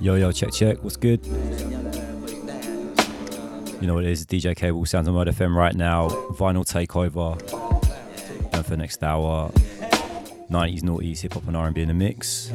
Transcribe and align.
Yo, 0.00 0.14
yo, 0.14 0.30
check, 0.30 0.52
check. 0.52 0.82
What's 0.84 0.96
good? 0.96 1.24
You 3.80 3.86
know 3.86 3.94
what 3.94 4.04
it 4.04 4.10
is, 4.10 4.24
DJ 4.24 4.54
Cable, 4.56 4.86
Sounds 4.86 5.08
on 5.08 5.14
Mode 5.14 5.26
FM 5.28 5.54
right 5.54 5.74
now. 5.74 6.08
Vinyl 6.08 6.64
takeover. 6.64 7.32
And 8.52 8.64
for 8.64 8.70
the 8.70 8.76
next 8.76 9.02
hour, 9.02 9.50
90s, 10.48 10.82
noughties, 10.82 11.20
hip 11.20 11.34
hop 11.34 11.48
and 11.48 11.56
R&B 11.56 11.82
in 11.82 11.88
the 11.88 11.94
mix. 11.94 12.52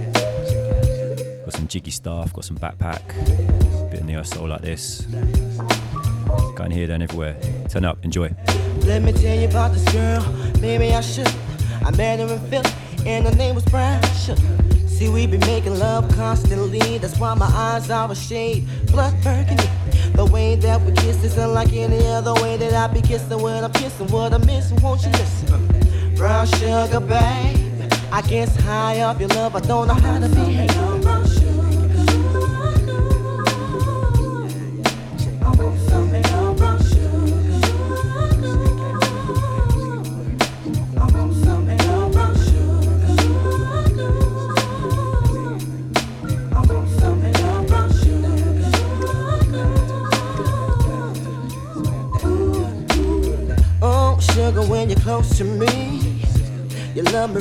Got 1.44 1.54
some 1.54 1.68
jiggy 1.68 1.92
stuff, 1.92 2.32
got 2.32 2.46
some 2.46 2.58
backpack, 2.58 3.02
bit 3.92 4.00
of 4.00 4.06
neo 4.06 4.24
soul 4.24 4.48
like 4.48 4.62
this. 4.62 5.02
Going 6.56 6.72
here, 6.72 6.88
then 6.88 7.02
everywhere. 7.02 7.36
Turn 7.70 7.84
up, 7.84 8.04
enjoy. 8.06 8.34
Let 8.86 9.02
me 9.04 9.12
tell 9.12 9.38
you 9.38 9.48
about 9.48 9.74
this 9.74 9.84
girl, 9.92 10.22
maybe 10.62 10.94
I 10.94 11.02
should. 11.02 11.34
I 11.84 11.92
met 11.92 12.20
her 12.20 12.34
in 12.34 12.40
Philly, 12.50 12.70
and 13.06 13.26
her 13.26 13.36
name 13.36 13.56
was 13.56 13.66
Brian. 13.66 14.02
See, 14.88 15.10
we 15.10 15.26
be 15.26 15.40
making 15.40 15.80
love 15.80 16.08
constantly. 16.16 17.00
That's 17.00 17.18
why 17.18 17.34
my 17.34 17.48
eyes 17.48 17.90
are 17.90 18.12
a 18.12 18.16
shade 18.16 18.68
blood 18.88 19.16
burgundy. 19.24 19.68
The 20.14 20.26
way 20.26 20.56
that 20.56 20.80
we 20.82 20.92
kiss 20.92 21.24
isn't 21.24 21.54
like 21.54 21.74
any 21.74 22.06
other 22.08 22.34
way 22.36 22.58
that 22.58 22.74
I 22.74 22.94
be 22.94 23.02
kissing. 23.02 23.42
What 23.42 23.64
I'm 23.64 23.74
kissing, 23.74 24.08
what 24.08 24.34
I'm 24.34 24.46
missing, 24.46 24.80
won't 24.82 25.02
you 25.04 25.10
listen? 25.12 26.16
Brown 26.16 26.46
sugar, 26.46 27.00
babe. 27.00 27.92
I 28.12 28.22
guess 28.28 28.56
high 28.58 29.00
up 29.00 29.20
your 29.20 29.30
love, 29.30 29.56
I 29.56 29.62
don't 29.62 29.88
know 29.88 29.94
how 29.96 30.20
to 30.20 30.30
behave. 30.30 30.91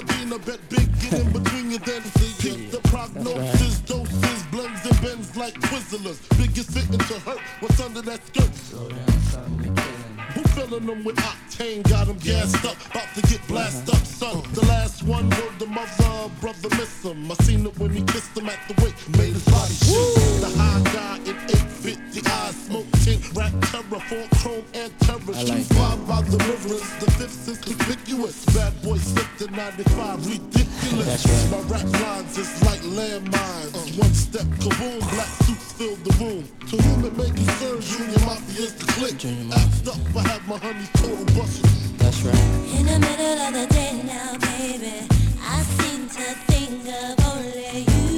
Medina. 0.00 0.38
Bet 0.38 0.60
big, 0.68 0.88
get 1.00 1.12
in 1.12 1.32
between 1.32 1.70
you, 1.70 1.78
then 1.78 2.02
see 2.02 2.48
ya. 2.48 2.70
The 2.70 2.80
prognosis, 2.88 3.80
doses, 3.80 4.42
blends 4.50 4.84
and 4.86 5.00
bends 5.02 5.36
like 5.36 5.54
Twizzlers. 5.54 6.18
Biggest 6.38 6.70
fitting 6.72 6.98
to 6.98 7.18
hurt 7.20 7.40
what's 7.60 7.80
under 7.80 8.02
that 8.02 8.20
skirt. 8.26 8.50
Who 10.34 10.42
filling 10.54 10.86
them 10.86 11.04
with 11.04 11.16
octane? 11.16 11.82
Got 11.88 12.06
them 12.06 12.18
gassed 12.18 12.64
up, 12.64 12.76
about 12.90 13.08
to 13.14 13.22
get 13.22 13.46
blasted 13.48 13.94
up, 13.94 14.04
son. 14.06 14.42
The 14.52 14.64
last 14.66 15.02
one 15.02 15.28
word 15.30 15.58
the 15.58 15.66
mother, 15.66 16.30
brother 16.40 16.68
miss 16.76 17.04
him. 17.04 17.30
I 17.30 17.34
seen 17.44 17.66
it 17.66 17.78
when 17.78 17.90
he 17.90 18.02
kissed 18.02 18.36
him 18.36 18.48
at 18.48 18.58
the 18.68 18.74
wake, 18.82 18.96
made 19.18 19.34
his 19.34 19.44
body 19.44 19.74
shake. 19.74 20.40
The 20.40 20.52
high 20.56 20.82
guy 20.94 21.16
in 21.28 21.36
850 21.82 22.30
eyes, 22.30 22.56
smoke 22.66 22.90
tint, 23.00 23.22
rap 23.32 23.52
terror, 23.72 24.00
full 24.04 24.28
chrome 24.38 24.64
and 24.74 24.92
terror. 25.00 25.32
Shoes 25.32 25.68
fly 25.68 25.96
by 26.06 26.20
the 26.22 26.36
mirrors, 26.36 26.84
the 27.00 27.10
fifth 27.16 27.48
is 27.48 27.58
conspicuous. 27.58 28.44
Bad 28.52 28.82
boy 28.82 28.98
slipped 28.98 29.38
to 29.38 29.50
95, 29.50 30.26
ridiculous. 30.26 31.50
My 31.50 31.58
rap 31.72 31.88
lines 32.04 32.36
is 32.36 32.62
like 32.64 32.80
landmines. 32.80 33.72
Uh, 33.72 34.02
one 34.02 34.12
step, 34.12 34.46
kaboom, 34.60 35.00
black 35.12 35.32
suits 35.48 35.72
fill 35.72 35.96
the 35.96 36.12
room. 36.20 36.44
To 36.68 36.76
whom 36.76 37.04
it 37.06 37.16
may 37.16 37.30
concern, 37.30 37.80
Junior 37.80 38.20
Mafia 38.26 38.64
is 38.66 38.74
the 38.74 38.86
click. 38.92 39.24
Act 39.56 39.88
up, 39.88 40.16
I 40.16 40.28
have 40.28 40.48
my 40.48 40.58
honey 40.58 40.86
total 40.94 41.24
busted. 41.32 41.64
That's 41.96 42.20
right. 42.22 42.76
In 42.76 42.84
the 42.84 42.98
middle 42.98 43.38
of 43.40 43.52
the 43.54 43.66
day 43.72 44.02
now, 44.04 44.36
baby, 44.36 45.08
I 45.40 45.62
seem 45.80 46.08
to 46.08 46.28
think 46.44 46.88
of 46.88 47.24
only 47.24 47.84
you. 47.88 48.09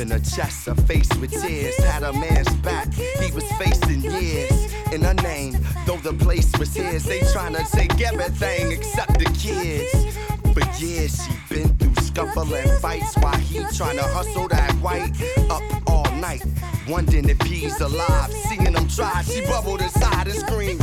In 0.00 0.10
her 0.10 0.18
chest, 0.18 0.66
her 0.66 0.74
face 0.74 1.08
with 1.18 1.30
tears. 1.30 1.76
Had 1.76 2.02
a 2.02 2.12
man's 2.12 2.52
back, 2.56 2.92
he 2.94 3.30
was 3.32 3.44
facing 3.52 4.00
years. 4.00 4.72
In 4.92 5.02
her 5.02 5.14
name, 5.14 5.52
though 5.86 5.98
the 5.98 6.14
place 6.14 6.50
was 6.58 6.74
his, 6.74 7.04
they 7.04 7.20
tryna 7.20 7.70
take 7.70 8.00
everything 8.00 8.72
except 8.72 9.18
the 9.18 9.26
kids. 9.38 10.16
For 10.54 10.82
years, 10.82 11.22
she 11.22 11.54
been 11.54 11.68
through 11.76 12.02
scuffling 12.02 12.78
fights 12.80 13.14
while 13.18 13.38
he 13.38 13.58
tryna 13.76 14.10
hustle 14.12 14.48
that 14.48 14.72
white 14.80 15.12
up 15.50 15.62
all 15.86 16.10
night. 16.16 16.44
Wondering 16.90 17.28
if 17.28 17.40
he's 17.42 17.80
alive. 17.80 18.32
Seeing 18.48 18.74
him 18.74 18.88
try, 18.88 19.22
she 19.22 19.42
bubbled 19.46 19.80
inside 19.80 20.26
and 20.26 20.36
screamed. 20.36 20.80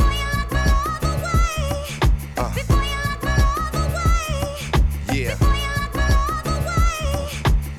Uh. 2.38 2.54
Yeah. 5.12 5.36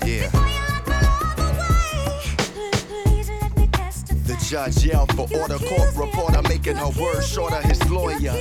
Yeah. 0.06 0.30
The 4.28 4.38
judge 4.48 4.86
yelled 4.86 5.12
for 5.16 5.28
order, 5.36 5.58
court 5.58 5.96
reporter 5.96 6.44
making 6.44 6.76
her 6.76 6.90
words 7.02 7.28
shorter. 7.28 7.62
His 7.68 7.84
lawyer 7.90 8.36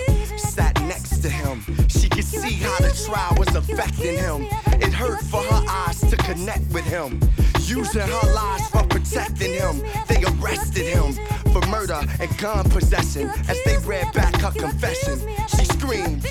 next 1.18 1.22
to 1.22 1.30
him. 1.30 1.88
She 1.88 2.08
could 2.08 2.24
see 2.24 2.54
how 2.54 2.78
the 2.78 2.92
trial 3.06 3.34
was 3.38 3.54
affecting 3.54 4.16
him. 4.16 4.46
It 4.80 4.92
hurt 4.92 5.20
for 5.22 5.42
her 5.42 5.64
eyes 5.68 6.00
to 6.00 6.16
connect 6.16 6.70
with 6.72 6.84
him. 6.84 7.20
Using 7.60 8.02
her 8.02 8.32
lies 8.34 8.68
for 8.68 8.84
protecting 8.84 9.54
him. 9.54 9.82
They 10.08 10.22
arrested 10.24 10.86
him 10.86 11.14
for 11.52 11.66
murder 11.68 12.00
and 12.20 12.38
gun 12.38 12.68
possession. 12.70 13.30
As 13.48 13.58
they 13.64 13.78
read 13.78 14.12
back 14.12 14.36
her 14.40 14.52
confession, 14.52 15.20
she 15.48 15.64
screamed. 15.64 16.26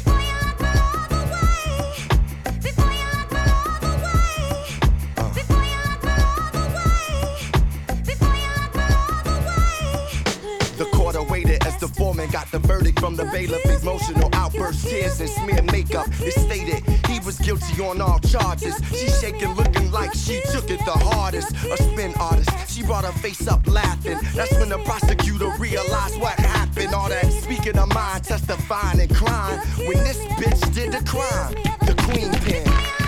The 11.79 11.87
foreman 11.87 12.29
got 12.29 12.49
the 12.51 12.59
verdict 12.59 12.99
from 12.99 13.15
the 13.15 13.25
bailiff. 13.25 13.65
Emotional 13.81 14.29
outbursts, 14.33 14.83
tears, 14.83 15.19
and 15.19 15.29
smear 15.29 15.61
makeup. 15.63 16.07
It 16.19 16.33
stated 16.33 16.83
he 17.07 17.19
was 17.19 17.37
guilty 17.39 17.81
on 17.81 18.01
all 18.01 18.19
charges. 18.19 18.75
She 18.91 19.09
shaking, 19.09 19.53
looking 19.53 19.91
like 19.91 20.13
she 20.13 20.41
took 20.51 20.69
it 20.69 20.79
the 20.85 20.91
hardest. 20.91 21.51
A 21.65 21.77
spin 21.77 22.13
artist, 22.19 22.49
she 22.69 22.83
brought 22.83 23.05
her 23.05 23.11
face 23.19 23.47
up 23.47 23.65
laughing. 23.67 24.17
That's 24.35 24.53
when 24.53 24.69
the 24.69 24.79
prosecutor 24.79 25.51
realized 25.59 26.19
what 26.19 26.33
happened. 26.33 26.93
All 26.93 27.09
that 27.09 27.31
speaking 27.31 27.77
of 27.77 27.93
mind, 27.93 28.23
testifying 28.23 28.99
and 28.99 29.15
crying. 29.15 29.59
When 29.87 29.97
this 30.03 30.19
bitch 30.39 30.73
did 30.73 30.91
the 30.91 31.03
crime, 31.05 31.53
the 31.85 31.93
queen 32.03 32.31
pin. 32.45 33.06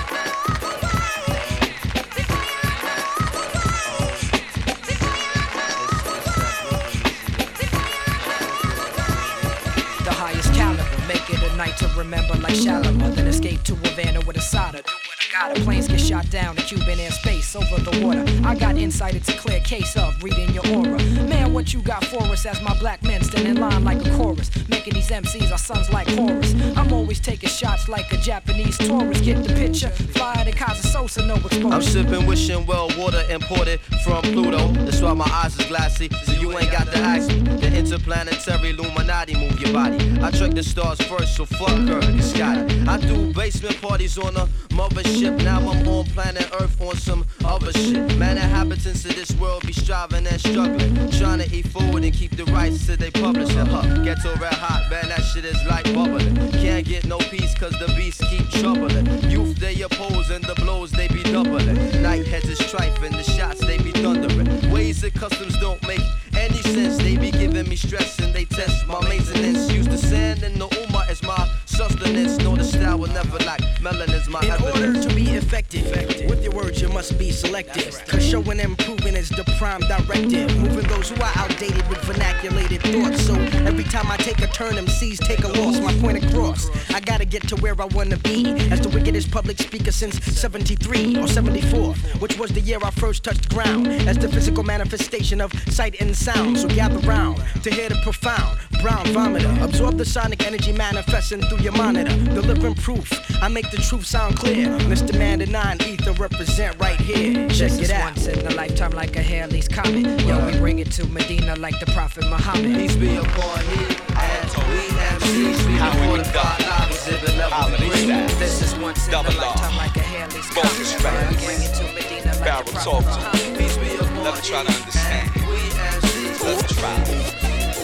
To 11.80 11.88
remember 11.98 12.36
like 12.36 12.56
Shalimar. 12.56 13.16
Then 13.16 13.28
escape 13.28 13.64
to 13.64 13.76
Havana 13.76 14.20
with 14.22 14.38
a 14.38 14.42
soda. 14.42 14.84
Gotta. 15.32 15.62
Planes 15.62 15.88
get 15.88 16.02
shot 16.02 16.30
down 16.30 16.58
in 16.58 16.64
Cuban 16.64 16.98
airspace 16.98 17.56
over 17.56 17.82
the 17.82 18.06
water. 18.06 18.26
I 18.46 18.56
got 18.56 18.78
insight, 18.78 19.16
it's 19.16 19.30
a 19.30 19.38
clear 19.38 19.60
case 19.62 19.96
of 19.96 20.22
reading 20.24 20.50
your 20.50 20.68
aura. 20.76 21.02
Man, 21.30 21.54
what 21.54 21.74
you 21.74 21.82
got 21.82 22.04
for 22.04 22.24
us 22.24 22.46
as 22.46 22.62
my 22.62 22.78
black 22.80 23.04
men 23.04 23.24
stand 23.24 23.48
in 23.48 23.58
line 23.58 23.84
like 23.84 24.06
a 24.06 24.18
chorus. 24.18 24.50
These 24.92 25.10
MCs 25.10 25.52
our 25.52 25.58
sons 25.58 25.90
like 25.92 26.08
Horus. 26.10 26.54
I'm 26.76 26.92
always 26.92 27.20
taking 27.20 27.50
shots 27.50 27.88
like 27.88 28.12
a 28.12 28.18
Japanese 28.18 28.78
tourist. 28.78 29.24
Get 29.24 29.44
the 29.44 29.54
picture? 29.54 29.90
Fly 29.90 30.44
to 30.44 30.52
Casa 30.52 30.90
no 31.26 31.36
exposure. 31.36 31.68
I'm 31.68 31.82
sipping 31.82 32.26
wishing 32.26 32.66
well 32.66 32.90
water 32.98 33.24
imported 33.30 33.80
from 34.04 34.22
Pluto. 34.22 34.68
That's 34.86 35.02
why 35.02 35.14
my 35.14 35.30
eyes 35.32 35.58
is 35.60 35.66
glassy. 35.68 36.10
So 36.24 36.34
you 36.34 36.58
ain't 36.58 36.72
got 36.72 36.90
ask 37.00 37.30
me. 37.30 37.42
The 37.42 37.76
interplanetary 37.76 38.70
Illuminati 38.72 39.36
move 39.36 39.60
your 39.60 39.74
body. 39.74 39.98
I 40.22 40.32
track 40.32 40.52
the 40.52 40.64
stars 40.64 41.02
first, 41.02 41.36
so 41.36 41.46
fuck 41.46 41.70
her, 41.88 42.00
it's 42.04 42.32
Scotty. 42.32 42.82
I 42.88 42.98
do 42.98 43.34
basement 43.34 43.82
parties 43.82 44.18
on 44.18 44.36
a 44.38 44.48
mothership. 44.70 45.44
Now 45.44 45.60
I'm 45.60 45.88
on 45.88 46.06
planet 46.06 46.50
Earth 46.60 46.80
on 46.82 46.96
some 46.96 47.26
other 47.44 47.72
shit. 47.74 48.18
Man, 48.18 48.38
inhabitants 48.38 49.06
of 49.06 49.16
this 49.16 49.32
world 49.34 49.66
be 49.66 49.74
striving 49.74 50.28
and 50.28 50.40
struggling. 50.40 50.94
Trying 51.12 51.40
to 51.40 51.56
eat 51.56 51.68
forward 51.68 52.04
and 52.04 52.14
keep 52.14 52.36
the 52.36 52.46
rights 52.46 52.86
to 52.88 52.96
they 52.96 53.12
publish 53.12 53.50
it. 53.50 53.68
Huh. 53.68 54.04
Ghetto 54.04 54.36
red 54.38 54.54
hot, 54.54 54.79
man, 54.90 55.10
that 55.10 55.24
shit 55.24 55.46
is 55.46 55.64
like 55.66 55.86
bubbling. 55.94 56.36
Can't 56.52 56.86
get 56.86 57.06
no 57.06 57.18
peace 57.18 57.54
cause 57.56 57.74
the 57.80 57.88
beasts 57.98 58.24
keep 58.30 58.48
troubling. 58.50 59.06
Youth 59.30 59.58
they 59.58 59.82
oppose 59.82 60.30
and 60.30 60.44
the 60.44 60.56
blows 60.56 60.92
they 60.92 61.08
be 61.08 61.24
doubling. 61.24 61.76
Night 62.02 62.26
heads 62.28 62.50
is 62.50 62.60
trifling, 62.72 63.12
the 63.14 63.24
shots 63.24 63.60
they 63.60 63.78
be 63.78 63.92
thundering. 63.92 64.72
Ways 64.72 65.02
that 65.02 65.14
customs 65.14 65.58
don't 65.60 65.82
make 65.88 66.04
any 66.38 66.62
sense. 66.74 66.98
They 66.98 67.18
be 67.18 67.32
giving 67.32 67.68
me 67.68 67.76
stress 67.76 68.20
and 68.20 68.34
they 68.34 68.46
test 68.46 68.88
my 68.88 69.02
maintenance. 69.08 69.72
Use 69.72 69.88
the 69.88 69.98
sand 69.98 70.44
and 70.44 70.56
the 70.56 70.68
Uma 70.88 71.06
as 71.10 71.22
my 71.24 71.50
sustenance. 71.80 72.38
Know 72.40 72.56
the 72.58 72.64
style 72.64 72.98
will 73.00 73.14
never 73.20 73.38
lack. 73.40 73.62
Melanin's 73.82 74.28
my 74.28 74.42
In 74.42 74.52
evidence. 74.52 74.76
order 74.76 75.10
to 75.10 75.16
be 75.16 75.26
effective, 75.42 75.86
with 76.30 76.44
your 76.44 76.52
words 76.54 76.82
you 76.82 76.90
must 76.90 77.18
be 77.18 77.32
selective. 77.32 77.94
Cause 78.06 78.26
showing 78.26 78.60
and 78.60 78.78
proving 78.78 79.16
is 79.16 79.30
the 79.30 79.46
prime 79.58 79.80
directive. 79.94 80.48
Moving 80.58 80.88
those 80.94 81.10
who 81.10 81.22
are 81.22 81.32
outdated 81.36 81.88
with 81.88 82.00
vernaculated 82.00 82.82
thoughts. 82.94 83.22
So 83.28 83.34
every 83.70 83.86
time 83.86 84.08
I 84.12 84.18
take 84.18 84.40
a 84.40 84.48
turn, 84.48 84.74
MCs 84.74 85.20
take 85.26 85.44
a 85.46 85.52
loss. 85.60 85.80
My 85.80 85.94
point 86.04 86.18
across. 86.24 86.62
I 86.90 87.00
gotta 87.00 87.26
get 87.26 87.48
to 87.48 87.56
where 87.58 87.82
I 87.82 87.86
wanna 87.98 88.18
be. 88.18 88.40
As 88.74 88.82
the 88.82 88.90
wickedest 88.90 89.32
public 89.32 89.58
speaker 89.58 89.94
since 89.94 90.16
73 90.26 91.18
or 91.22 91.28
74, 91.28 91.94
which 92.24 92.38
was 92.38 92.52
the 92.52 92.62
year 92.62 92.80
I 92.84 92.92
first 92.92 93.24
touched 93.24 93.48
ground. 93.56 93.88
As 94.12 94.18
the 94.18 94.28
physical 94.28 94.64
manifestation 94.64 95.40
of 95.40 95.50
sight 95.72 95.96
and 96.02 96.14
sound. 96.16 96.58
So 96.60 96.68
gather 96.68 97.00
round 97.08 97.38
to 97.64 97.70
hear 97.72 97.88
the 97.88 98.00
profound. 98.04 98.58
Brown 98.82 99.06
vomiter. 99.08 99.54
Absorb 99.64 99.98
the 99.98 100.06
sonic 100.06 100.46
energy 100.46 100.74
manifesting 100.74 101.42
through 101.42 101.60
your 101.60 101.69
monitor. 101.72 102.16
Delivering 102.34 102.76
proof. 102.76 103.08
I 103.42 103.48
make 103.48 103.70
the 103.72 103.78
truth 103.78 104.06
sound 104.06 104.38
clear. 104.38 104.68
Mr. 104.90 105.18
Man, 105.18 105.40
the 105.40 105.46
nine 105.48 105.78
ether 105.82 106.12
represent 106.14 106.78
right 106.80 107.00
here. 107.00 107.48
Check 107.50 107.72
This 107.72 107.78
it 107.78 107.82
is 107.84 107.92
out. 107.92 108.04
once 108.16 108.28
in 108.28 108.46
a 108.48 108.52
lifetime 108.56 108.92
like 108.92 109.16
a 109.16 109.22
Haley's 109.22 109.68
comet. 109.68 110.22
Yo, 110.26 110.46
we 110.46 110.58
bring 110.58 110.80
it 110.80 110.92
to 110.94 111.06
Medina 111.08 111.56
like 111.56 111.80
the 111.80 111.86
Prophet 111.88 112.26
Muhammad. 112.30 112.76
Peace 112.76 112.96
be 112.96 113.16
upon 113.16 113.60
he 113.66 113.96
and 114.18 114.50
we 114.70 114.82
MCs. 115.16 115.66
We 115.68 115.74
before 115.78 116.18
the 116.18 116.32
God 116.34 116.60
live 116.60 116.90
exhibit 116.92 117.36
level 117.38 117.78
degree. 117.78 118.06
This 118.40 118.62
is 118.62 118.76
once 118.80 119.08
in 119.08 119.14
a 119.14 119.18
Double 119.18 119.32
R. 119.32 119.38
lifetime 119.48 119.78
like 119.78 119.96
a 119.96 120.00
Haley's 120.02 120.46
Focus 120.48 120.96
comet. 121.02 121.14
Yo, 121.14 121.30
we 121.30 121.36
tracks. 121.36 121.46
bring 121.46 121.62
it 121.62 121.74
to 121.76 121.84
Medina 121.96 122.32
like 122.40 122.66
the 122.66 122.72
talk 122.74 123.04
Prophet 123.04 123.14
to 123.14 123.20
Muhammad. 123.20 123.58
Peace 123.58 123.78
be 123.78 123.96
upon 123.96 124.24
Let 124.24 124.34
me 124.36 124.42
try 124.42 124.64
to 124.64 124.72
understand. 124.72 125.32
and 125.36 125.46
we 125.48 125.58
MCs. 125.58 126.44
Let 126.44 126.56
me 126.62 126.68
try. 126.76 126.96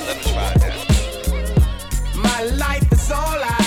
Let 0.05 0.17
me 0.17 0.23
try 0.33 0.53
that. 0.63 0.75
My 2.15 2.41
life 2.57 2.91
is 2.91 3.11
all 3.11 3.19
I 3.19 3.45
have. 3.45 3.59
My 3.59 3.64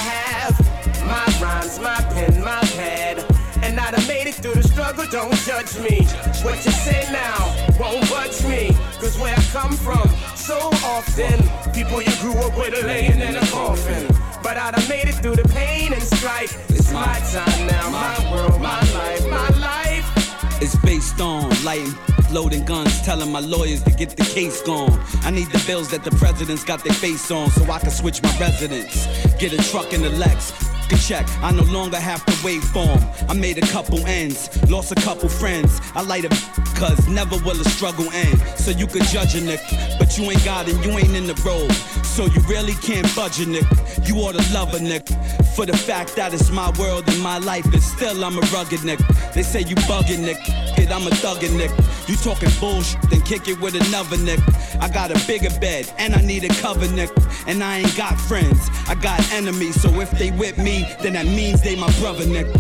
rhymes, 1.40 1.79
my 1.79 1.96
pen, 2.12 2.40
my 2.43 2.61
pad. 2.76 3.25
And 3.62 3.79
I 3.79 3.90
done 3.90 4.06
made 4.06 4.26
it 4.26 4.37
through 4.37 4.55
the 4.55 4.62
struggle, 4.62 5.06
don't 5.11 5.35
judge 5.46 5.79
me. 5.79 6.06
What 6.43 6.64
you 6.64 6.70
say 6.70 7.06
now 7.12 7.38
won't 7.79 8.08
budge 8.08 8.44
me. 8.44 8.76
Cause 9.00 9.19
where 9.19 9.35
I 9.35 9.43
come 9.52 9.73
from, 9.73 10.08
so 10.37 10.58
often, 10.85 11.38
people 11.73 12.00
you 12.00 12.14
grew 12.20 12.38
up 12.38 12.56
with 12.56 12.75
are 12.79 12.87
laying 12.87 13.20
in 13.20 13.37
a 13.37 13.46
coffin. 13.46 14.06
But 14.43 14.56
I 14.56 14.70
done 14.70 14.88
made 14.88 15.08
it 15.08 15.17
through 15.17 15.37
the 15.37 15.49
pain 15.49 15.93
and 15.93 16.02
strife. 16.02 16.70
It's 16.70 16.93
my 16.93 17.19
time 17.32 17.67
now, 17.67 17.90
my 17.90 18.32
world, 18.32 18.61
my 18.61 18.81
life, 18.93 19.29
my 19.29 19.49
life. 19.58 20.62
It's 20.62 20.76
based 20.76 21.20
on 21.20 21.50
lighting, 21.64 21.94
loading 22.31 22.64
guns, 22.64 23.02
telling 23.02 23.31
my 23.31 23.40
lawyers 23.40 23.82
to 23.85 23.90
get 23.90 24.17
the 24.17 24.25
case 24.25 24.62
gone. 24.62 24.99
I 25.23 25.31
need 25.31 25.49
the 25.49 25.62
bills 25.67 25.90
that 25.90 26.05
the 26.05 26.11
presidents 26.12 26.64
got 26.64 26.82
their 26.85 26.94
face 26.94 27.31
on 27.31 27.50
so 27.50 27.70
I 27.70 27.79
can 27.79 27.90
switch 27.90 28.23
my 28.23 28.38
residence. 28.38 29.06
Get 29.38 29.52
a 29.52 29.70
truck 29.70 29.93
in 29.93 30.02
the 30.02 30.11
Lex. 30.11 30.68
A 30.93 30.96
check, 30.96 31.26
I 31.43 31.52
no 31.52 31.62
longer 31.64 31.99
have 31.99 32.25
to 32.26 32.35
wait 32.44 32.62
for 32.62 32.81
'em. 32.81 33.02
I 33.29 33.35
made 33.35 33.58
a 33.58 33.67
couple 33.69 34.05
ends, 34.06 34.49
lost 34.69 34.93
a 34.93 34.94
couple 34.96 35.29
friends. 35.29 35.81
I 35.94 36.02
light 36.02 36.25
a 36.25 36.29
cause 36.79 37.06
never 37.08 37.37
will 37.38 37.61
a 37.61 37.69
struggle 37.70 38.11
end. 38.12 38.40
So 38.56 38.70
you 38.70 38.87
could 38.87 39.05
judge 39.05 39.35
a 39.35 39.40
nigga, 39.40 39.99
but 39.99 40.17
you 40.17 40.31
ain't 40.31 40.44
got 40.44 40.69
it, 40.69 40.76
you 40.85 40.93
ain't 40.99 41.14
in 41.14 41.26
the 41.26 41.35
road. 41.44 41.70
So 42.19 42.26
you 42.26 42.41
really 42.49 42.75
can't 42.75 43.07
budge 43.14 43.38
a 43.38 43.45
nigga. 43.45 44.09
You 44.09 44.16
oughta 44.16 44.43
love 44.52 44.75
a 44.75 44.78
nigga. 44.78 45.14
For 45.54 45.64
the 45.64 45.76
fact 45.76 46.16
that 46.16 46.35
it's 46.35 46.50
my 46.50 46.69
world 46.76 47.04
and 47.07 47.23
my 47.23 47.38
life, 47.38 47.64
and 47.73 47.81
still 47.81 48.25
I'm 48.25 48.37
a 48.37 48.40
rugged 48.52 48.81
nigga. 48.81 49.07
They 49.35 49.45
say 49.45 49.61
you 49.61 49.76
bugging 49.87 50.26
nigga, 50.26 50.75
kid, 50.75 50.90
I'm 50.90 51.07
a 51.07 51.11
thuggin' 51.11 51.54
nigga. 51.54 51.78
You 52.09 52.16
talking 52.16 52.50
bullshit, 52.59 53.00
then 53.09 53.21
kick 53.21 53.47
it 53.47 53.61
with 53.61 53.76
another 53.76 54.16
nigga. 54.16 54.43
I 54.81 54.88
got 54.88 55.12
a 55.12 55.26
bigger 55.28 55.50
bed, 55.61 55.93
and 55.97 56.12
I 56.12 56.21
need 56.21 56.43
a 56.43 56.49
cover 56.49 56.87
nigga. 56.87 57.14
And 57.47 57.62
I 57.62 57.78
ain't 57.78 57.97
got 57.97 58.21
friends, 58.21 58.69
I 58.88 58.97
got 58.97 59.21
enemies. 59.31 59.81
So 59.81 59.88
if 60.00 60.11
they 60.11 60.33
with 60.33 60.59
me, 60.59 60.93
then 61.00 61.12
that 61.12 61.26
means 61.26 61.62
they 61.62 61.76
my 61.76 61.93
brother 62.00 62.25
nigga. 62.25 62.59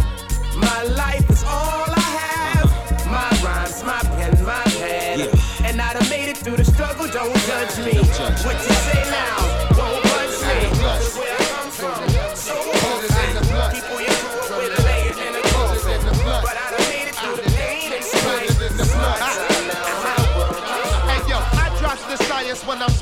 My 0.54 0.84
life 0.84 1.28
is 1.30 1.42
all 1.42 1.90
I 1.90 2.10
have. 2.22 2.64
Uh-huh. 2.64 3.10
My 3.10 3.30
rhymes, 3.42 3.82
my 3.82 3.98
pen, 4.14 4.40
my 4.44 4.62
pad. 4.78 5.34
And 5.64 5.80
I 5.82 5.94
done 5.94 6.08
made 6.08 6.28
it 6.28 6.36
through 6.36 6.58
the 6.58 6.64
struggle, 6.64 7.08
don't 7.08 7.36
judge 7.48 7.76
me. 7.78 7.98
What 7.98 8.54
you 8.54 8.74
say 8.86 9.02
now, 9.10 9.47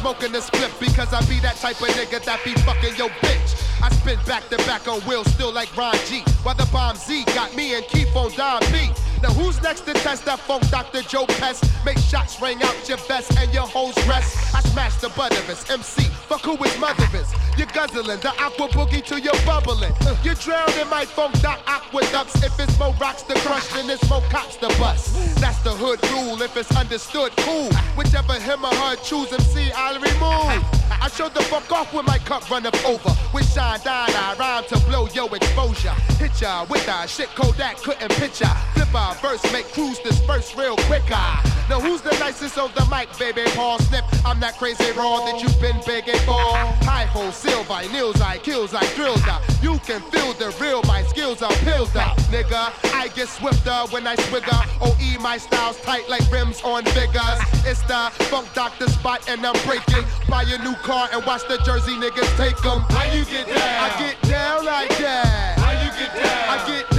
smoking 0.06 0.30
the 0.30 0.40
split 0.40 0.70
because 0.78 1.12
I 1.12 1.18
be 1.26 1.40
that 1.40 1.56
type 1.56 1.80
of 1.82 1.88
nigga 1.88 2.24
that 2.26 2.38
be 2.44 2.54
fucking 2.62 2.94
your 2.94 3.08
bitch. 3.26 3.58
I 3.82 3.90
spin 3.90 4.16
back 4.24 4.48
to 4.50 4.56
back 4.58 4.86
on 4.86 5.00
wheels 5.00 5.26
still 5.34 5.52
like 5.52 5.76
Ron 5.76 5.96
G. 6.06 6.22
While 6.44 6.54
the 6.54 6.68
bomb 6.70 6.94
Z 6.94 7.24
got 7.34 7.56
me 7.56 7.74
and 7.74 7.84
keep 7.88 8.14
on 8.14 8.30
B. 8.70 8.86
Now 9.22 9.30
who's 9.30 9.60
next 9.62 9.80
to 9.82 9.92
test 9.94 10.24
that 10.26 10.38
funk 10.40 10.68
Dr. 10.70 11.02
Joe 11.02 11.26
Pest? 11.26 11.64
Make 11.84 11.98
shots 11.98 12.40
ring 12.40 12.62
out 12.62 12.88
your 12.88 12.98
vest 12.98 13.36
and 13.38 13.52
your 13.52 13.66
hoes 13.66 13.96
rest. 14.06 14.54
I 14.54 14.60
smash 14.60 14.96
the 14.96 15.08
butt 15.10 15.32
of 15.32 15.48
us, 15.48 15.68
MC. 15.70 16.04
Fuck 16.28 16.42
who 16.42 16.56
his 16.56 16.78
mother 16.78 17.06
is. 17.16 17.32
You're 17.56 17.66
guzzling 17.68 18.20
the 18.20 18.32
aqua 18.38 18.68
boogie 18.68 19.04
till 19.04 19.18
you're 19.18 19.40
bubbling. 19.46 19.92
You 20.22 20.34
drown 20.34 20.70
in 20.80 20.88
my 20.88 21.04
funk 21.04 21.40
doc 21.40 21.60
aqueducts. 21.66 22.42
If 22.42 22.58
it's 22.60 22.78
more 22.78 22.94
rocks 23.00 23.22
to 23.24 23.34
crush, 23.40 23.66
then 23.72 23.88
it's 23.88 24.08
more 24.10 24.22
cops 24.30 24.56
to 24.56 24.68
bust. 24.78 25.40
That's 25.40 25.58
the 25.62 25.70
hood 25.70 26.02
rule. 26.10 26.40
If 26.42 26.56
it's 26.56 26.74
understood, 26.76 27.32
cool. 27.38 27.70
Whichever 27.96 28.34
him 28.34 28.64
or 28.64 28.74
her 28.74 28.96
choose 28.96 29.32
MC, 29.32 29.70
I'll 29.74 30.00
remove. 30.00 30.64
I 31.00 31.08
showed 31.08 31.34
the 31.34 31.42
fuck 31.42 31.70
off 31.72 31.92
when 31.94 32.04
my 32.04 32.18
cup 32.18 32.50
run 32.50 32.66
up 32.66 32.76
over. 32.84 33.14
With 33.32 33.50
shine 33.52 33.80
down, 33.80 34.10
I 34.10 34.34
rhyme 34.38 34.64
to 34.68 34.78
blow 34.86 35.06
your 35.14 35.34
exposure. 35.34 35.94
Hit 36.18 36.40
ya 36.40 36.66
with 36.68 36.84
that 36.86 37.08
shit 37.08 37.28
Kodak 37.34 37.76
couldn't 37.78 38.10
picture. 38.12 38.50
Flip 38.74 38.88
a 38.94 39.05
verse, 39.14 39.42
make 39.52 39.66
crews 39.72 39.98
disperse 39.98 40.54
real 40.56 40.76
quicker. 40.88 41.14
Ah. 41.14 41.56
Now 41.68 41.80
who's 41.80 42.00
the 42.00 42.16
nicest 42.18 42.58
of 42.58 42.72
the 42.74 42.86
mic, 42.86 43.08
baby? 43.18 43.42
Paul 43.56 43.78
Snip. 43.80 44.04
I'm 44.24 44.38
that 44.40 44.56
crazy 44.56 44.92
raw 44.92 45.24
that 45.26 45.42
you've 45.42 45.60
been 45.60 45.80
begging 45.84 46.18
for. 46.20 46.38
High 46.86 47.06
hole, 47.06 47.32
seal 47.32 47.64
vinyls, 47.64 48.20
I 48.20 48.38
kills, 48.38 48.72
I 48.72 48.86
drills. 48.94 49.20
You 49.62 49.78
can 49.80 50.00
feel 50.12 50.32
the 50.34 50.54
real, 50.60 50.82
my 50.84 51.02
skills 51.04 51.42
are 51.42 51.52
pills 51.66 51.94
up, 51.96 52.16
nigga. 52.30 52.70
I 52.94 53.08
get 53.08 53.28
swifter 53.28 53.78
when 53.90 54.06
I 54.06 54.14
swigger. 54.14 54.60
OE, 54.80 55.18
my 55.20 55.38
style's 55.38 55.80
tight 55.80 56.08
like 56.08 56.22
rims 56.30 56.62
on 56.62 56.84
figures. 56.84 57.38
It's 57.66 57.82
the 57.82 58.10
funk 58.30 58.46
doctor 58.54 58.88
spot 58.88 59.28
and 59.28 59.44
I'm 59.44 59.58
breaking. 59.66 60.04
Buy 60.28 60.44
a 60.46 60.62
new 60.62 60.74
car 60.86 61.08
and 61.12 61.24
watch 61.26 61.42
the 61.48 61.58
Jersey 61.66 61.94
niggas 61.94 62.30
take 62.36 62.64
'em. 62.64 62.80
How 62.94 63.10
you 63.12 63.24
get 63.24 63.46
down? 63.48 63.58
I 63.58 63.88
get 63.98 64.22
down 64.22 64.64
like 64.64 64.96
that. 64.98 65.58
How 65.58 65.72
you 65.82 65.90
get 65.98 66.14
down? 66.14 66.48
I 66.48 66.66
get 66.66 66.95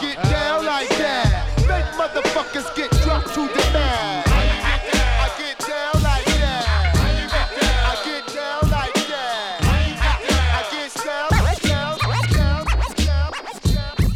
get 0.00 0.22
down? 0.24 0.64
Like 0.64 0.88
that. 0.98 1.46
Make 1.68 1.84
motherfuckers 2.00 2.74
get 2.74 2.90
dropped 3.02 3.28
to 3.34 3.46
the 3.46 3.70
mat. 3.72 4.26
I 4.28 5.30
get 5.38 5.58
down 5.58 6.02
like 6.02 6.24
that. 6.24 6.64
I 6.96 7.94
get 8.04 8.26
down 8.34 8.70
like 8.70 8.94
that. 9.08 9.60
I 9.60 10.64
get 10.72 10.90
down, 11.04 11.30
down, 11.62 12.66
down, 13.04 13.32
down. 13.74 14.12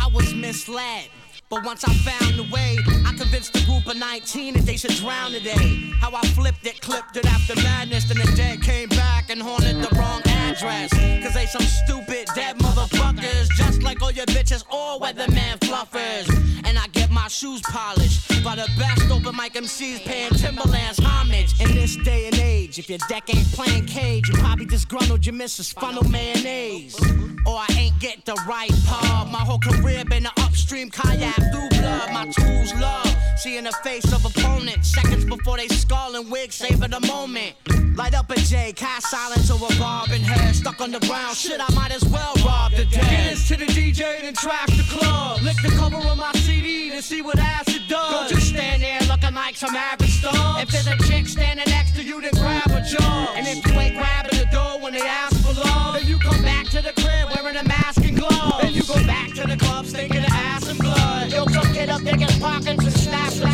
I 0.00 0.08
was 0.12 0.34
misled. 0.34 1.08
But 1.48 1.64
once 1.64 1.84
I 1.84 1.92
found 1.94 2.38
the 2.38 2.46
way, 2.52 2.78
convinced 3.20 3.52
the 3.52 3.60
group 3.66 3.86
of 3.86 3.96
19 3.98 4.54
that 4.54 4.64
they 4.64 4.76
should 4.78 4.96
drown 4.96 5.30
today. 5.32 5.92
How 6.00 6.14
I 6.14 6.22
flipped 6.28 6.66
it, 6.66 6.80
clipped 6.80 7.18
it 7.18 7.26
after 7.26 7.54
madness, 7.56 8.04
then 8.04 8.16
the 8.16 8.32
dead 8.34 8.62
came 8.62 8.88
back 8.88 9.28
and 9.28 9.42
haunted 9.42 9.76
the 9.76 9.94
wrong 9.96 10.22
address. 10.24 10.90
Cause 11.22 11.34
they 11.34 11.44
some 11.44 11.60
stupid 11.62 12.28
dead 12.34 12.56
motherfuckers, 12.58 13.48
just 13.56 13.82
like 13.82 14.00
all 14.02 14.10
your 14.10 14.24
bitches, 14.26 14.64
all 14.70 14.98
weatherman 14.98 15.58
fluffers. 15.58 16.28
And 16.64 16.78
I 16.78 16.86
get 16.92 17.10
my 17.10 17.28
shoes 17.28 17.60
polished 17.60 18.42
by 18.42 18.56
the 18.56 18.68
best 18.78 19.10
open 19.10 19.36
mic 19.36 19.52
MCs 19.52 20.00
paying 20.00 20.30
Timberland's 20.30 20.98
homage. 20.98 21.60
In 21.60 21.74
this 21.74 21.96
day 21.96 22.26
and 22.26 22.36
age, 22.36 22.78
if 22.78 22.88
your 22.88 23.00
deck 23.10 23.24
ain't 23.34 23.52
playing 23.52 23.84
cage, 23.84 24.28
you 24.28 24.34
probably 24.36 24.64
disgruntled 24.64 25.26
your 25.26 25.34
missus 25.34 25.72
funnel 25.74 26.04
mayonnaise. 26.04 26.98
Or 27.46 27.56
I 27.56 27.66
ain't 27.76 27.98
get 28.00 28.24
the 28.24 28.34
right 28.48 28.72
pub. 28.86 29.28
My 29.28 29.40
whole 29.40 29.58
career 29.58 30.04
been 30.06 30.24
an 30.24 30.32
upstream 30.38 30.88
kayak 30.88 31.36
through 31.52 31.68
blood. 31.68 32.12
My 32.12 32.30
tools 32.30 32.74
love 32.74 33.09
seeing 33.36 33.64
the 33.64 33.72
face 33.84 34.12
of 34.12 34.24
opponents 34.24 34.92
seconds 34.92 35.24
before 35.24 35.56
they 35.56 35.68
skull 35.68 36.16
and 36.16 36.30
wig 36.30 36.52
savor 36.52 36.88
the 36.88 37.00
moment. 37.00 37.54
Light 37.96 38.14
up 38.14 38.30
a 38.30 38.36
J, 38.40 38.72
cast 38.72 39.10
silence 39.10 39.50
over 39.50 39.66
bobbing 39.78 40.22
hair. 40.22 40.52
Stuck 40.54 40.80
on 40.80 40.90
the 40.90 41.00
ground, 41.00 41.36
shit, 41.36 41.60
I 41.60 41.72
might 41.74 41.92
as 41.92 42.04
well 42.04 42.34
rob 42.44 42.72
the 42.72 42.84
dead. 42.84 43.04
Hands 43.04 43.48
to 43.48 43.56
the 43.56 43.66
DJ, 43.66 44.20
then 44.22 44.34
trash 44.34 44.68
the 44.76 44.84
club. 44.88 45.42
Lick 45.42 45.56
the 45.62 45.70
cover 45.70 45.96
of 45.96 46.16
my 46.16 46.32
CD 46.34 46.90
to 46.90 47.02
see 47.02 47.22
what 47.22 47.38
acid 47.38 47.82
does. 47.88 48.30
Don't 48.30 48.30
just 48.30 48.48
stand 48.48 48.82
there 48.82 49.00
looking 49.08 49.34
like 49.34 49.56
some 49.56 49.74
average 49.74 50.18
stuff. 50.18 50.62
If 50.62 50.70
there's 50.70 50.86
a 50.86 50.96
chick 51.08 51.26
standing 51.26 51.68
next 51.68 51.96
to 51.96 52.02
you, 52.02 52.20
then 52.20 52.32
grab 52.32 52.70
a 52.70 52.82
job. 52.82 53.28
And 53.36 53.46
if 53.46 53.66
you 53.66 53.78
ain't 53.78 53.96
grabbing 53.96 54.38
the 54.38 54.46
door 54.52 54.80
when 54.80 54.92
they 54.92 55.02
ask 55.02 55.36
for 55.44 55.52
love, 55.52 55.94
then 55.94 56.06
you 56.06 56.18
come 56.18 56.42
back 56.42 56.66
to 56.68 56.82
the 56.82 56.92
crib 56.92 57.28
wearing 57.34 57.56
a 57.56 57.64
mask 57.64 57.99
gloves. 58.20 58.62
Then 58.62 58.72
you 58.72 58.82
go 58.82 58.94
back 59.06 59.32
to 59.34 59.46
the 59.46 59.56
club 59.56 59.86
stinking 59.86 60.24
of 60.24 60.30
ass 60.30 60.68
and 60.68 60.78
blood. 60.78 61.32
Yo, 61.32 61.44
come 61.46 61.72
get 61.72 61.88
up, 61.88 62.00
niggas 62.02 62.40
pockets 62.40 62.84
and 62.84 62.92
snap 62.92 63.32
the 63.32 63.48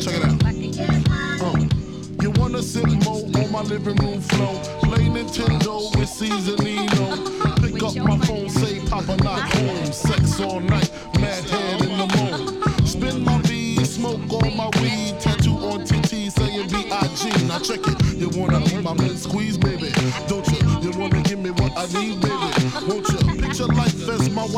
Check 0.00 0.14
it 0.14 0.24
out. 0.24 0.46
Wanna 2.38 2.62
sit 2.62 2.86
more 3.04 3.24
on 3.42 3.50
my 3.50 3.62
living 3.62 3.96
room 3.96 4.20
floor? 4.20 4.60
Play 4.82 5.06
Nintendo 5.06 5.90
with 5.98 6.08
Seasonino. 6.08 6.75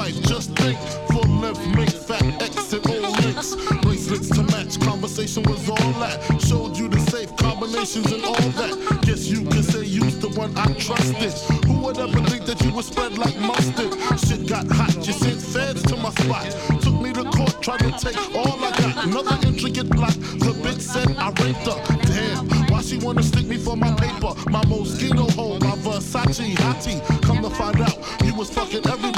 Wife. 0.09 0.23
Just 0.25 0.51
think. 0.57 0.79
Full 1.09 1.29
length, 1.41 1.67
make 1.75 1.91
fat 1.91 2.23
exit 2.43 2.87
O 2.87 2.93
links. 3.23 3.55
Bracelets 3.83 4.29
to 4.31 4.43
match. 4.45 4.81
Conversation 4.81 5.43
was 5.45 5.69
all 5.69 5.93
that. 6.01 6.21
Showed 6.41 6.77
you 6.77 6.89
the 6.89 7.01
safe 7.11 7.35
combinations 7.37 8.13
and 8.13 8.25
all 8.25 8.35
that. 8.35 9.01
Guess 9.03 9.27
you 9.29 9.45
can 9.45 9.63
say 9.63 9.85
you's 9.85 10.19
the 10.19 10.29
one 10.31 10.57
I 10.57 10.73
trusted. 10.75 11.33
Who 11.67 11.81
would 11.81 11.99
ever 11.99 12.21
think 12.29 12.45
that 12.47 12.61
you 12.65 12.73
would 12.73 12.85
spread 12.85 13.19
like 13.19 13.37
mustard? 13.41 13.93
Shit 14.21 14.47
got 14.49 14.67
hot. 14.69 14.95
You 15.07 15.13
sent 15.13 15.41
feds 15.41 15.83
to 15.83 15.97
my 15.97 16.11
spot. 16.11 16.51
Took 16.83 16.95
me 17.01 17.13
to 17.13 17.25
court, 17.25 17.63
tried 17.63 17.81
to 17.81 17.93
take 17.93 18.19
all 18.35 18.65
I 18.65 18.71
got. 18.79 19.07
Another 19.07 19.39
intricate 19.47 19.91
plot. 19.91 20.15
The 20.45 20.53
bitch 20.63 20.81
said 20.81 21.17
I 21.17 21.29
raped 21.43 21.67
her. 21.67 21.79
Damn. 22.07 22.49
Why 22.71 22.83
she 22.83 22.99
wanna 22.99 23.23
stick 23.23 23.47
me 23.47 23.57
for 23.57 23.77
my 23.77 23.93
paper? 23.95 24.35
My 24.51 24.63
Moschino 24.65 25.31
hole, 25.33 25.59
my 25.61 25.77
Versace 25.77 26.55
hottie. 26.57 27.01
Come 27.23 27.43
to 27.43 27.51
find 27.51 27.81
out, 27.81 27.97
you 28.25 28.35
was 28.35 28.51
fucking 28.51 28.87
everybody. 28.87 29.18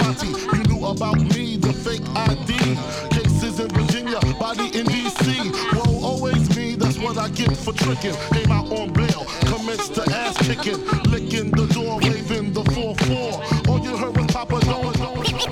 That's 7.47 7.67
what 7.67 7.81
I 7.81 7.95
get 7.95 8.13
for 8.13 8.13
tricking. 8.13 8.15
Came 8.33 8.53
out 8.53 8.71
on 8.73 8.93
bail, 8.93 9.25
commenced 9.47 9.95
to 9.95 10.03
ass 10.13 10.37
kicking. 10.39 10.85
Licking 11.11 11.51
the 11.51 11.67
door, 11.73 11.99
waving 12.01 12.53
the 12.53 12.63
4-4. 12.63 13.69
All 13.69 13.81
you 13.81 13.97
heard 13.97 14.17
was 14.17 14.27
Papa 14.27 14.61
Don't. 14.61 14.97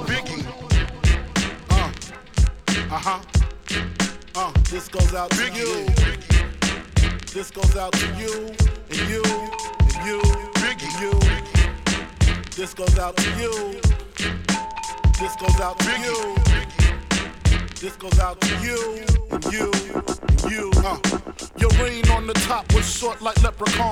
Biggie. 0.07 0.45
Uh, 1.71 1.93
uh-huh. 2.95 3.21
Uh, 4.35 4.53
this 4.71 4.89
goes 4.89 5.15
out 5.15 5.31
to 5.31 5.53
you. 5.53 5.87
This 7.33 7.51
goes 7.51 7.77
out 7.77 7.93
to 7.93 8.07
you, 8.17 8.49
and 8.91 9.09
you, 9.09 9.23
and 9.81 10.07
you, 10.07 10.21
and 10.57 11.01
you. 11.01 11.13
This 12.57 12.75
goes 12.75 12.99
out 12.99 13.17
to 13.17 13.31
you. 13.41 13.68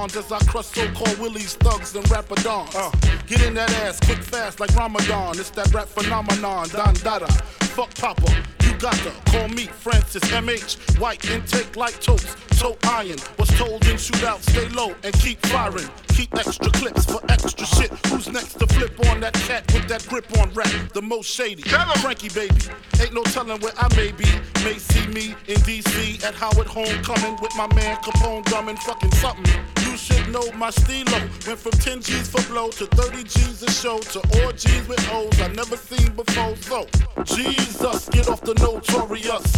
Leprechauns 0.07 0.17
as 0.17 0.33
I 0.33 0.39
crush 0.51 0.67
so-called 0.67 1.19
willies, 1.19 1.55
thugs, 1.55 1.95
and 1.95 2.05
rapadons. 2.07 2.75
Uh. 2.75 2.91
Get 3.27 3.43
in 3.43 3.55
that 3.55 3.71
ass 3.83 3.99
quick, 4.01 4.19
fast 4.19 4.61
like 4.61 4.75
Ramadan. 4.77 5.39
It's 5.39 5.51
that 5.51 5.73
rap 5.73 5.89
phenomenon, 5.89 6.69
Don 6.69 6.95
Dada. 6.95 7.27
Fuck 7.77 7.95
Papa, 7.97 8.33
you 8.63 8.73
got 8.79 8.95
to 8.95 9.11
call 9.31 9.49
me 9.49 9.67
Francis 9.67 10.23
MH. 10.25 10.99
White 10.99 11.29
intake 11.31 11.77
like 11.77 12.01
toast, 12.01 12.37
toe 12.59 12.77
iron. 12.85 13.19
Was 13.39 13.49
told 13.51 13.85
in 13.87 13.97
shootout, 13.97 14.41
stay 14.43 14.69
low 14.69 14.95
and 15.03 15.13
keep 15.21 15.45
firing. 15.47 15.89
Keep 16.09 16.35
extra 16.35 16.71
clips 16.71 17.05
for 17.05 17.21
extra 17.29 17.67
shit. 17.67 17.91
Who's 18.07 18.29
next 18.29 18.55
to 18.55 18.67
flip 18.69 18.99
on 19.11 19.21
that 19.21 19.35
cat 19.35 19.71
with 19.75 19.87
that 19.89 20.07
grip 20.09 20.27
on 20.39 20.51
rap? 20.55 20.71
The 20.95 21.03
most 21.03 21.29
shady. 21.29 21.63
Frankie 21.63 22.31
baby. 22.31 22.55
Ain't 23.01 23.13
no 23.13 23.23
telling 23.25 23.61
where 23.61 23.73
I 23.77 23.95
may 23.97 24.13
be. 24.13 24.25
May 24.65 24.79
see 24.79 25.07
me 25.09 25.35
in 25.49 25.57
DC 25.67 26.25
at 26.25 26.35
Howard 26.35 26.67
Homecoming 26.67 27.37
with 27.43 27.55
my 27.57 27.67
man 27.75 27.97
Capone 27.99 28.45
gumming 28.47 28.77
fucking 28.77 29.13
something. 29.13 29.86
You 29.97 30.03
should 30.15 30.29
know 30.29 30.53
my 30.53 30.69
stilo. 30.69 31.19
Went 31.47 31.59
from 31.59 31.73
10 31.73 32.03
G's 32.03 32.29
for 32.29 32.43
blow 32.53 32.69
to 32.69 32.85
30 32.85 33.25
G's 33.25 33.63
a 33.63 33.71
show 33.71 33.99
to 33.99 34.45
orgies 34.45 34.87
with 34.87 35.03
O's 35.11 35.41
I 35.41 35.49
never 35.49 35.79
seen 35.79 36.15
before. 36.15 36.55
So, 36.57 36.87
Jesus, 37.25 38.11
get 38.11 38.29
off 38.29 38.43
the 38.43 38.53
notorious. 38.61 39.57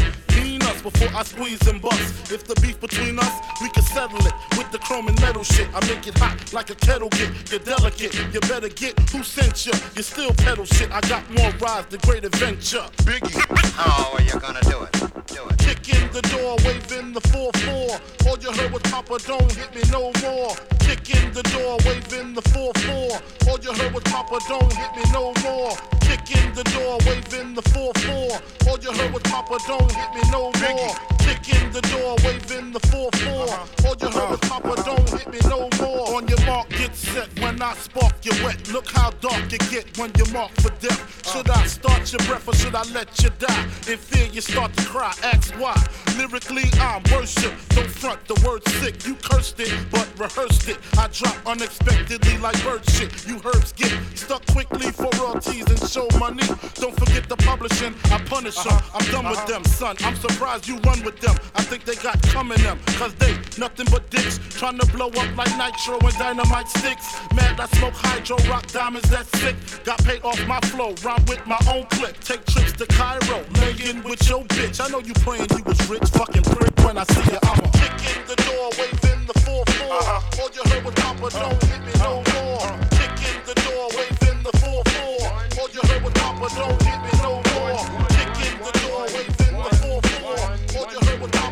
Us 0.69 0.83
before 0.83 1.09
I 1.15 1.23
squeeze 1.25 1.67
and 1.67 1.81
bust. 1.81 2.31
If 2.31 2.45
the 2.45 2.55
beef 2.61 2.81
between 2.81 3.19
us, 3.19 3.33
we 3.61 3.69
can 3.71 3.83
settle 3.83 4.25
it 4.27 4.35
with 4.57 4.71
the 4.71 4.79
chrome 4.79 5.09
and 5.09 5.21
metal 5.21 5.43
shit. 5.43 5.69
I 5.75 5.81
make 5.87 6.07
it 6.07 6.17
hot 6.19 6.53
like 6.53 6.71
a 6.71 6.75
kettle 6.75 7.09
get. 7.11 7.31
You're 7.51 7.61
delicate, 7.61 8.15
you 8.33 8.41
better 8.41 8.69
get 8.69 8.99
who 9.11 9.23
sent 9.23 9.67
you. 9.67 9.73
You 9.97 10.03
still 10.03 10.33
pedal 10.35 10.65
shit. 10.65 10.91
I 10.93 11.01
got 11.03 11.29
more 11.31 11.51
rides, 11.61 11.89
the 11.89 11.99
great 11.99 12.25
adventure. 12.25 12.85
Biggie. 13.09 13.39
How 13.75 14.13
are 14.13 14.23
you 14.23 14.39
gonna 14.39 14.61
do 14.63 14.83
it? 14.83 14.93
Do 15.27 15.43
it. 15.49 15.59
Kick 15.59 15.89
in 15.97 16.13
the 16.13 16.23
door, 16.35 16.57
waving 16.65 17.13
the 17.13 17.21
4-4. 17.33 18.29
All 18.29 18.39
you 18.39 18.53
heard 18.53 18.73
was 18.73 18.83
Papa, 18.83 19.19
don't 19.27 19.53
hit 19.53 19.75
me 19.75 19.83
no 19.91 20.13
more. 20.23 20.55
Kick 20.81 21.09
in 21.15 21.33
the 21.33 21.43
door, 21.55 21.79
waving 21.85 22.35
the 22.35 22.43
4-4. 22.43 23.49
All 23.49 23.59
you 23.61 23.73
heard 23.73 23.93
was 23.93 24.03
Papa, 24.05 24.39
don't 24.49 24.73
hit 24.73 24.93
me 24.97 25.05
no 25.13 25.33
more. 25.45 25.77
Kick 26.01 26.25
in 26.37 26.55
the 26.55 26.65
door, 26.75 26.99
waving 27.07 27.55
the 27.55 27.63
4-4. 27.63 28.69
All 28.69 28.79
you 28.79 28.93
heard 28.93 29.13
was 29.13 29.23
Papa, 29.23 29.59
don't 29.67 29.93
hit 29.93 30.15
me 30.15 30.23
no 30.31 30.51
more. 30.53 30.58
Biggie. 30.59 31.18
Kick 31.29 31.61
in 31.61 31.71
the 31.73 31.83
door, 31.93 32.17
waving 32.25 32.73
the 32.73 32.81
4-4. 32.81 33.85
All 33.85 33.97
you 34.01 34.19
heard 34.19 34.31
was 34.31 34.41
Papa, 34.41 34.75
don't 34.83 35.11
hit 35.11 35.29
me 35.29 35.39
no 35.49 35.69
more. 35.79 36.17
On 36.17 36.27
your 36.27 36.41
mark, 36.47 36.71
get 36.71 36.95
set 36.97 37.29
when 37.41 37.61
I 37.61 37.75
spark 37.75 38.15
you 38.23 38.33
wet. 38.43 38.69
Look 38.73 38.91
how 38.91 39.11
dark 39.21 39.53
you 39.53 39.59
get 39.59 39.99
when 39.99 40.11
you're 40.17 40.33
marked 40.33 40.61
for 40.63 40.71
death. 40.81 41.27
Uh. 41.27 41.31
Should 41.31 41.51
I 41.51 41.67
start 41.67 42.11
your 42.13 42.27
breath 42.27 42.49
or 42.49 42.55
should 42.55 42.75
I 42.75 42.83
let 42.95 43.23
you 43.23 43.29
die? 43.39 43.63
In 43.87 43.99
fear, 43.99 44.27
you 44.33 44.41
start 44.41 44.73
to 44.75 44.85
cry. 44.87 45.13
Ask 45.23 45.53
why. 45.61 45.77
Lyrically, 46.17 46.65
I'm 46.81 47.03
worship. 47.13 47.53
Don't 47.71 47.91
front 47.91 48.27
the 48.27 48.35
word 48.47 48.67
sick. 48.81 49.07
You 49.07 49.15
cursed 49.17 49.61
it, 49.61 49.73
but 49.91 50.09
rehearsed 50.19 50.69
it. 50.69 50.79
I 50.97 51.09
drop 51.09 51.37
unexpectedly 51.47 52.39
like 52.39 52.63
bird 52.65 52.89
shit. 52.91 53.27
You 53.27 53.37
herbs 53.45 53.73
get 53.73 53.93
stuck 54.15 54.45
quickly 54.47 54.91
for 54.91 55.11
royalties 55.21 55.67
and 55.67 55.79
show 55.91 56.09
money. 56.19 56.47
Don't 56.75 56.97
forget 56.99 57.29
the 57.29 57.37
publishing. 57.37 57.95
I 58.11 58.19
punish 58.25 58.57
them. 58.57 58.73
Uh-huh. 58.73 58.99
I'm 58.99 59.13
done 59.13 59.29
with 59.31 59.39
uh-huh. 59.39 59.53
them, 59.53 59.65
son. 59.65 59.97
I'm 60.01 60.17
surprised 60.17 60.67
you 60.67 60.79
run 60.79 61.03
with 61.05 61.18
them. 61.21 61.37
I 61.55 61.63
think 61.63 61.85
they 61.85 61.95
got 61.97 62.21
coming 62.23 62.59
them. 62.63 62.79
Cause 62.99 63.15
they 63.15 63.33
nothing 63.59 63.87
but 63.91 64.09
dicks. 64.11 64.39
Trying 64.59 64.79
to 64.79 64.87
blow 64.93 65.09
up 65.09 65.37
like 65.37 65.55
nitro 65.57 65.99
and 65.99 66.17
dynamite 66.19 66.69
sticks. 66.69 67.07
Mad, 67.35 67.61
I 67.61 67.67
smoke 67.79 67.95
hydro, 67.95 68.37
rock 68.49 68.67
diamonds, 68.69 69.09
that's 69.11 69.31
sick. 69.41 69.57
Got 69.85 70.03
paid 70.05 70.23
off 70.23 70.39
my 70.47 70.61
flow, 70.71 70.95
rhyme 71.05 71.25
with 71.27 71.45
my 71.47 71.59
own 71.73 71.85
clip. 71.91 72.19
Take 72.21 72.45
trips 72.47 72.73
to 72.73 72.87
Cairo, 72.87 73.45
laying 73.61 74.03
with 74.03 74.29
your 74.29 74.45
bitch. 74.45 74.81
I 74.81 74.89
know 74.89 75.01
you 75.01 75.15
praying 75.25 75.47
you 75.51 75.63
was 75.65 75.81
rich, 75.89 76.09
fucking 76.11 76.43
prick. 76.43 76.75
When 76.85 76.99
I 76.99 77.05
see 77.05 77.33
you, 77.33 77.39
I'ma 77.43 77.69
kick 77.79 78.17
in 78.17 78.27
the 78.27 78.37
door, 78.37 78.71
waving 78.79 79.27
the 79.27 79.35
4-4. 79.45 80.41
All 80.41 80.51
you 80.55 80.63
heard 80.71 80.85
was 80.85 80.95
Papa, 80.95 81.31
don't 81.31 81.63
hit 81.65 81.81
me 81.87 81.93
no 81.99 82.23
more. 82.33 82.63
Uh-huh. 82.63 82.89
Kick 82.99 83.15
in 83.31 83.39
the 83.47 83.55
door, 83.67 83.89
waving 83.97 84.43
the 84.43 84.53
4-4. 84.59 85.59
All 85.61 85.69
you 85.71 85.81
heard 85.89 86.03
was 86.03 86.13
Papa, 86.15 86.49
don't 86.57 86.83
hit 86.83 86.99
me 87.03 87.23
no 87.23 87.35
more. 87.35 87.48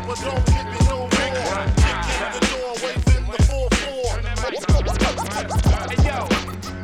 You 0.07 0.15
heard 0.15 0.45
don't 0.45 0.49
hit 0.49 0.65
me 0.65 0.77
no 0.87 0.97
more. 0.99 1.09
Kick 1.09 1.99
in 2.15 2.31
the 2.31 2.39
door, 2.47 2.71
waving 2.81 3.25
the 3.27 3.37
4-4. 3.43 4.07
Hey 5.91 5.99
yo, 6.07 6.17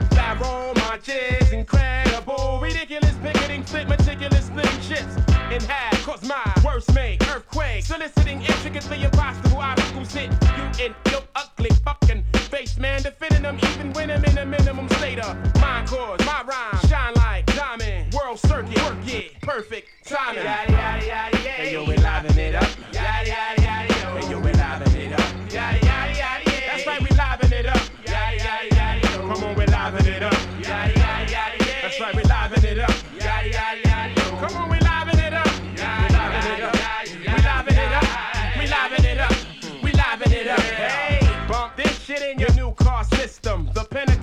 Barrow 0.09 0.73
marches, 0.75 1.51
incredible, 1.51 2.59
ridiculous 2.61 3.15
picketing, 3.23 3.65
split 3.65 3.87
meticulous, 3.87 4.45
splitting 4.47 4.81
ships 4.81 5.15
in 5.51 5.61
half. 5.69 6.03
Cause 6.03 6.23
my 6.27 6.53
words 6.65 6.91
make 6.93 7.25
earthquakes, 7.29 7.87
soliciting 7.87 8.41
intricately 8.41 9.03
impossible 9.03 9.59
obstacles 9.59 10.13
hit 10.13 10.29
you 10.57 10.85
in 10.85 10.95
your 11.09 11.21
ugly 11.35 11.69
fucking 11.85 12.23
face, 12.49 12.77
man. 12.77 13.01
Defending 13.03 13.43
them 13.43 13.57
even 13.71 13.93
when 13.93 14.11
I'm 14.11 14.23
in 14.25 14.37
a 14.37 14.45
minimum 14.45 14.89
state 14.89 15.19
of 15.19 15.37
mind 15.61 15.87
cause 15.87 16.19
my 16.25 16.43
rhyme 16.43 16.77
shine 16.89 17.13
like 17.15 17.45
diamond. 17.55 18.13
World 18.13 18.39
circuit, 18.39 18.77
work 18.83 19.07
it, 19.07 19.39
perfect 19.41 19.87
timing. 20.05 20.43
Yada 20.43 20.71
yada 20.71 21.05
yada 21.05 21.37
yeah. 21.43 21.53
Hey 21.53 21.73
yo, 21.73 21.85
we 21.85 21.95
liven 21.97 22.32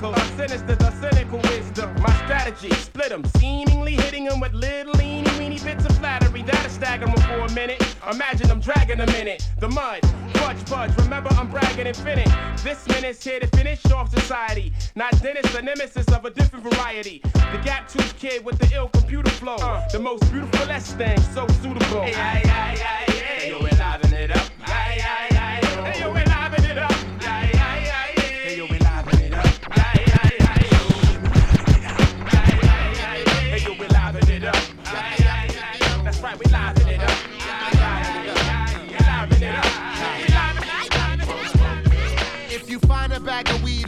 Pinnacle 0.00 0.22
of 0.22 0.36
sinister, 0.38 0.76
the 0.76 0.90
cynical 0.92 1.38
wisdom. 1.40 1.94
My 2.00 2.14
strategy, 2.24 2.70
split 2.70 3.10
them, 3.10 3.22
seemingly 3.36 3.96
hitting 3.96 4.24
them 4.24 4.40
with 4.40 4.54
little 4.54 4.98
eeny 4.98 5.30
weeny 5.38 5.58
bits 5.58 5.84
of 5.84 5.94
flattery. 5.98 6.40
That'll 6.42 6.70
stagger 6.70 7.04
them 7.04 7.16
for 7.16 7.40
a 7.40 7.52
minute. 7.52 7.82
Imagine 8.10 8.48
them 8.48 8.60
dragging 8.60 9.00
a 9.00 9.06
minute. 9.08 9.46
The 9.58 9.68
mud, 9.68 10.00
fudge, 10.34 10.56
fudge. 10.60 10.96
Remember, 10.96 11.28
I'm 11.34 11.50
bragging 11.50 11.86
infinite. 11.86 12.30
This 12.64 12.88
minute's 12.88 13.22
here 13.22 13.40
to 13.40 13.46
finish 13.48 13.84
off 13.90 14.08
society. 14.10 14.72
Not 14.94 15.20
Dennis, 15.20 15.52
the 15.52 15.60
nemesis 15.60 16.06
of 16.08 16.24
a 16.24 16.30
different 16.30 16.64
variety. 16.72 17.20
The 17.52 17.60
gap 17.62 17.86
tooth 17.86 18.18
kid 18.18 18.42
with 18.42 18.58
the 18.58 18.74
ill 18.74 18.88
computer 18.88 19.30
flow. 19.32 19.58
the 19.92 19.98
most 19.98 20.22
beautiful 20.32 20.66
less 20.66 20.94
thing, 20.94 21.20
so 21.34 21.46
suitable. 21.62 22.04
Hey, 22.04 22.12
hey, 22.12 22.48
hey, 22.48 22.76
hey, 22.78 23.22
hey. 23.22 23.50
Yo, 23.50 23.58
we're 23.58 23.68
liven 23.78 24.14
it 24.14 24.30
up. 24.30 24.48
Hey, 24.64 24.98
hey, 24.98 25.34
hey, 25.36 25.76
yo. 25.76 25.84
Hey, 25.84 26.00
yo, 26.00 26.10
we're 26.10 26.29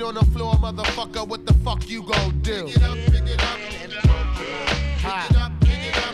on 0.03 0.15
the 0.15 0.25
floor, 0.27 0.55
motherfucker, 0.55 1.27
what 1.27 1.47
the 1.47 1.55
fuck 1.55 1.88
you 1.88 2.03
gon' 2.03 2.41
do? 2.41 2.67
Pick 2.67 2.77
it 2.77 2.83
up, 2.83 2.97
pick 2.97 3.23
it 3.23 3.43
up, 3.43 3.59
pick 3.59 3.91
it 3.91 4.05
up, 4.05 4.33
pick 4.99 5.31
it 5.31 5.37
up, 5.37 5.53
pick 5.61 5.79
it 5.79 5.97
up. 5.97 6.12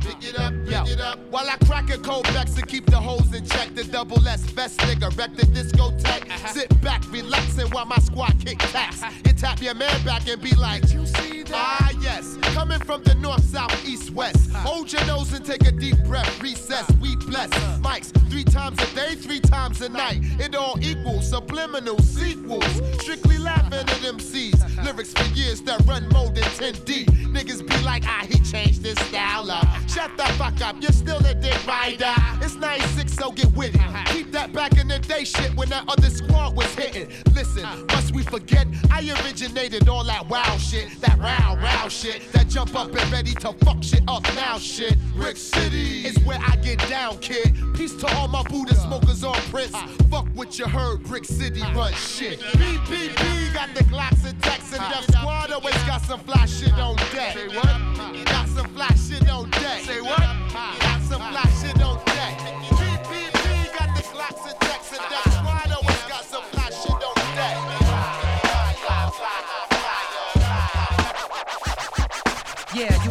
Pick 0.00 0.24
it 0.28 0.38
up, 0.38 0.52
it 0.88 1.00
up. 1.00 1.18
While 1.30 1.48
I 1.48 1.56
crack 1.66 1.90
a 1.90 1.98
cold 1.98 2.24
Bex 2.24 2.56
and 2.56 2.66
keep 2.66 2.86
the 2.86 2.96
hoes 2.96 3.32
in 3.34 3.46
check, 3.46 3.74
the 3.74 3.84
double 3.84 4.26
S 4.26 4.42
vest 4.42 4.80
nigga 4.80 5.16
wreck 5.16 5.34
the 5.36 5.46
discotheque. 5.46 6.28
Uh-huh. 6.30 6.48
Sit 6.48 6.80
back, 6.80 7.02
relaxing 7.10 7.68
while 7.70 7.86
my 7.86 7.98
squad 7.98 8.34
kick 8.44 8.58
taps. 8.58 9.00
You 9.00 9.06
uh-huh. 9.06 9.32
tap 9.36 9.62
your 9.62 9.74
man 9.74 10.04
back 10.04 10.28
and 10.28 10.40
be 10.42 10.54
like, 10.54 10.90
You 10.92 11.06
see? 11.06 11.39
Ah, 11.52 11.90
yes. 12.00 12.36
Coming 12.54 12.80
from 12.80 13.02
the 13.02 13.14
north, 13.16 13.44
south, 13.44 13.88
east, 13.88 14.10
west. 14.10 14.50
Hold 14.52 14.92
your 14.92 15.04
nose 15.06 15.32
and 15.32 15.44
take 15.44 15.66
a 15.66 15.72
deep 15.72 15.98
breath. 16.04 16.42
Recess, 16.42 16.90
we 17.00 17.16
bless. 17.16 17.50
Mics 17.80 18.12
three 18.30 18.44
times 18.44 18.80
a 18.80 18.94
day, 18.94 19.14
three 19.16 19.40
times 19.40 19.80
a 19.82 19.88
night. 19.88 20.20
It 20.38 20.54
all 20.54 20.78
equals 20.80 21.28
subliminal 21.28 21.98
sequels. 21.98 22.64
Strictly 23.00 23.38
laughing 23.38 23.80
at 23.80 23.86
MCs. 23.88 24.84
Lyrics 24.84 25.12
for 25.12 25.24
years 25.34 25.60
that 25.62 25.84
run 25.86 26.08
more 26.10 26.30
than 26.30 26.44
10 26.44 26.74
deep. 26.84 27.08
Niggas 27.10 27.66
be 27.68 27.84
like, 27.84 28.04
ah, 28.06 28.24
he 28.28 28.38
changed 28.40 28.84
his 28.84 28.98
style 29.08 29.50
up. 29.50 29.66
Shut 29.88 30.16
the 30.16 30.24
fuck 30.38 30.60
up, 30.62 30.76
you're 30.80 30.92
still 30.92 31.24
a 31.26 31.34
dick 31.34 31.66
rider. 31.66 32.14
It's 32.40 32.54
96, 32.54 33.12
so 33.12 33.32
get 33.32 33.52
with 33.54 33.74
it. 33.74 34.06
Keep 34.06 34.29
that 34.40 34.52
back 34.54 34.78
in 34.78 34.88
the 34.88 34.98
day 34.98 35.22
shit 35.22 35.54
when 35.54 35.68
that 35.68 35.84
other 35.86 36.08
squad 36.08 36.56
was 36.56 36.74
hitting. 36.74 37.08
Listen, 37.34 37.64
must 37.88 38.14
we 38.14 38.22
forget? 38.22 38.66
I 38.90 39.00
originated 39.22 39.86
all 39.86 40.02
that 40.04 40.26
wow 40.30 40.56
shit, 40.56 40.98
that 41.02 41.18
row, 41.18 41.60
row 41.62 41.88
shit, 41.90 42.32
that 42.32 42.48
jump 42.48 42.74
up 42.74 42.88
and 42.94 43.12
ready 43.12 43.34
to 43.34 43.52
fuck 43.64 43.82
shit 43.82 44.02
up 44.08 44.22
now 44.34 44.56
shit. 44.58 44.96
Brick 45.14 45.36
City 45.36 46.06
is 46.06 46.18
where 46.20 46.38
I 46.40 46.56
get 46.56 46.78
down, 46.88 47.18
kid. 47.18 47.54
Peace 47.74 47.94
to 47.96 48.06
all 48.16 48.28
my 48.28 48.42
Buddha 48.44 48.74
smokers 48.74 49.22
on 49.24 49.34
Prince. 49.52 49.76
Fuck 50.10 50.26
what 50.32 50.58
you 50.58 50.66
heard, 50.66 51.02
Brick 51.02 51.26
City 51.26 51.60
run 51.74 51.92
shit. 51.92 52.40
BPP 52.40 53.52
got 53.52 53.74
the 53.74 53.84
Glocks 53.84 54.24
and 54.26 54.42
Tex 54.42 54.72
and 54.72 54.82
Def 54.90 55.04
Squad 55.14 55.52
always 55.52 55.82
got 55.84 56.00
some 56.00 56.20
fly 56.20 56.46
shit 56.46 56.72
on 56.72 56.96
deck. 57.12 57.34
Say 57.36 57.48
what? 57.48 58.24
Got 58.24 58.48
some 58.48 58.68
fly 58.74 58.88
shit 58.94 59.28
on 59.28 59.50
deck. 59.50 59.82
Say 59.82 60.00
what? 60.00 60.18
Got 60.18 61.02
some 61.02 61.20
fly 61.20 61.44
shit 61.60 61.82
on 61.82 62.02
deck. 62.04 62.09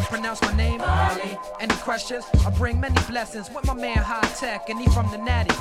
Pronounce 0.09 0.41
my 0.41 0.53
name? 0.55 0.81
Ali. 0.81 1.37
Any 1.59 1.75
questions? 1.75 2.25
I 2.45 2.49
bring 2.49 2.79
many 2.79 2.99
blessings 3.07 3.49
with 3.53 3.65
my 3.65 3.73
man 3.73 3.97
High 3.97 4.27
Tech, 4.39 4.69
and 4.69 4.79
he 4.79 4.87
from 4.89 5.09
the 5.11 5.17
Natty. 5.17 5.55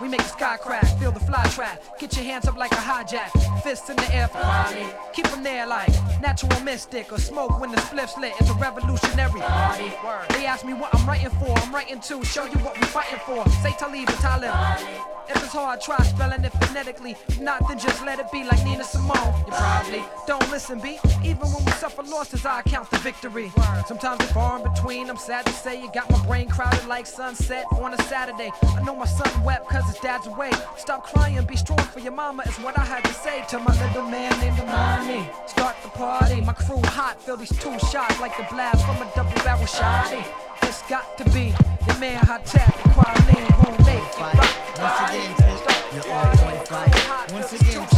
We 0.00 0.08
make 0.08 0.22
the 0.22 0.28
sky 0.28 0.56
crack, 0.56 0.86
feel 0.98 1.12
the 1.12 1.20
fly 1.20 1.44
trap. 1.50 1.82
Get 1.98 2.16
your 2.16 2.24
hands 2.24 2.48
up 2.48 2.56
like 2.56 2.72
a 2.72 2.76
hijack, 2.76 3.30
fists 3.62 3.88
in 3.90 3.96
the 3.96 4.14
air 4.14 4.28
for 4.28 4.38
Ali. 4.38 4.86
Keep 5.12 5.28
them 5.28 5.42
there 5.42 5.66
like 5.66 5.90
natural 6.20 6.60
mystic 6.62 7.12
or 7.12 7.18
smoke 7.18 7.60
when 7.60 7.70
the 7.70 7.80
spliff's 7.82 8.16
lit. 8.18 8.32
It's 8.40 8.50
a 8.50 8.54
revolutionary. 8.54 9.40
Word. 9.40 10.28
They 10.30 10.46
ask 10.46 10.64
me 10.64 10.74
what 10.74 10.94
I'm 10.94 11.06
writing 11.06 11.30
for. 11.30 11.56
I'm 11.58 11.74
writing 11.74 12.00
to 12.00 12.24
show 12.24 12.44
you 12.44 12.58
what 12.60 12.78
we're 12.80 12.86
fighting 12.86 13.20
for. 13.26 13.48
Say 13.62 13.72
Talib 13.78 14.08
and 14.08 14.18
Talib. 14.18 14.52
If 15.28 15.36
it's 15.42 15.52
hard, 15.52 15.80
try 15.80 16.02
spelling 16.02 16.44
it 16.44 16.52
phonetically. 16.64 17.16
If 17.28 17.40
not, 17.40 17.66
then 17.68 17.78
just 17.78 18.04
let 18.04 18.18
it 18.18 18.30
be 18.32 18.44
like 18.44 18.62
Nina 18.64 18.84
Simone. 18.84 19.34
You 19.46 19.52
probably 19.52 20.04
don't 20.26 20.50
listen, 20.50 20.80
B. 20.80 20.98
Even 21.24 21.48
when 21.48 21.64
we 21.64 21.72
suffer 21.72 22.02
losses, 22.02 22.44
I 22.44 22.62
count 22.62 22.90
the 22.90 22.98
victory. 22.98 23.41
Sometimes 23.86 24.20
it's 24.22 24.32
far 24.32 24.58
in 24.58 24.62
between. 24.72 25.10
I'm 25.10 25.16
sad 25.16 25.46
to 25.46 25.52
say 25.52 25.80
you 25.80 25.90
got 25.92 26.10
my 26.10 26.24
brain 26.26 26.48
crowded 26.48 26.86
like 26.86 27.06
sunset 27.06 27.64
on 27.72 27.94
a 27.94 28.02
Saturday. 28.04 28.50
I 28.62 28.82
know 28.82 28.94
my 28.94 29.06
son 29.06 29.42
wept 29.42 29.68
cause 29.68 29.84
his 29.86 29.96
dad's 29.96 30.26
away. 30.26 30.50
Stop 30.76 31.04
crying, 31.04 31.44
be 31.46 31.56
strong 31.56 31.78
for 31.78 32.00
your 32.00 32.12
mama 32.12 32.44
is 32.46 32.56
what 32.58 32.78
I 32.78 32.84
had 32.84 33.04
to 33.04 33.12
say 33.12 33.44
to 33.48 33.58
my 33.58 33.72
little 33.86 34.04
man 34.04 34.38
named 34.40 34.60
Amani. 34.60 35.28
Start 35.46 35.76
the 35.82 35.88
party, 35.90 36.40
my 36.40 36.52
crew 36.52 36.80
hot, 36.84 37.20
feel 37.20 37.36
these 37.36 37.56
two 37.58 37.78
shots 37.90 38.20
like 38.20 38.36
the 38.36 38.46
blast 38.50 38.84
from 38.86 38.96
a 38.96 39.10
double 39.14 39.32
barrel 39.44 39.64
shotty. 39.64 40.24
It's 40.62 40.82
got 40.88 41.18
to 41.18 41.24
be 41.30 41.54
your 41.86 41.98
man 41.98 42.24
hot 42.24 42.44
tap, 42.46 42.74
the 42.82 42.88
quality, 42.90 43.40
who 43.58 43.84
make 43.84 43.98
it 43.98 44.18
rock. 44.20 44.62
Once 44.78 45.10
again, 45.10 45.34
you're 45.94 46.14
on 46.14 46.38
point 46.38 46.68
fight. 46.68 47.32
Once 47.32 47.52
again, 47.52 47.91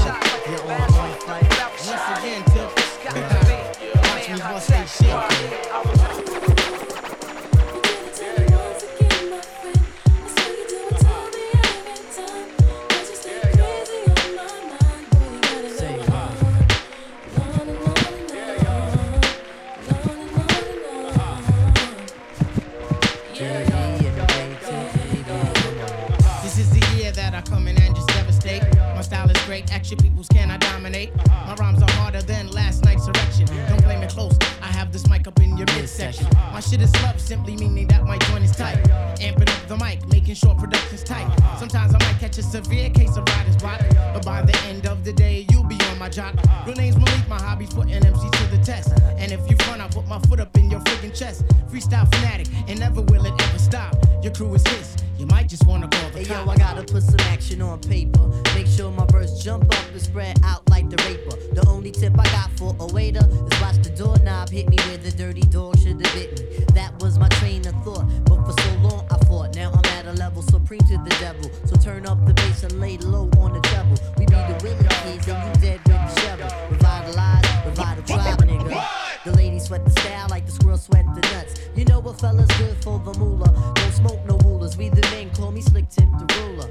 great. 29.55 29.73
Action 29.73 29.97
peoples 29.99 30.29
can 30.29 30.51
I 30.51 30.57
dominate? 30.57 31.15
My 31.47 31.55
rhymes 31.61 31.83
are 31.83 31.91
harder 31.93 32.23
than 32.23 32.49
last 32.49 32.85
night's 32.85 33.07
erection. 33.07 33.47
Don't 33.69 33.83
blame 33.85 34.03
it 34.03 34.11
close. 34.11 34.37
I 34.63 34.67
have 34.67 34.93
this 34.93 35.09
mic 35.09 35.27
up 35.27 35.39
in 35.41 35.57
your 35.57 35.67
midsection. 35.77 36.27
My 36.53 36.61
shit 36.61 36.81
is 36.81 36.93
love, 37.03 37.21
simply 37.21 37.57
meaning 37.57 37.87
that 37.89 38.05
my 38.05 38.19
joint 38.19 38.45
is 38.45 38.57
tight. 38.57 38.79
Amping 39.21 39.49
up 39.49 39.69
the 39.69 39.77
mic, 39.77 40.07
making 40.09 40.35
sure 40.35 40.55
production's 40.55 41.05
tight. 41.05 41.29
Sometimes 41.59 41.95
I 41.95 41.99
might 41.99 42.19
catch 42.19 42.39
a 42.39 42.43
severe 42.43 42.91
case 42.91 43.17
of 43.17 43.25
writer's 43.29 43.57
block, 43.57 43.81
but 44.13 44.25
by 44.25 44.43
the 44.43 44.57
end 44.67 44.87
of 44.87 45.05
the 45.05 45.13
day, 45.13 45.47
you'll 45.51 45.65
be 45.65 45.79
on 45.91 45.99
my 45.99 46.09
jock. 46.09 46.35
Real 46.67 46.77
name's 46.77 46.97
Malik, 46.97 47.29
my 47.29 47.41
hobby's 47.41 47.73
putting 47.73 48.01
MCs 48.03 48.31
to 48.33 48.57
the 48.57 48.63
test. 48.65 48.93
And 49.19 49.31
if 49.31 49.49
you 49.49 49.57
front, 49.65 49.83
I 49.83 49.89
put 49.89 50.07
my 50.07 50.19
foot 50.21 50.41
up 50.41 50.57
in 50.57 50.71
your 50.71 50.81
freaking 50.81 51.17
chest. 51.17 51.45
Freestyle 51.71 52.13
fanatic, 52.15 52.49
and 52.69 52.81
never 52.81 53.03
will 53.03 53.25
it 53.25 53.35
ever 53.41 53.59
stop. 53.59 53.95
Your 54.23 54.33
crew 54.33 54.55
is 54.55 54.67
his. 54.69 54.97
You 55.19 55.27
might 55.27 55.49
just 55.49 55.67
wanna 55.67 55.89
call 55.89 56.11
the 56.11 56.19
Hey 56.21 56.35
yo. 56.35 56.49
I 56.49 56.57
gotta 56.57 56.83
put 56.83 57.03
some 57.03 57.21
action 57.21 57.63
on 57.63 57.81
paper. 57.81 58.29
Make 58.55 58.67
sure 58.67 58.91
my 58.91 59.07
verse 59.07 59.43
jump 59.43 59.65
up 59.65 59.91
and 59.93 60.01
spread 60.01 60.41
out 60.45 60.69
like 60.71 60.91
the 60.91 60.97
raper. 61.05 61.37
The 61.55 61.67
only 61.69 61.91
tip 61.91 62.19
I 62.19 62.25
got 62.25 62.51
for 62.57 62.75
a 62.81 62.87
waiter 62.87 63.25
is 63.27 63.61
watch 63.61 63.77
the 63.83 63.91
doorknob 63.97 64.51
hit 64.51 64.69
me 64.69 64.77
where 64.87 64.99
the 64.99 65.13
dirty 65.13 65.43
dog 65.43 65.79
should 65.79 66.05
have 66.05 66.15
bit 66.15 66.39
me. 66.39 66.65
That 66.75 66.93
was 67.01 67.19
my 67.19 67.29
train 67.41 67.67
of 67.67 67.75
thought, 67.85 68.07
but 68.25 68.45
for 68.45 68.61
so 68.61 68.75
long 68.83 69.07
I 69.11 69.19
fought. 69.27 69.55
Now 69.55 69.71
I'm 69.73 69.85
at 69.97 70.07
a 70.07 70.13
level 70.13 70.43
supreme 70.43 70.81
to 70.81 70.99
the 70.99 71.17
devil. 71.21 71.51
So 71.65 71.77
turn 71.77 72.07
up 72.07 72.25
the 72.27 72.35
bass 72.35 72.65
and 72.65 72.81
lay 72.81 72.99
low 72.99 73.31
on 73.39 73.53
the 73.53 73.61
treble. 73.61 73.97
We 74.19 74.27
be 74.27 74.35
the 74.35 74.59
willing 74.63 74.89
kids 75.05 75.29
and 75.29 75.39
you 75.47 75.61
dead 75.61 75.81
with 75.87 75.95
the 75.95 76.21
shovel. 76.21 76.49
Revitalize, 76.71 77.45
revitalize, 77.67 78.37
nigga. 78.39 78.85
The 79.25 79.33
ladies 79.33 79.65
sweat 79.65 79.85
the 79.85 79.91
style 79.93 80.27
like 80.29 80.45
the 80.47 80.53
squirrel 80.53 80.77
sweat 80.77 81.07
the 81.15 81.21
nuts. 81.33 81.54
You 81.77 81.85
know 81.87 81.99
what 81.99 82.21
fella's 82.21 82.47
good 82.59 82.77
for 82.85 83.01
the 83.01 83.19
moolah. 83.19 83.53
Don't 83.75 83.93
smoke 83.93 84.25
no 84.27 84.37
rulers. 84.39 84.77
We 84.77 84.91
the 84.91 85.01
men 85.11 85.31
call 85.31 85.51
me 85.51 85.61
slick 85.61 85.89
tip 85.91 86.09
the 86.19 86.27
ruler. 86.41 86.71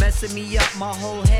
Messing 0.00 0.34
me 0.34 0.56
up 0.56 0.68
my 0.78 0.94
whole 0.94 1.22
head, 1.22 1.37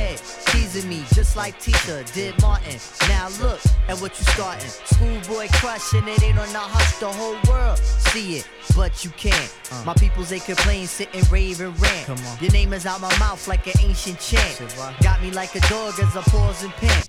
teasing 0.69 0.89
me 0.89 1.05
just 1.15 1.37
like 1.37 1.59
Tisha 1.61 2.11
did 2.13 2.41
Martin. 2.41 2.79
Now 3.09 3.29
look 3.41 3.61
at 3.89 3.99
what 4.01 4.19
you 4.19 4.25
starting. 4.27 4.69
Schoolboy 4.69 5.49
crushing 5.55 6.07
it 6.09 6.23
ain't 6.23 6.39
on 6.39 6.53
the 6.53 6.59
hush, 6.59 6.99
the 6.99 7.09
whole 7.09 7.37
world 7.49 7.79
see 7.79 8.37
it, 8.37 8.49
but 8.77 9.05
you 9.05 9.11
can't. 9.11 9.55
My 9.85 9.95
peoples 9.95 10.31
they 10.31 10.41
complain, 10.41 10.87
sit 10.87 11.09
and 11.15 11.31
rave 11.31 11.61
and 11.61 11.79
rant. 11.81 12.07
Come 12.07 12.19
on. 12.19 12.39
Your 12.41 12.53
name 12.53 12.73
is 12.73 12.87
out 12.87 13.01
my 13.01 13.17
mouth 13.19 13.47
like 13.49 13.67
an 13.67 13.75
ancient 13.81 14.19
chant. 14.21 14.63
Got 15.03 15.23
me 15.23 15.31
like 15.31 15.55
a 15.55 15.61
dog 15.69 15.99
as 16.01 16.17
I 16.17 16.23
pause 16.23 16.63
and 16.63 16.73
pant. 16.73 17.09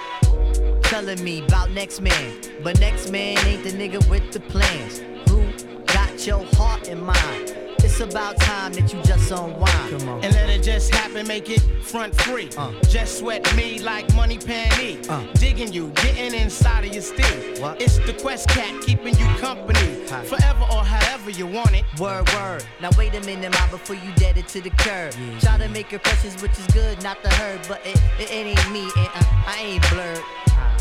Telling 0.91 1.23
me 1.23 1.41
about 1.45 1.71
next 1.71 2.01
man, 2.01 2.41
but 2.61 2.77
next 2.81 3.11
man 3.11 3.37
ain't 3.45 3.63
the 3.63 3.71
nigga 3.71 4.05
with 4.09 4.29
the 4.33 4.41
plans. 4.41 4.99
Who 5.29 5.41
got 5.85 6.27
your 6.27 6.43
heart 6.55 6.89
in 6.89 7.01
mind? 7.01 7.55
It's 7.79 8.01
about 8.01 8.37
time 8.41 8.73
that 8.73 8.93
you 8.93 9.01
just 9.03 9.31
unwind. 9.31 10.03
And 10.21 10.33
let 10.33 10.49
it 10.49 10.61
just 10.63 10.93
happen, 10.93 11.25
make 11.27 11.49
it 11.49 11.61
front 11.81 12.13
free. 12.23 12.49
Just 12.89 13.19
sweat 13.19 13.55
me 13.55 13.79
like 13.79 14.13
money 14.15 14.37
panty. 14.37 15.01
Digging 15.39 15.71
you, 15.71 15.91
getting 15.95 16.33
inside 16.33 16.83
of 16.83 16.93
your 16.93 17.01
steel. 17.01 17.73
It's 17.79 17.97
the 17.99 18.13
Quest 18.21 18.49
Cat 18.49 18.81
keeping 18.81 19.17
you 19.17 19.25
company. 19.37 20.05
Forever 20.25 20.65
or 20.73 20.83
however 20.83 21.29
you 21.29 21.47
want 21.47 21.73
it. 21.73 21.85
Word, 22.01 22.29
word. 22.33 22.65
Now 22.81 22.89
wait 22.97 23.15
a 23.15 23.21
minute, 23.21 23.49
ma, 23.53 23.71
before 23.71 23.95
you 23.95 24.11
dead 24.17 24.37
it 24.37 24.49
to 24.49 24.59
the 24.59 24.71
curb. 24.71 25.13
Try 25.39 25.57
to 25.57 25.69
make 25.69 25.89
your 25.89 25.99
impressions, 25.99 26.41
which 26.41 26.59
is 26.59 26.67
good, 26.67 27.01
not 27.01 27.23
the 27.23 27.29
herd, 27.29 27.61
but 27.69 27.79
it, 27.85 27.95
it, 28.19 28.29
it 28.29 28.59
ain't 28.59 28.71
me, 28.73 28.81
and 28.97 29.07
uh, 29.07 29.47
I 29.47 29.57
ain't 29.61 29.89
blurred. 29.89 30.21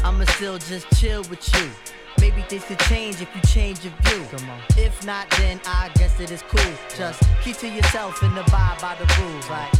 I'ma 0.04 0.24
still 0.24 0.58
just 0.58 0.88
chill 0.98 1.22
with 1.30 1.42
you. 1.54 1.70
Maybe 2.20 2.42
things 2.42 2.64
could 2.64 2.78
change 2.80 3.20
if 3.20 3.28
you 3.34 3.40
change 3.42 3.84
your 3.84 3.94
view. 4.02 4.26
If 4.76 5.04
not, 5.06 5.30
then 5.38 5.60
I 5.66 5.90
guess 5.94 6.18
it 6.20 6.30
is 6.30 6.42
cool. 6.42 6.72
Just 6.96 7.22
keep 7.42 7.56
to 7.58 7.68
yourself 7.68 8.22
and 8.22 8.36
abide 8.36 8.78
by 8.80 8.94
the 8.96 9.06
rules, 9.20 9.48
right? 9.48 9.70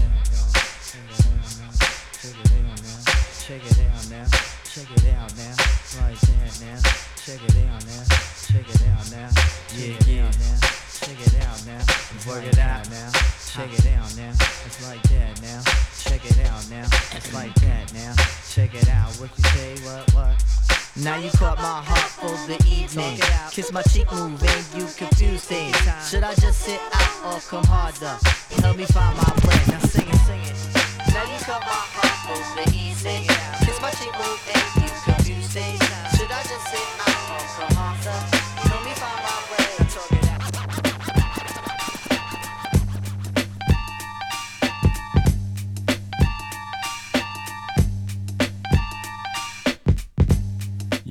Check 3.50 3.64
it 3.64 3.78
out 3.80 4.10
now. 4.10 4.26
Check 4.64 4.90
it 4.96 5.14
out 5.14 5.36
now. 5.36 5.54
Right 6.00 6.20
there 6.20 6.52
now. 6.60 6.80
Check 7.16 7.40
it 7.42 7.56
out 7.66 7.84
now. 7.86 8.04
Check 8.46 8.68
it 8.68 8.82
out 8.88 9.10
now. 9.10 9.30
Yeah, 9.76 9.96
yeah. 10.06 10.79
Check 11.10 11.26
it 11.26 11.42
out 11.42 11.66
now. 11.66 11.82
Work 12.28 12.44
it 12.44 12.58
out 12.60 12.88
now. 12.88 13.10
Check 13.50 13.72
it 13.72 13.86
out 13.98 14.16
now. 14.16 14.30
It's 14.64 14.78
like 14.86 15.02
that 15.10 15.42
now. 15.42 15.60
Check 15.98 16.24
it 16.24 16.38
out 16.46 16.70
now. 16.70 16.86
It's 17.16 17.34
like 17.34 17.52
that 17.66 17.92
now. 17.92 18.14
Check 18.48 18.74
it 18.76 18.88
out. 18.88 19.10
What 19.18 19.30
you 19.36 19.42
say? 19.42 19.74
What? 19.82 20.14
What? 20.14 20.44
Now 21.02 21.16
you 21.16 21.30
caught 21.30 21.58
my 21.58 21.82
heart 21.82 22.10
for 22.14 22.30
the 22.46 22.54
evening. 22.64 23.18
Kiss 23.50 23.72
my 23.72 23.82
cheek 23.90 24.06
move 24.12 24.40
and 24.40 24.66
you 24.72 24.86
confuse 24.96 25.42
things. 25.42 25.76
Should 26.08 26.22
I 26.22 26.32
just 26.36 26.60
sit 26.60 26.80
out 26.94 27.34
or 27.34 27.40
come 27.40 27.64
harder? 27.64 28.16
Help 28.62 28.76
me 28.76 28.84
find 28.84 29.16
my 29.16 29.34
way. 29.48 29.58
Now 29.66 29.80
sing 29.90 30.06
it, 30.06 30.20
sing 30.30 30.42
it. 30.46 31.12
Now 31.12 31.26
you 31.26 31.42
caught 31.42 31.66
my 31.66 31.82
heart 31.90 32.38
for 32.38 32.62
the 32.62 32.70
evening. 32.78 33.26
Kiss 33.66 33.80
my 33.82 33.90
cheek 33.98 34.14
move 34.14 34.38
and 34.54 34.84
you 34.84 34.90
confuse 35.02 35.79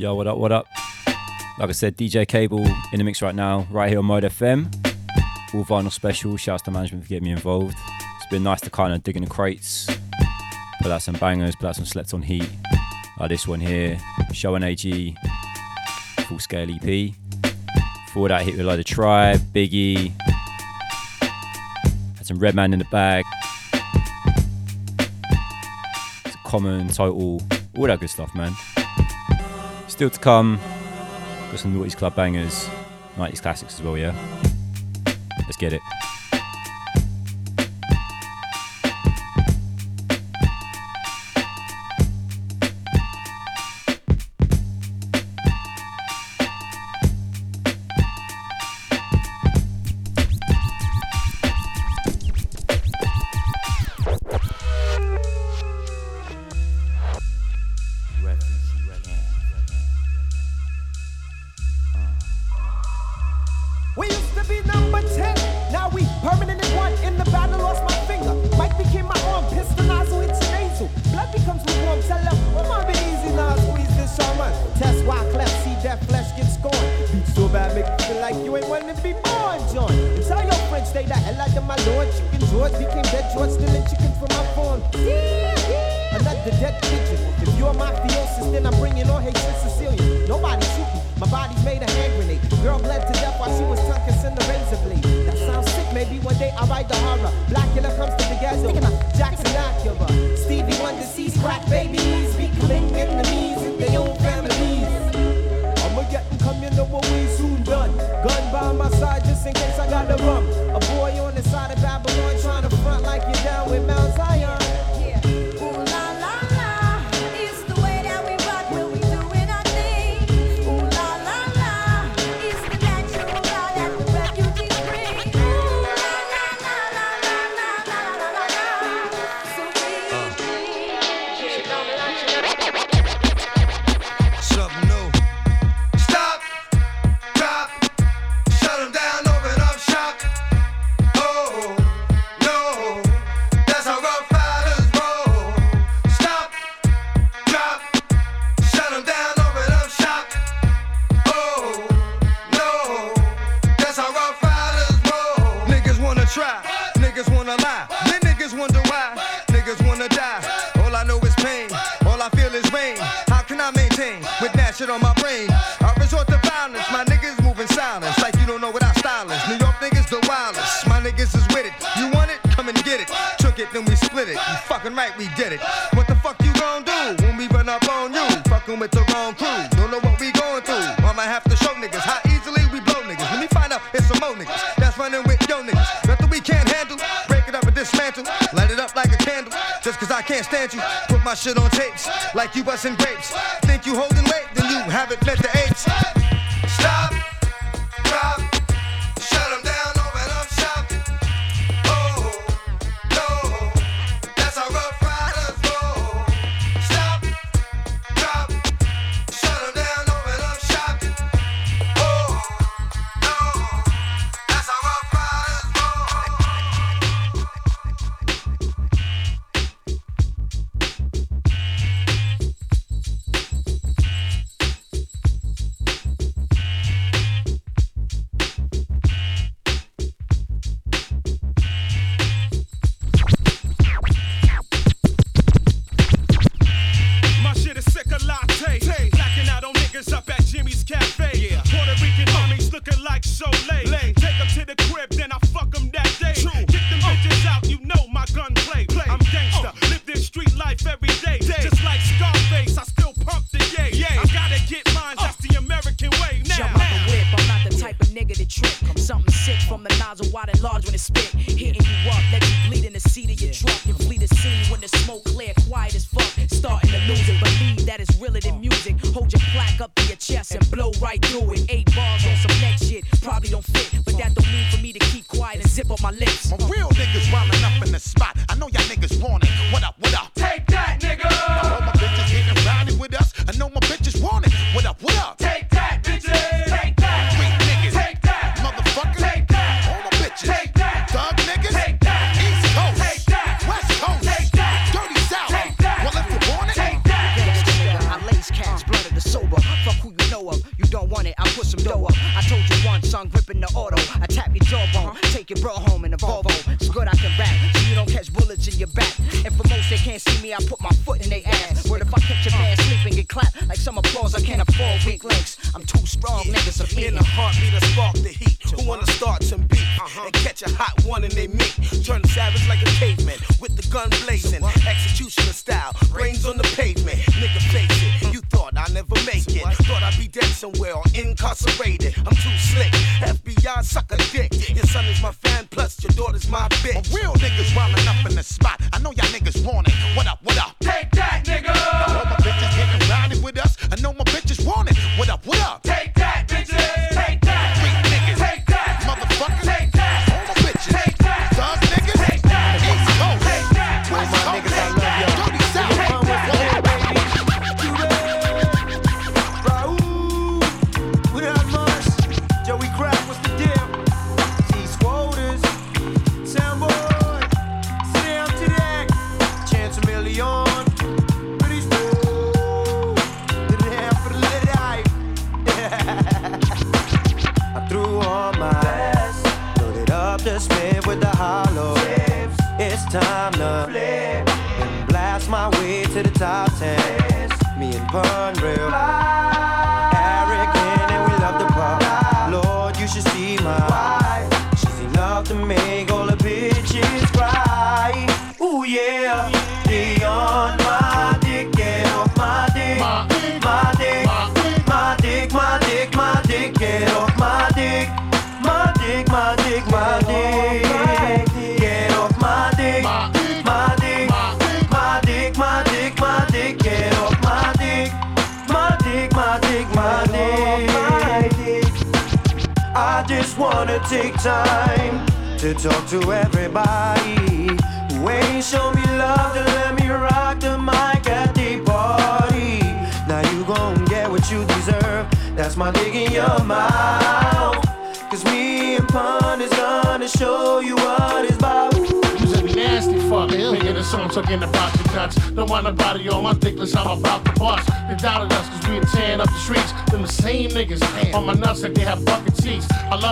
Yo, 0.10 0.16
what 0.16 0.26
up, 0.26 0.40
what 0.40 0.52
up? 0.52 0.66
Like 1.60 1.70
I 1.70 1.72
said, 1.72 1.96
DJ 1.96 2.28
Cable 2.28 2.66
in 2.66 2.98
the 2.98 3.04
mix 3.04 3.22
right 3.22 3.36
now, 3.36 3.68
right 3.70 3.90
here 3.90 4.00
on 4.00 4.06
Mode 4.06 4.24
FM. 4.24 4.66
All 5.54 5.64
vinyl 5.64 5.92
special. 5.92 6.36
Shouts 6.36 6.64
to 6.64 6.72
management 6.72 7.04
for 7.04 7.10
getting 7.10 7.26
me 7.26 7.32
involved. 7.32 7.78
It's 8.18 8.26
been 8.32 8.42
nice 8.42 8.60
to 8.62 8.72
kind 8.72 8.92
of 8.92 9.04
dig 9.04 9.18
in 9.18 9.24
the 9.24 9.30
crates, 9.30 9.88
put 10.82 10.92
out 10.92 11.04
some 11.04 11.14
bangers, 11.14 11.56
put 11.56 11.68
out 11.68 11.76
some 11.76 11.86
slept 11.86 12.16
on 12.16 12.24
heat. 12.24 12.50
Like 13.20 13.30
this 13.30 13.48
one 13.48 13.60
here, 13.60 14.00
Show 14.34 14.56
and 14.56 14.66
AG, 14.66 15.16
full 16.22 16.40
scale 16.40 16.68
EP. 16.72 17.14
Before 18.08 18.30
that, 18.30 18.42
hit 18.42 18.54
with 18.54 18.62
a 18.62 18.64
load 18.64 18.80
of 18.80 18.86
Tribe, 18.86 19.42
Biggie. 19.54 20.12
Had 22.18 22.26
some 22.26 22.40
Redman 22.40 22.74
in 22.74 22.80
the 22.80 22.86
bag. 22.86 23.26
It's 26.26 26.34
a 26.34 26.40
Common, 26.44 26.88
Total, 26.88 27.40
all 27.78 27.86
that 27.86 28.00
good 28.00 28.10
stuff, 28.10 28.34
man. 28.34 28.54
Still 30.00 30.10
to 30.10 30.20
come, 30.22 30.62
got 31.52 31.60
some 31.60 31.74
Naughty's 31.74 31.94
Club 31.94 32.16
bangers, 32.16 32.70
90s 33.18 33.42
classics 33.42 33.74
as 33.74 33.82
well, 33.82 33.98
yeah? 33.98 34.16
Let's 35.06 35.58
get 35.58 35.74
it. 35.74 35.82
on 110.00 110.08
the 110.08 110.16
bump. 110.18 110.59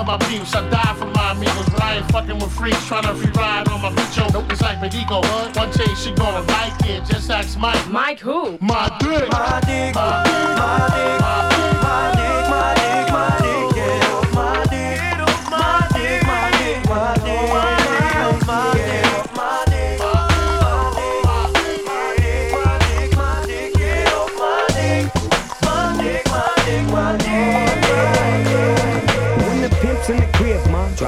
My 0.08 0.18
beefs. 0.30 0.56
I 0.56 0.68
die 0.70 0.94
for 0.98 1.06
my 1.08 1.32
amigos. 1.34 1.68
But 1.70 1.84
I 1.84 1.98
ain't 1.98 2.12
fucking 2.12 2.40
with 2.40 2.52
freaks 2.54 2.84
trying 2.88 3.04
to 3.04 3.14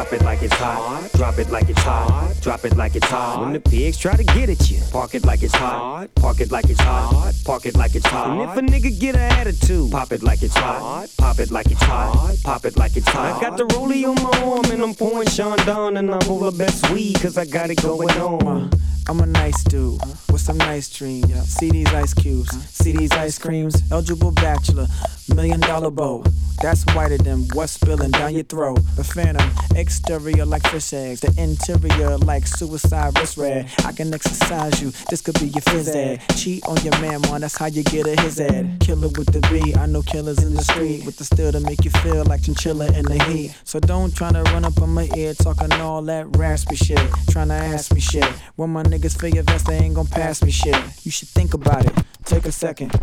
drop 0.09 0.21
it 0.21 0.25
like 0.25 0.41
it's 0.41 0.55
hot. 0.55 1.11
Drop 1.13 1.37
it 1.37 1.49
like 1.51 1.69
it's 1.69 1.81
hot. 1.81 2.35
Drop 2.41 2.65
it 2.65 2.75
like 2.75 2.95
it's 2.95 3.05
hot. 3.05 3.41
When 3.41 3.53
the 3.53 3.59
pigs 3.59 3.95
try 3.95 4.15
to 4.15 4.23
get 4.23 4.49
at 4.49 4.71
you, 4.71 4.81
park 4.91 5.13
it 5.13 5.23
like 5.23 5.43
it's 5.43 5.53
hot. 5.53 6.07
Park 6.15 6.39
it 6.39 6.49
like 6.49 6.67
it's 6.67 6.79
hot. 6.79 7.33
Park 7.45 7.67
it 7.67 7.75
like 7.75 7.93
it's 7.93 8.07
hot. 8.07 8.29
And 8.29 8.41
if 8.41 8.57
a 8.57 8.61
nigga 8.61 8.99
get 8.99 9.15
an 9.15 9.21
attitude, 9.21 9.91
pop 9.91 10.11
it 10.11 10.23
like 10.23 10.41
it's 10.41 10.55
hot. 10.55 11.09
Pop 11.19 11.39
it 11.39 11.51
like 11.51 11.69
it's 11.69 11.83
hot. 11.83 12.35
Pop 12.43 12.65
it 12.65 12.75
like 12.75 12.97
it's 12.97 13.07
hot. 13.07 13.37
I 13.37 13.39
got 13.39 13.57
the 13.57 13.65
rollie 13.65 14.03
on 14.07 14.15
my 14.23 14.51
arm 14.51 14.71
and 14.71 14.81
I'm 14.81 14.95
pouring 14.95 15.27
Chandon 15.27 15.97
and 15.97 16.09
I'm 16.09 16.31
over 16.31 16.51
best 16.57 16.89
weed 16.89 17.21
cause 17.21 17.37
I 17.37 17.45
got 17.45 17.69
it 17.69 17.79
going 17.81 18.09
on. 18.09 18.71
I'm 19.07 19.19
a 19.19 19.27
nice 19.27 19.63
dude 19.63 20.01
with 20.39 20.45
some 20.45 20.57
nice 20.57 20.89
dreams. 20.89 21.31
See 21.49 21.69
these 21.69 21.87
ice 21.93 22.13
cubes, 22.13 22.51
see 22.67 22.91
these 22.93 23.11
ice 23.11 23.37
creams. 23.37 23.75
Eligible 23.91 24.31
bachelor, 24.31 24.87
million 25.35 25.59
dollar 25.59 25.91
bow. 25.91 26.23
That's 26.61 26.83
whiter 26.93 27.17
than 27.17 27.47
what's 27.53 27.73
spilling 27.73 28.11
down 28.11 28.33
your 28.35 28.43
throat. 28.43 28.79
The 28.97 29.03
phantom, 29.03 29.49
exterior 29.75 30.45
like 30.45 30.67
fish 30.67 30.91
eggs, 30.91 31.21
the 31.21 31.33
interior 31.41 32.17
like 32.17 32.45
suicide 32.45 33.17
wrist 33.17 33.37
red. 33.37 33.71
I 33.85 33.93
can 33.93 34.13
exercise 34.13 34.81
you, 34.81 34.91
this 35.09 35.21
could 35.21 35.39
be 35.39 35.47
your 35.47 35.61
phys 35.61 35.95
ed. 35.95 36.21
Cheat 36.35 36.65
on 36.67 36.77
your 36.83 36.99
man, 36.99 37.21
man, 37.21 37.41
that's 37.41 37.57
how 37.57 37.67
you 37.67 37.83
get 37.83 38.07
a 38.07 38.19
his 38.21 38.39
ed. 38.41 38.77
Killer 38.81 39.07
with 39.07 39.31
the 39.31 39.39
B, 39.49 39.73
I 39.75 39.85
know 39.85 40.01
killers 40.01 40.43
in 40.43 40.53
the 40.53 40.61
street 40.63 41.05
with 41.05 41.15
the 41.15 41.23
steel 41.23 41.51
to 41.53 41.61
make 41.61 41.85
you 41.85 41.91
feel 41.91 42.25
like 42.25 42.43
chinchilla 42.43 42.87
in 42.87 43.05
the 43.05 43.23
heat. 43.25 43.55
So 43.63 43.79
don't 43.79 44.13
try 44.13 44.31
to 44.31 44.43
run 44.43 44.65
up 44.65 44.81
on 44.81 44.89
my 44.89 45.09
ear 45.15 45.33
talking 45.33 45.71
all 45.73 46.01
that 46.03 46.35
raspy 46.37 46.75
shit. 46.75 46.99
Trying 47.29 47.49
to 47.49 47.53
ask 47.53 47.93
me 47.93 48.01
shit. 48.01 48.25
When 48.57 48.69
my 48.71 48.83
niggas 48.83 49.17
feel 49.19 49.29
your 49.29 49.43
vest, 49.43 49.67
they 49.67 49.77
ain't 49.77 49.95
gon' 49.95 50.07
pass 50.07 50.28
me 50.29 50.51
shit. 50.51 50.75
You 51.03 51.09
should 51.09 51.27
think 51.29 51.55
about 51.55 51.85
it, 51.85 51.93
take 52.23 52.45
a 52.45 52.51
second. 52.51 52.93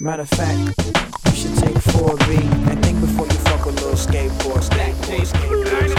Matter 0.00 0.22
of 0.22 0.28
fact, 0.28 0.58
you 1.26 1.32
should 1.32 1.56
take 1.56 1.76
4B 1.94 2.36
and 2.68 2.84
think 2.84 3.00
before 3.00 3.26
you 3.26 3.38
fuck 3.46 3.64
with 3.64 3.76
little 3.76 3.92
skateboard, 3.92 4.68
skateboard, 4.68 5.24
skateboard. 5.24 5.94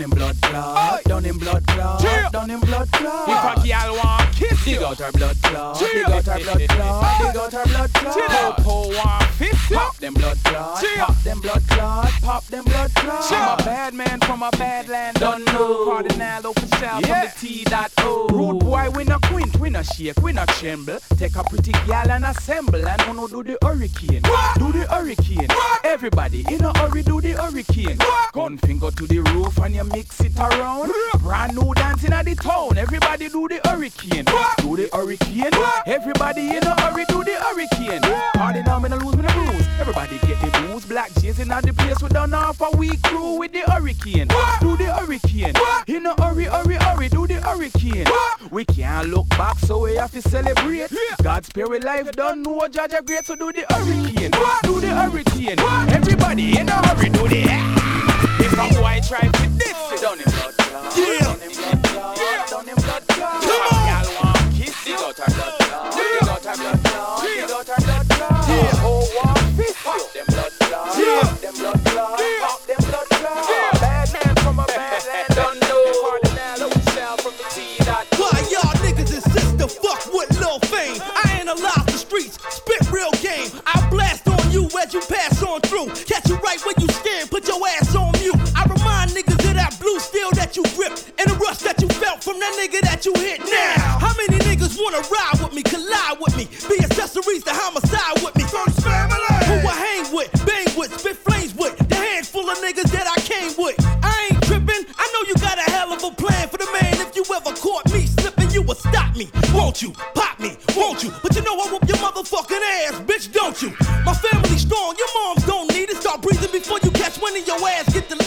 Done 0.00 0.12
in 0.12 0.16
blood 0.16 0.40
clot, 0.40 1.04
done 1.04 1.26
in 1.26 1.36
blood 1.36 1.66
clot, 1.66 2.32
done 2.32 2.50
in 2.50 2.60
blood 2.60 2.90
clot. 2.90 3.28
If 3.28 3.64
a 3.64 3.68
girl 3.68 3.96
want 3.96 4.34
kiss 4.34 4.66
you, 4.66 4.76
dig 4.76 4.82
out 4.82 4.98
her 4.98 5.12
blood 5.12 5.36
clot, 5.42 5.78
dig 5.78 6.04
out 6.06 6.24
her 6.24 6.38
blood 6.38 6.68
clot, 6.70 7.18
dig 7.20 7.36
out 7.36 7.52
her 7.52 7.64
blood 7.66 7.92
clot. 7.92 8.56
Popo 8.56 8.96
want 8.96 9.24
fist 9.34 9.70
pop 9.70 9.96
them 9.98 10.14
blood 10.14 10.38
clot, 10.42 10.82
pop 10.96 11.22
them 11.22 11.40
blood 11.40 11.62
clot, 11.68 12.12
pop 12.22 12.46
them 12.46 12.64
blood 12.64 12.94
clot. 12.94 13.32
I'm 13.32 13.60
a 13.60 13.62
bad 13.62 13.92
man 13.92 14.20
from 14.20 14.42
a 14.42 14.50
bad 14.52 14.88
land, 14.88 15.18
don't 15.20 15.44
know. 15.44 15.84
Kardinal 15.84 16.54
Offishall 16.54 17.02
from 17.02 17.02
the 17.02 17.32
T 17.38 17.64
dot 17.64 17.92
O. 17.98 18.26
Rude 18.30 18.60
boy, 18.60 18.88
we 18.96 19.04
no 19.80 19.86
quint, 19.94 19.94
we 19.94 20.02
no 20.06 20.12
shake, 20.12 20.20
we 20.22 20.32
no 20.32 20.44
tremble. 20.46 20.98
Take 21.16 21.36
a 21.36 21.44
pretty 21.44 21.72
gal 21.86 22.10
and 22.10 22.24
assemble, 22.24 22.86
and 22.86 23.02
uno 23.08 23.28
do 23.28 23.42
the 23.42 23.58
hurricane, 23.62 24.22
do 24.58 24.72
the 24.72 24.86
hurricane. 24.88 25.48
Everybody 25.84 26.44
in 26.48 26.64
a 26.64 26.76
hurry, 26.78 27.02
do 27.02 27.20
the 27.20 27.32
hurricane. 27.32 27.98
Gun 28.32 28.58
finger 28.58 28.90
to 28.90 29.06
the 29.06 29.18
roof 29.18 29.58
and 29.58 29.74
you 29.74 29.84
mix 29.84 30.20
it 30.20 30.38
around. 30.38 30.90
Brand 31.20 31.54
new 31.54 31.72
dancing 31.74 32.12
at 32.12 32.24
the 32.24 32.34
town. 32.34 32.78
Everybody 32.78 33.28
do 33.28 33.48
the 33.48 33.60
hurricane. 33.64 34.24
Do 34.58 34.76
the 34.76 34.88
hurricane. 34.92 35.52
Everybody 35.86 36.56
in 36.56 36.62
a 36.62 36.80
hurry 36.80 37.04
do 37.06 37.24
the 37.24 37.32
hurricane. 37.32 38.02
Party 38.34 38.62
now, 38.62 38.78
me 38.78 38.88
no 38.88 38.96
lose 38.96 39.16
me 39.16 39.22
no 39.22 39.32
bruise. 39.32 39.66
Everybody 39.80 40.18
get 40.18 40.40
the 40.40 40.68
booze. 40.68 40.84
Black 40.84 41.12
J's 41.14 41.38
in 41.40 41.48
the 41.48 41.74
place. 41.76 42.02
We 42.02 42.08
done 42.08 42.34
off 42.34 42.60
a 42.60 42.76
week 42.76 43.02
crew 43.02 43.38
with 43.38 43.52
the 43.52 43.60
hurricane. 43.60 44.28
Do 44.60 44.76
the 44.76 44.92
hurricane. 44.94 45.54
In 45.86 46.06
a 46.06 46.22
hurry, 46.22 46.44
hurry, 46.44 46.74
hurry. 46.74 47.08
Do 47.08 47.26
the 47.26 47.40
hurricane. 47.40 48.06
We 48.50 48.64
can't 48.64 49.08
look 49.08 49.28
back, 49.30 49.58
so 49.58 49.69
we 49.78 49.94
have 49.94 50.10
to 50.12 50.22
celebrate. 50.22 50.90
God's 51.22 51.48
spirit 51.48 51.84
life 51.84 52.10
done 52.12 52.42
know 52.42 52.66
Judge 52.68 52.92
a 52.92 53.02
great, 53.02 53.24
so 53.24 53.36
do 53.36 53.52
the 53.52 53.64
hurricane. 53.70 54.30
Do 54.62 54.80
the 54.80 54.88
hurricane. 54.88 55.58
Everybody 55.94 56.58
in 56.58 56.68
a 56.68 56.72
hurry 56.86 57.08
do 57.10 57.28
the. 57.28 57.42
If 58.40 58.52
a 58.52 58.56
boy 58.74 59.00
try 59.06 59.20
to 59.28 59.48
this, 59.58 59.76
it 59.92 60.00
done 60.00 60.18
in 60.18 60.24
blood 60.24 60.54
clot. 60.56 60.96
Yeah. 60.96 61.20
Done 61.20 61.40
blood 61.54 61.82
clot. 61.84 62.16
Done 62.50 62.68
in 62.68 62.74
blood 62.74 63.04
clot. 63.08 63.42
Come 63.42 63.62
on. 63.70 63.82
Y'all 63.86 64.10
want 64.18 64.38
kiss, 64.56 64.76
her 64.86 65.30
blood 65.30 65.58
clot. 65.60 65.84
Out 66.28 66.44
her 66.44 66.56
blood 66.56 66.80
clot. 66.84 67.20
Blood 67.46 68.06
clot. 68.08 68.48
Yeah. 68.48 68.82
Oh, 68.82 69.04
want 69.16 69.38
fist, 69.56 69.78
them 70.14 70.26
blood 70.26 70.52
clot. 70.58 70.98
Yeah. 70.98 71.26
Them 71.40 71.54
blood 71.54 71.80
clot. 71.84 72.18
Pop 72.40 72.49
that 92.50 92.70
nigga 92.70 92.80
that 92.82 93.06
you 93.06 93.12
hit 93.14 93.40
now. 93.40 93.98
How 93.98 94.14
many 94.16 94.38
niggas 94.44 94.78
wanna 94.78 95.02
ride 95.08 95.38
with 95.42 95.52
me, 95.52 95.62
collide 95.62 96.18
with 96.20 96.36
me, 96.36 96.48
be 96.68 96.82
accessories 96.82 97.44
to 97.44 97.52
homicide 97.52 98.22
with 98.22 98.34
me? 98.36 98.44
First 98.44 98.82
family. 98.82 99.18
Who 99.46 99.56
I 99.66 99.74
hang 99.74 100.14
with, 100.14 100.30
bang 100.46 100.66
with, 100.76 100.98
spit 100.98 101.16
flames 101.16 101.54
with, 101.54 101.76
the 101.88 101.94
handful 101.94 102.48
of 102.48 102.58
niggas 102.58 102.90
that 102.90 103.06
I 103.06 103.18
came 103.22 103.52
with. 103.58 103.76
I 104.02 104.30
ain't 104.30 104.42
tripping. 104.44 104.86
I 104.98 105.04
know 105.12 105.22
you 105.28 105.34
got 105.38 105.58
a 105.58 105.66
hell 105.70 105.92
of 105.92 106.02
a 106.02 106.10
plan 106.10 106.48
for 106.48 106.58
the 106.58 106.66
man. 106.72 106.94
If 107.00 107.14
you 107.14 107.24
ever 107.34 107.54
caught 107.56 107.86
me 107.92 108.06
slipping, 108.06 108.50
you 108.50 108.62
would 108.62 108.78
stop 108.78 109.16
me, 109.16 109.30
won't 109.54 109.82
you? 109.82 109.92
Pop 110.14 110.40
me, 110.40 110.56
won't 110.76 111.02
you? 111.02 111.12
But 111.22 111.36
you 111.36 111.42
know 111.42 111.54
I 111.54 111.70
whoop 111.70 111.86
your 111.86 111.98
motherfucking 111.98 112.62
ass, 112.86 113.00
bitch, 113.06 113.32
don't 113.32 113.60
you? 113.62 113.70
My 114.04 114.14
family's 114.14 114.62
strong, 114.62 114.96
your 114.98 115.10
moms 115.14 115.46
don't 115.46 115.70
need 115.72 115.90
it. 115.90 115.96
Start 115.98 116.22
breathing 116.22 116.50
before 116.50 116.78
you 116.82 116.90
catch 116.90 117.20
wind 117.20 117.36
and 117.36 117.46
your 117.46 117.60
ass 117.68 117.92
get 117.92 118.08
deleted. 118.08 118.19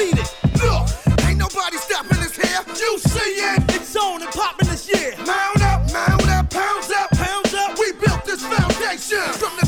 From 9.13 9.55
the 9.57 9.62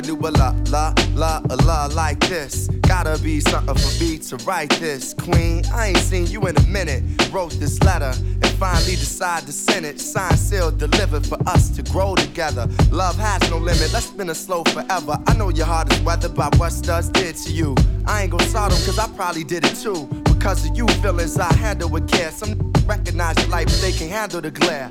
knew 0.00 0.16
a 0.18 0.30
la 0.30 0.54
la 0.66 0.94
la 1.14 1.40
a 1.50 1.56
la 1.56 1.86
like 1.86 2.20
this. 2.20 2.68
Gotta 2.82 3.18
be 3.22 3.40
something 3.40 3.74
for 3.74 4.04
me 4.04 4.18
to 4.18 4.36
write 4.44 4.70
this, 4.80 5.14
Queen. 5.14 5.62
I 5.72 5.88
ain't 5.88 5.98
seen 5.98 6.26
you 6.26 6.46
in 6.46 6.56
a 6.56 6.66
minute. 6.66 7.02
Wrote 7.32 7.52
this 7.60 7.80
letter 7.82 8.12
and 8.16 8.48
finally 8.58 8.96
decided 8.96 9.46
to 9.46 9.52
send 9.52 9.86
it. 9.86 10.00
Signed, 10.00 10.38
sealed, 10.38 10.78
delivered 10.78 11.26
for 11.26 11.38
us 11.48 11.70
to 11.70 11.82
grow 11.82 12.14
together. 12.14 12.68
Love 12.90 13.16
has 13.16 13.48
no 13.50 13.58
limit. 13.58 13.92
Let's 13.92 14.06
spin 14.06 14.28
it 14.28 14.34
slow 14.34 14.64
forever. 14.64 15.18
I 15.26 15.34
know 15.36 15.50
your 15.50 15.66
heart 15.66 15.92
is 15.92 16.00
weathered 16.00 16.34
by 16.34 16.50
what 16.56 16.72
studs 16.72 17.08
did 17.08 17.36
to 17.36 17.52
you. 17.52 17.74
I 18.06 18.22
ain't 18.22 18.30
gonna 18.30 18.48
sort 18.48 18.72
'em 18.72 18.78
'cause 18.84 18.98
I 18.98 19.06
probably 19.08 19.44
did 19.44 19.64
it 19.64 19.76
too. 19.76 20.08
Because 20.24 20.64
of 20.64 20.76
you, 20.76 20.86
feelings 21.02 21.38
I 21.38 21.52
handle 21.54 21.88
with 21.88 22.08
care. 22.08 22.32
Some 22.32 22.72
recognize 22.86 23.36
your 23.38 23.48
life, 23.48 23.66
but 23.66 23.80
they 23.80 23.92
can 23.92 24.08
handle 24.08 24.40
the 24.40 24.50
glare. 24.50 24.90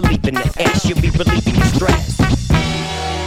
in 0.05 0.35
the 0.35 0.53
ass, 0.59 0.85
you'll 0.85 1.01
be 1.01 1.09
relieving 1.09 1.55
your 1.55 1.65
stress. 1.65 2.17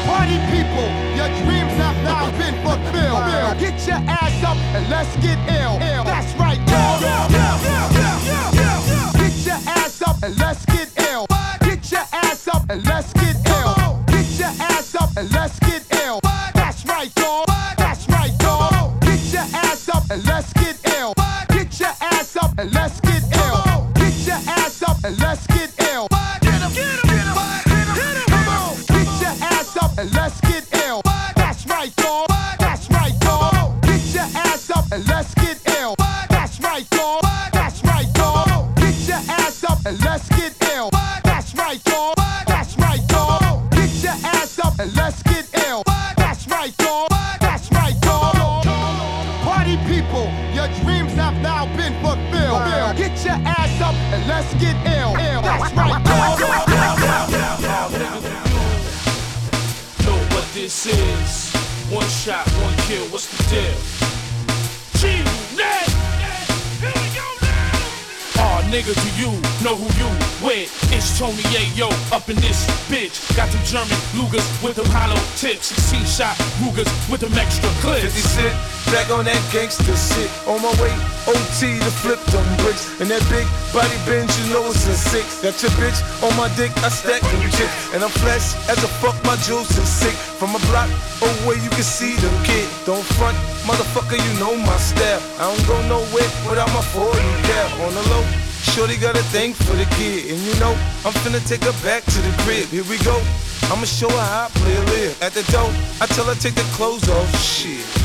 Party 0.06 0.38
people, 0.50 0.88
your 1.16 1.28
dreams 1.42 1.74
have 1.78 1.96
now 2.04 2.30
been 2.38 2.54
fulfilled. 2.62 3.58
Get 3.58 3.86
your 3.86 4.00
ass 4.08 4.44
up 4.44 4.56
and 4.74 4.88
let's 4.90 5.16
get 5.16 5.38
ill. 5.48 5.78
That's 6.04 6.34
right, 6.38 6.58
y'all. 6.68 7.00
Get 9.18 9.46
your 9.46 9.60
ass 9.68 10.02
up 10.02 10.22
and 10.22 10.38
let's 10.38 10.64
get 10.66 10.88
ill. 11.10 11.26
Get 11.60 11.90
your 11.90 12.06
ass 12.12 12.48
up 12.48 12.64
and 12.68 12.84
let's 12.86 13.12
get 13.12 13.23
on 79.14 79.24
that 79.24 79.38
gangster 79.54 79.94
shit. 79.94 80.26
On 80.50 80.58
my 80.58 80.74
way, 80.82 80.90
OT 81.30 81.78
to 81.78 81.92
flip 82.02 82.18
them 82.34 82.44
bricks. 82.58 82.90
And 82.98 83.06
that 83.08 83.22
big 83.30 83.46
body 83.70 83.94
bench, 84.02 84.34
you 84.42 84.50
know 84.50 84.66
it's 84.66 84.86
a 84.90 84.96
six. 84.98 85.38
Got 85.40 85.54
your 85.62 85.70
bitch 85.78 86.02
on 86.26 86.34
my 86.34 86.50
dick, 86.58 86.74
I 86.82 86.90
stack 86.90 87.22
them 87.22 87.46
chicks. 87.54 87.94
And 87.94 88.02
I'm 88.02 88.10
flesh 88.10 88.58
as 88.66 88.82
a 88.82 88.90
fuck, 88.98 89.14
my 89.22 89.38
jewels 89.46 89.70
is 89.78 89.86
sick. 89.88 90.14
From 90.42 90.58
a 90.58 90.60
block 90.68 90.90
away, 91.22 91.62
you 91.62 91.70
can 91.70 91.86
see 91.86 92.18
them 92.18 92.34
kid. 92.42 92.66
Don't 92.84 93.06
front, 93.14 93.38
motherfucker, 93.62 94.18
you 94.18 94.32
know 94.42 94.58
my 94.58 94.76
style. 94.82 95.22
I 95.38 95.46
don't 95.46 95.64
go 95.70 95.78
nowhere 95.86 96.30
without 96.50 96.70
my 96.74 96.82
40 96.82 97.14
cap. 97.46 97.70
On 97.86 97.94
the 97.94 98.04
low, 98.10 98.24
Shorty 98.74 98.98
got 98.98 99.14
a 99.14 99.24
thing 99.30 99.54
for 99.54 99.78
the 99.78 99.86
kid, 99.94 100.34
and 100.34 100.40
you 100.42 100.54
know 100.58 100.74
I'm 101.06 101.14
finna 101.22 101.38
take 101.46 101.62
her 101.62 101.76
back 101.86 102.02
to 102.02 102.18
the 102.18 102.32
crib. 102.42 102.66
Here 102.74 102.84
we 102.90 102.98
go. 103.06 103.14
I'ma 103.70 103.86
show 103.86 104.10
her 104.10 104.26
how 104.34 104.48
I 104.48 104.58
play 104.58 104.74
a 104.74 104.84
live. 104.92 105.22
At 105.22 105.32
the 105.32 105.44
door, 105.52 105.70
I 106.02 106.06
tell 106.10 106.26
her 106.26 106.34
take 106.34 106.54
the 106.54 106.66
clothes 106.74 107.08
off. 107.08 107.30
Shit. 107.40 108.03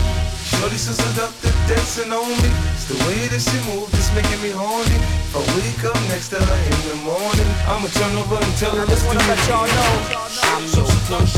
Shorty 0.57 0.77
so 0.77 0.93
seductive, 0.93 1.55
dancing 1.69 2.11
on 2.11 2.29
me. 2.41 2.49
It's 2.73 2.87
the 2.89 2.97
way 3.05 3.27
that 3.29 3.41
she 3.41 3.57
moves, 3.69 3.93
it's 3.93 4.09
making 4.17 4.41
me 4.41 4.49
horny. 4.49 4.97
If 5.29 5.37
I 5.37 5.41
wake 5.53 5.83
up 5.85 5.99
next 6.09 6.29
to 6.33 6.39
her 6.41 6.59
in 6.71 6.79
the 6.89 6.97
morning, 7.05 7.49
I'ma 7.69 7.87
turn 7.93 8.17
over 8.17 8.41
and 8.41 8.53
tell 8.57 8.73
her 8.73 8.85
let's 8.85 9.01
do 9.01 9.07
wanna 9.07 9.25
let 9.29 9.39
y'all 9.47 9.67
know 9.67 10.29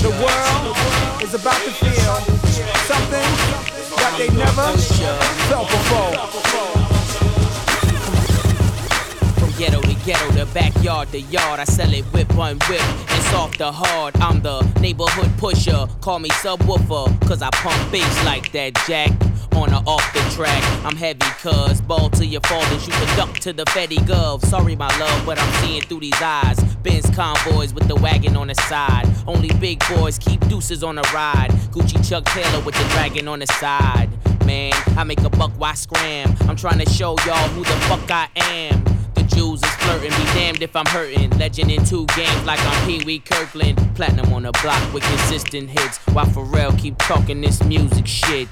the 0.02 0.10
world 0.10 0.76
is 1.22 1.34
about 1.34 1.62
to 1.62 1.72
feel 1.72 2.16
something 2.90 3.30
that 3.96 4.16
they 4.18 4.30
never 4.30 4.76
felt 5.48 5.70
before. 5.70 6.12
From 9.40 9.52
ghetto 9.60 9.82
to 9.82 9.91
ghetto, 10.12 10.32
the 10.32 10.46
backyard 10.54 11.10
the 11.10 11.22
yard, 11.22 11.60
I 11.60 11.64
sell 11.64 11.94
it 11.94 12.04
whip 12.06 12.30
on 12.38 12.58
whip 12.70 12.82
It's 13.16 13.30
soft 13.30 13.60
the 13.60 13.72
hard. 13.72 14.16
I'm 14.18 14.42
the 14.42 14.62
neighborhood 14.82 15.32
pusher, 15.38 15.88
call 16.02 16.20
me 16.20 16.30
subwoofer, 16.30 17.28
cause 17.28 17.42
I 17.42 17.50
pump 17.52 17.92
bass 17.92 18.26
like 18.26 18.52
that 18.52 18.74
jack. 18.88 19.12
On 19.54 19.74
or 19.74 19.84
off 19.86 20.14
the 20.14 20.22
track, 20.36 20.64
I'm 20.86 20.96
heavy, 20.96 21.30
cuz 21.42 21.82
ball 21.82 22.10
to 22.12 22.26
your 22.26 22.42
fathers, 22.42 22.88
you 22.88 22.94
can 22.94 23.18
duck 23.18 23.34
to 23.40 23.54
the 23.54 23.66
Fetty 23.66 24.00
Gov. 24.00 24.44
Sorry, 24.46 24.76
my 24.76 24.88
love, 24.98 25.26
but 25.26 25.38
I'm 25.40 25.54
seeing 25.62 25.82
through 25.82 26.00
these 26.00 26.22
eyes. 26.22 26.58
Benz 26.84 27.10
convoys 27.10 27.74
with 27.74 27.88
the 27.88 27.96
wagon 27.96 28.38
on 28.38 28.48
the 28.48 28.56
side. 28.56 29.08
Only 29.28 29.50
big 29.60 29.84
boys 29.90 30.18
keep 30.18 30.40
deuces 30.48 30.84
on 30.84 30.96
the 30.96 31.08
ride. 31.14 31.52
Gucci 31.72 31.98
Chuck 32.08 32.26
Taylor 32.26 32.64
with 32.64 32.76
the 32.76 32.88
dragon 32.96 33.28
on 33.28 33.40
the 33.40 33.48
side. 33.48 34.10
Man, 34.46 34.74
I 34.98 35.04
make 35.04 35.22
a 35.22 35.30
buck, 35.30 35.52
why 35.58 35.74
scram? 35.74 36.34
I'm 36.48 36.56
trying 36.56 36.80
to 36.80 36.90
show 36.90 37.16
y'all 37.26 37.48
who 37.50 37.64
the 37.64 37.78
fuck 37.88 38.10
I 38.10 38.30
am. 38.38 39.01
Jews 39.34 39.64
is 39.64 39.76
flirting. 39.76 40.10
Be 40.12 40.26
damned 40.34 40.62
if 40.62 40.76
I'm 40.76 40.86
hurting. 40.86 41.30
Legend 41.38 41.72
in 41.72 41.84
two 41.86 42.06
games 42.16 42.46
like 42.46 42.60
I'm 42.60 42.88
Pee 42.88 43.04
Wee 43.06 43.20
Kirkland. 43.20 43.78
Platinum 43.96 44.32
on 44.34 44.44
the 44.44 44.52
block 44.62 44.94
with 44.94 45.04
consistent 45.04 45.70
hits. 45.70 45.98
While 46.14 46.26
Pharrell 46.26 46.78
keep 46.78 46.98
talking 47.00 47.42
this 47.42 47.64
music 47.64 48.08
shit. 48.08 48.48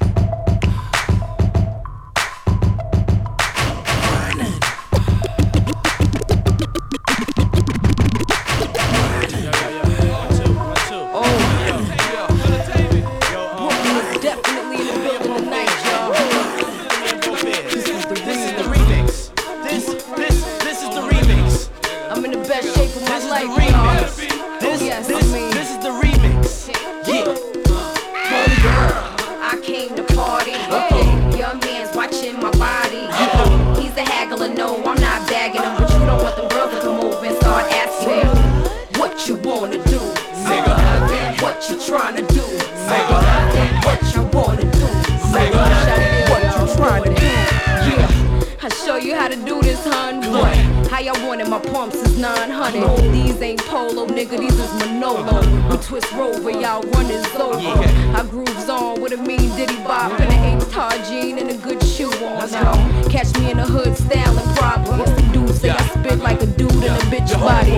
Y'all? 51.19 51.49
My 51.49 51.59
pumps 51.59 51.95
is 51.95 52.17
900. 52.17 53.11
These 53.11 53.41
ain't 53.41 53.59
polo, 53.65 54.07
nigga. 54.07 54.37
These 54.39 54.59
is 54.59 54.73
Manolo. 54.75 55.41
We 55.69 55.77
twist 55.77 56.11
rover, 56.13 56.51
y'all 56.51 56.81
run 56.81 57.05
is 57.07 57.25
over. 57.35 57.59
I 57.59 58.25
grooves 58.29 58.69
on 58.69 59.01
with 59.01 59.13
a 59.13 59.17
mean 59.17 59.49
diddy 59.55 59.75
bop 59.83 60.19
and 60.19 60.31
an 60.31 60.61
H 60.61 60.69
tar 60.71 60.91
jean 61.09 61.37
and 61.37 61.49
a 61.49 61.57
good 61.57 61.83
shoe 61.83 62.11
on. 62.25 62.51
Now, 62.51 62.73
catch 63.09 63.35
me 63.37 63.51
in 63.51 63.57
the 63.57 63.65
hood 63.65 63.95
styling 63.97 64.55
problem. 64.55 64.99
What's 64.99 65.11
the 65.11 65.21
dude 65.33 65.55
say? 65.55 65.69
I 65.69 65.81
spit 65.87 66.19
like 66.19 66.41
a 66.41 66.45
dude 66.45 66.71
in 66.71 66.83
a 66.83 67.05
bitch 67.11 67.33
body. 67.39 67.71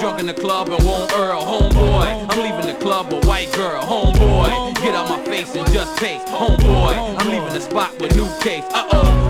drunk 0.00 0.20
in 0.20 0.26
the 0.26 0.34
club 0.34 0.68
and 0.68 0.84
won't 0.84 1.12
Earl, 1.12 1.42
homeboy. 1.42 2.26
I'm 2.30 2.38
leaving 2.38 2.66
the 2.66 2.78
club 2.80 3.12
with 3.12 3.24
white 3.26 3.52
girl, 3.52 3.82
homeboy. 3.82 4.74
Get 4.82 4.94
out 4.94 5.08
my 5.08 5.24
face 5.24 5.54
and 5.54 5.66
just 5.72 5.96
taste, 5.98 6.26
homeboy. 6.26 7.18
I'm 7.18 7.28
leaving 7.28 7.54
the 7.54 7.60
spot 7.60 7.98
with 8.00 8.14
new 8.16 8.28
case, 8.40 8.64
uh 8.70 8.88
oh. 8.92 9.23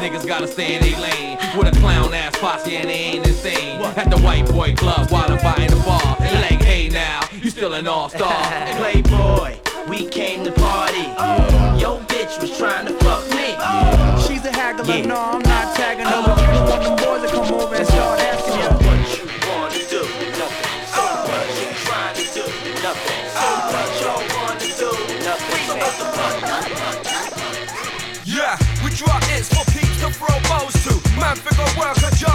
You 0.00 0.06
see 0.06 0.12
these 0.12 0.22
niggas 0.22 0.26
gotta 0.26 0.48
stay 0.48 0.76
in 0.76 0.82
their 0.82 0.98
lane 0.98 1.38
with 1.58 1.68
a 1.68 1.78
clown 1.78 2.14
ass 2.14 2.38
posse 2.38 2.74
and 2.76 2.88
they 2.88 2.94
ain't 2.94 3.26
insane. 3.26 3.80
At 3.82 4.08
the 4.08 4.18
white 4.18 4.46
boy 4.46 4.74
club 4.74 5.10
while 5.10 5.30
I'm 5.30 5.42
buying 5.42 5.68
the 5.68 5.76
bar. 5.84 6.16
It 6.20 6.52
ain't 6.52 6.62
hey 6.62 6.88
now, 6.88 7.20
you 7.42 7.50
still 7.50 7.74
an 7.74 7.86
all 7.86 8.08
star. 8.08 8.32
Playboy, 8.76 9.58
we 9.90 10.06
came 10.08 10.44
to 10.44 10.52
party. 10.52 11.02
Yo, 11.78 12.00
bitch 12.08 12.40
was 12.40 12.56
trying 12.56 12.86
to 12.86 12.94
fuck 13.04 13.28
me. 13.30 13.48
She's 14.26 14.44
a 14.46 14.52
haggler, 14.52 15.02
no, 15.04 15.16
I'm 15.16 15.49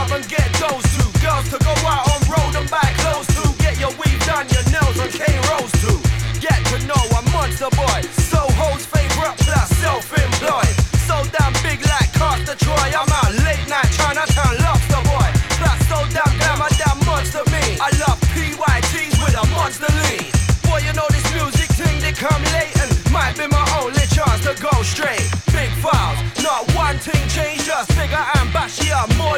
job 0.08 0.18
and 0.18 0.28
get 0.30 0.50
those 0.60 0.84
two. 0.96 1.10
Girls 1.20 1.50
to 1.50 1.58
go 1.64 1.74
out 1.86 2.06
on 2.10 2.22
road 2.30 2.56
and 2.56 2.70
buy 2.70 2.90
clothes 3.02 3.28
to. 3.36 3.44
Get 3.62 3.80
your 3.80 3.92
weave 3.92 4.20
done, 4.26 4.48
your 4.50 4.66
nails 4.72 4.98
and 5.00 5.12
K 5.12 5.24
rolls 5.50 5.72
to. 5.84 5.94
Get 6.40 6.60
to 6.72 6.78
know 6.86 7.04
a 7.18 7.22
monster 7.32 7.70
boy. 7.76 8.02
So 8.30 8.40
hoes 8.60 8.86
favorite 8.86 9.38
plus 9.46 9.70
self-employed. 9.82 10.76
So 11.08 11.16
damn 11.38 11.54
big 11.64 11.82
like 11.86 12.12
Costa 12.14 12.56
Troy. 12.58 12.90
I'm 12.94 13.10
out 13.10 13.34
late 13.46 13.66
night 13.70 13.90
Chinatown 13.98 14.54
lobster 14.62 15.02
boy. 15.10 15.30
Plus 15.60 15.80
so 15.90 15.98
damn 16.14 16.34
glamour, 16.38 16.72
damn 16.78 17.00
monster 17.06 17.44
me. 17.50 17.78
I 17.82 17.90
love 18.06 18.20
PYTs 18.34 19.16
with 19.24 19.36
a 19.36 19.46
monster 19.56 19.92
lean. 20.06 20.30
Boy, 20.68 20.82
you 20.86 20.94
know 20.94 21.08
this 21.10 21.26
music 21.34 21.70
thing 21.78 22.00
they 22.02 22.14
come 22.14 22.44
late 22.58 22.74
and 22.82 22.92
might 23.12 23.38
be 23.38 23.48
my 23.48 23.66
only 23.82 24.06
chance 24.14 24.42
to 24.46 24.54
go 24.62 24.74
straight. 24.84 25.26
Big 25.54 25.72
files, 25.82 26.20
not 26.44 26.68
one 26.76 26.98
thing 26.98 27.22
change, 27.30 27.66
just 27.66 27.90
bigger 27.96 28.24
and 28.38 28.50
bashier, 28.54 29.06
more 29.18 29.38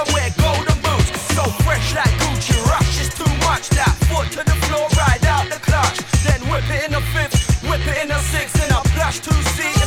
And 0.00 0.14
wear 0.14 0.30
golden 0.40 0.80
boots. 0.80 1.10
So 1.34 1.44
fresh 1.60 1.94
like 1.94 2.08
Gucci, 2.20 2.56
rush 2.64 3.08
too 3.10 3.32
much. 3.44 3.68
That 3.76 3.94
foot 4.08 4.32
to 4.32 4.42
the 4.42 4.56
floor, 4.64 4.88
ride 4.96 5.26
out 5.26 5.44
the 5.50 5.60
clutch. 5.60 5.98
Then 6.24 6.40
whip 6.48 6.64
it 6.70 6.86
in 6.86 6.92
the 6.92 7.02
fifth, 7.12 7.62
whip 7.68 7.86
it 7.86 8.02
in 8.02 8.08
the 8.08 8.18
sixth, 8.32 8.64
in 8.64 8.72
a 8.72 8.80
plush 8.96 9.20
two 9.20 9.36
seat 9.52 9.79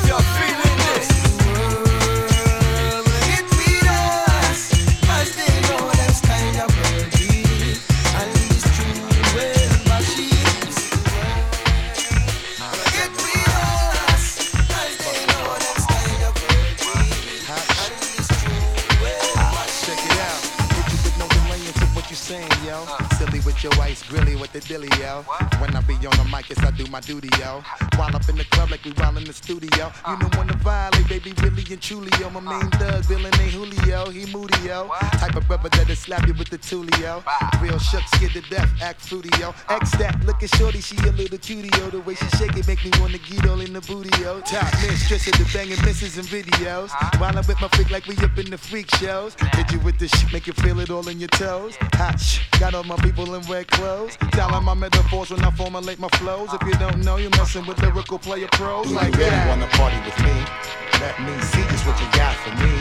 Your 23.64 23.72
ice 23.80 24.04
grilly 24.04 24.36
with 24.36 24.52
the 24.52 24.60
dilly, 24.60 24.90
yo. 25.00 25.24
When 25.62 25.74
I 25.74 25.80
be 25.88 25.94
on 25.94 26.12
the 26.20 26.28
mic, 26.30 26.50
yes, 26.50 26.60
I 26.60 26.72
do 26.72 26.86
my 26.92 27.00
duty, 27.00 27.30
yo. 27.40 27.64
While 27.96 28.14
up 28.14 28.28
in 28.28 28.36
the 28.36 28.44
club 28.52 28.72
like 28.72 28.84
we 28.84 28.92
while 28.92 29.16
in 29.16 29.24
the 29.24 29.32
studio. 29.32 29.90
You 30.06 30.18
know 30.18 30.28
when 30.36 30.48
the 30.48 30.58
violate, 30.58 31.08
baby, 31.08 31.32
really 31.42 31.64
and 31.72 31.82
truly, 31.82 32.12
yo. 32.20 32.30
My 32.30 32.42
main 32.42 32.70
thug, 32.72 33.06
villain 33.06 33.32
ain't 33.40 33.54
Julio, 33.54 34.10
he 34.10 34.26
moody, 34.34 34.60
yo. 34.68 34.90
Type 35.14 35.38
of 35.38 35.48
brother 35.48 35.70
that'll 35.70 35.96
slap 35.96 36.28
you 36.28 36.34
with 36.34 36.50
the 36.50 36.58
tulio. 36.58 37.24
Real 37.62 37.80
shook, 37.80 38.04
scared 38.16 38.34
to 38.34 38.42
death, 38.50 38.70
act 38.82 39.00
fruity, 39.00 39.30
yo. 39.40 39.56
X 39.70 39.96
that, 39.96 40.22
look 40.26 40.44
at 40.44 40.54
shorty, 40.58 40.82
she 40.82 40.98
a 41.08 41.14
little 41.14 41.38
cutie, 41.38 41.72
yo. 41.80 41.90
The 41.90 42.02
way 42.02 42.16
she 42.16 42.28
shake 42.36 42.58
it 42.58 42.68
make 42.68 42.84
me 42.84 42.92
wanna 43.00 43.18
get 43.20 43.48
all 43.48 43.62
in 43.62 43.72
the 43.72 43.80
booty, 43.80 44.12
yo. 44.22 44.42
Top 44.42 44.68
mistress 44.82 45.26
of 45.28 45.40
the 45.40 45.50
banging 45.54 45.82
misses 45.86 46.18
and 46.18 46.28
videos. 46.28 46.92
While 47.18 47.38
I'm 47.38 47.48
with 47.48 47.62
my 47.62 47.70
freak 47.70 47.92
like 47.92 48.08
we 48.08 48.18
up 48.18 48.38
in 48.38 48.50
the 48.50 48.58
freak 48.58 48.94
shows. 48.96 49.38
Hit 49.54 49.72
you 49.72 49.80
with 49.80 50.00
this 50.00 50.12
shit, 50.12 50.34
make 50.34 50.48
you 50.48 50.54
feel 50.54 50.82
it 50.82 50.90
all 50.90 51.08
in 51.08 51.22
your 51.22 51.30
toes. 51.30 51.78
Hot 51.94 52.20
shh, 52.20 52.42
got 52.60 52.74
all 52.74 52.84
my 52.84 52.98
people 52.98 53.36
in 53.36 53.53
red 53.54 53.68
clothes. 53.68 54.18
Telling 54.32 54.66
my 54.66 54.74
metaphors 54.74 55.30
when 55.30 55.44
I 55.44 55.52
formulate 55.52 56.00
my 56.00 56.10
flows. 56.20 56.50
If 56.54 56.62
you 56.64 56.74
don't 56.74 57.00
know, 57.04 57.18
you're 57.18 57.30
messing 57.32 57.66
with 57.66 57.80
lyrical 57.82 58.18
player 58.18 58.48
pros 58.54 58.88
Do 58.88 58.94
you 58.94 59.00
really 59.00 59.30
that. 59.30 59.48
wanna 59.48 59.68
party 59.78 59.98
with 60.06 60.18
me? 60.26 60.36
Let 61.00 61.16
me 61.22 61.34
see 61.52 61.62
just 61.70 61.86
what 61.86 62.00
you 62.02 62.10
got 62.18 62.36
for 62.44 62.54
me. 62.64 62.74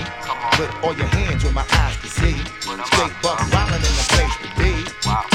Put 0.57 0.71
all 0.83 0.97
your 0.97 1.11
hands 1.19 1.45
where 1.45 1.53
my 1.53 1.67
eyes 1.73 1.97
can 1.99 2.09
see. 2.09 2.37
Straight 2.61 3.15
buck 3.23 3.39
wildin' 3.53 3.85
in 3.89 3.95
the 4.01 4.07
place 4.15 4.37
to 4.43 4.49
be. 4.61 5.32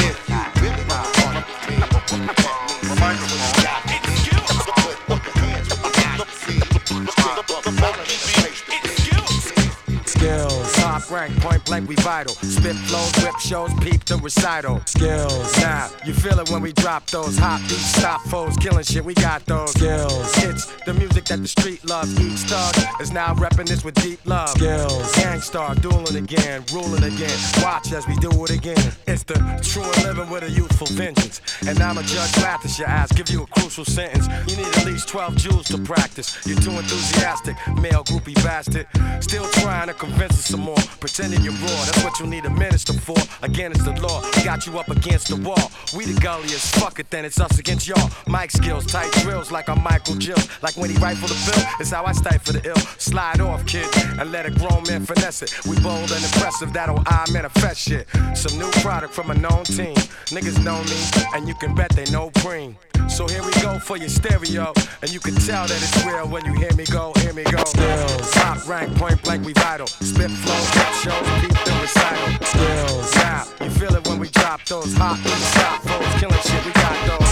Skills, 11.07 11.09
top 11.09 11.11
rank, 11.11 11.41
point 11.41 11.65
blank, 11.65 11.89
we 11.89 11.95
vital. 11.95 12.33
Spit 12.35 12.75
flows, 12.75 13.11
whip 13.23 13.35
shows, 13.39 13.73
peep 13.81 14.03
the 14.05 14.17
recital. 14.17 14.81
Skills, 14.85 15.57
now 15.57 15.89
you 16.05 16.13
feel 16.13 16.39
it 16.39 16.49
when 16.49 16.61
we 16.61 16.73
drop 16.73 17.05
those 17.07 17.37
hot 17.37 17.61
beats, 17.61 17.97
stop 17.97 18.21
foes, 18.23 18.55
killing 18.57 18.83
shit. 18.83 19.03
We 19.03 19.13
got 19.13 19.45
those 19.45 19.71
skills. 19.71 20.31
It's 20.43 20.65
the 20.85 20.93
music 20.93 21.25
that 21.25 21.41
the 21.41 21.47
street 21.47 21.83
loves. 21.87 22.19
Each 22.19 22.49
thug 22.49 23.01
is 23.01 23.11
now 23.11 23.33
repping 23.35 23.67
this 23.67 23.83
with 23.83 23.95
deep 23.95 24.19
love. 24.25 24.49
Skills, 24.49 25.15
Gang 25.15 25.41
Starr, 25.41 25.75
dueling 25.75 26.15
again, 26.15 26.63
ruling 26.73 27.03
again. 27.03 27.37
Watch 27.61 27.91
as 27.93 28.07
we 28.07 28.15
do 28.17 28.29
it 28.45 28.51
again. 28.51 28.93
It's 29.07 29.23
the 29.23 29.35
true 29.63 29.83
and 29.83 30.03
living 30.03 30.29
with 30.29 30.43
a 30.43 30.49
youthful 30.49 30.87
vengeance. 30.87 31.41
And 31.67 31.79
I'm 31.79 31.97
a 31.97 32.03
judge, 32.03 32.37
at 32.37 32.79
your 32.79 32.87
ass, 32.87 33.11
give 33.11 33.29
you 33.29 33.43
a 33.43 33.47
crucial 33.47 33.85
sentence. 33.85 34.27
You 34.47 34.57
need 34.57 34.77
at 34.77 34.85
least 34.85 35.07
12 35.07 35.35
jewels 35.37 35.67
to 35.69 35.77
practice. 35.79 36.45
You're 36.45 36.59
too 36.59 36.71
enthusiastic, 36.71 37.55
male 37.81 38.03
groupie 38.03 38.35
bastard. 38.43 38.87
Still 39.21 39.47
trying 39.61 39.87
to 39.87 39.93
convince 39.93 40.33
us 40.33 40.45
some 40.45 40.61
more. 40.61 40.77
Pretending 40.99 41.41
you're 41.43 41.53
raw, 41.53 41.83
that's 41.85 42.03
what 42.03 42.19
you 42.19 42.25
need 42.25 42.45
a 42.45 42.49
minister 42.49 42.93
for. 42.93 43.17
Again, 43.41 43.71
it's 43.71 43.83
the 43.83 43.93
law, 44.01 44.21
got 44.43 44.65
you 44.65 44.79
up 44.79 44.89
against 44.89 45.27
the 45.27 45.35
wall. 45.35 45.71
We 45.95 46.05
the 46.05 46.19
gulliest, 46.19 46.75
fuck 46.75 46.99
it, 46.99 47.09
then 47.09 47.23
it's 47.23 47.39
us 47.39 47.59
against 47.59 47.87
y'all. 47.87 48.09
Mic 48.27 48.51
skills, 48.51 48.85
tight 48.85 49.11
drills 49.23 49.51
like 49.51 49.69
I'm 49.69 49.83
Michael 49.83 50.15
Jill. 50.15 50.37
Like 50.61 50.75
when 50.75 50.89
he 50.89 50.97
rifle 50.97 51.27
the 51.27 51.51
bill, 51.51 51.63
it's 51.79 51.91
how 51.91 52.03
I 52.05 52.13
stifle 52.13 52.53
the 52.53 52.67
ill. 52.67 52.75
Slide 52.97 53.41
off, 53.41 53.65
kid, 53.65 53.87
and 54.19 54.31
let 54.31 54.45
a 54.45 54.51
grown 54.51 54.83
man 54.87 55.05
finesse 55.05 55.43
it. 55.43 55.53
We 55.65 55.79
bold 55.81 56.11
and 56.11 56.23
impressive, 56.23 56.73
that'll 56.73 57.03
I 57.05 57.25
manifest 57.31 57.81
shit. 57.81 58.07
Some 58.35 58.57
new 58.57 58.69
product 58.81 59.13
from 59.13 59.29
a 59.29 59.35
known 59.35 59.63
team. 59.65 59.95
Niggas 60.33 60.63
know 60.63 60.81
me, 60.83 60.97
and 61.35 61.47
you 61.47 61.55
can 61.55 61.75
bet 61.75 61.91
they 61.91 62.05
know 62.11 62.31
Preem. 62.31 62.75
So 63.09 63.27
here 63.27 63.43
we 63.43 63.51
go 63.61 63.79
for 63.79 63.97
your 63.97 64.09
stereo. 64.09 64.73
And 65.01 65.13
you 65.13 65.19
can 65.19 65.35
tell 65.35 65.67
that 65.67 65.77
it's 65.77 66.05
real 66.05 66.27
when 66.27 66.45
you 66.45 66.53
hear 66.53 66.73
me 66.73 66.85
go, 66.85 67.13
hear 67.17 67.33
me 67.33 67.43
go. 67.43 67.63
Skills. 67.65 68.31
Top 68.31 68.67
rank, 68.67 68.95
point 68.95 69.21
blank, 69.23 69.45
we 69.45 69.53
vital. 69.53 69.87
Spit 69.87 70.31
flow, 70.31 70.59
rap 70.75 70.93
shows, 71.03 71.27
keep 71.41 71.57
the 71.65 71.73
recital. 71.81 72.45
Skills. 72.45 73.15
Yeah, 73.15 73.45
you 73.63 73.69
feel 73.71 73.95
it 73.95 74.07
when 74.07 74.19
we 74.19 74.29
drop 74.29 74.63
those 74.65 74.93
hot 74.95 75.17
shot 75.55 75.81
flows. 75.83 76.19
Killing 76.19 76.41
shit, 76.41 76.65
we 76.65 76.71
got 76.73 76.97
those 77.07 77.26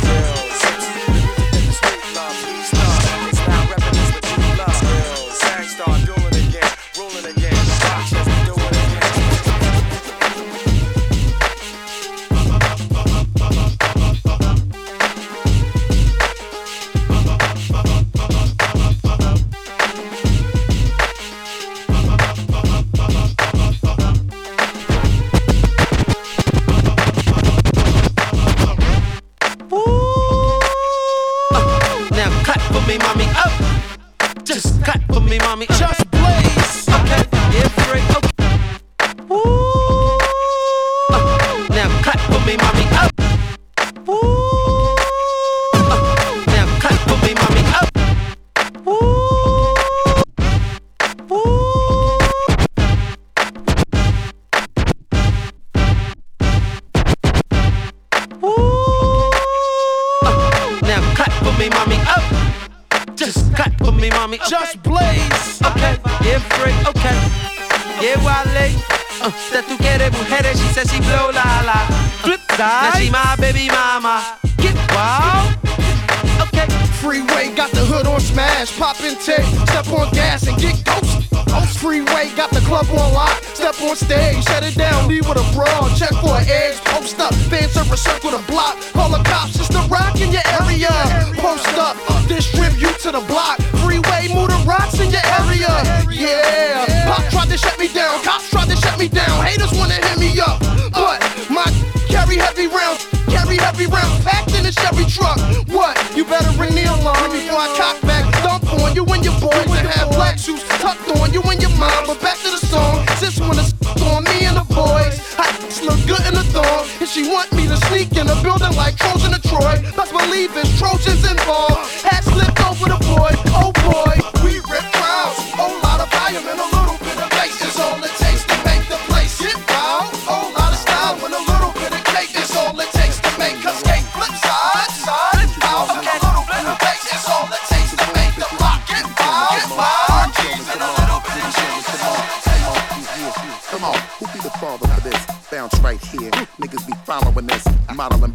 you 111.35 111.41
and 111.51 111.61
your 111.61 111.75
mom. 111.75 112.07
But 112.07 112.21
back 112.21 112.37
to 112.39 112.49
the 112.49 112.61
song. 112.71 113.05
Sis 113.19 113.39
wanna 113.39 113.65
on 114.07 114.23
me 114.23 114.45
and 114.47 114.55
the 114.55 114.65
boys. 114.71 115.15
I 115.37 115.51
look 115.83 115.99
good 116.07 116.23
in 116.29 116.33
the 116.39 116.45
thong. 116.55 116.87
And 117.01 117.09
she 117.09 117.27
want 117.27 117.51
me 117.51 117.67
to 117.67 117.77
sneak 117.87 118.15
in 118.15 118.27
the 118.27 118.37
building 118.41 118.73
like 118.75 118.95
Trojan 118.95 119.31
to 119.35 119.41
Troy. 119.49 119.75
Best 119.97 120.11
believe 120.11 120.51
it's 120.55 120.71
Trojans 120.79 121.23
involved. 121.29 121.83
Hat 122.07 122.23
slipped 122.23 122.61
over 122.63 122.87
the 122.93 122.99
boy. 123.11 123.31
Oh 123.59 123.71
boy. 123.83 124.24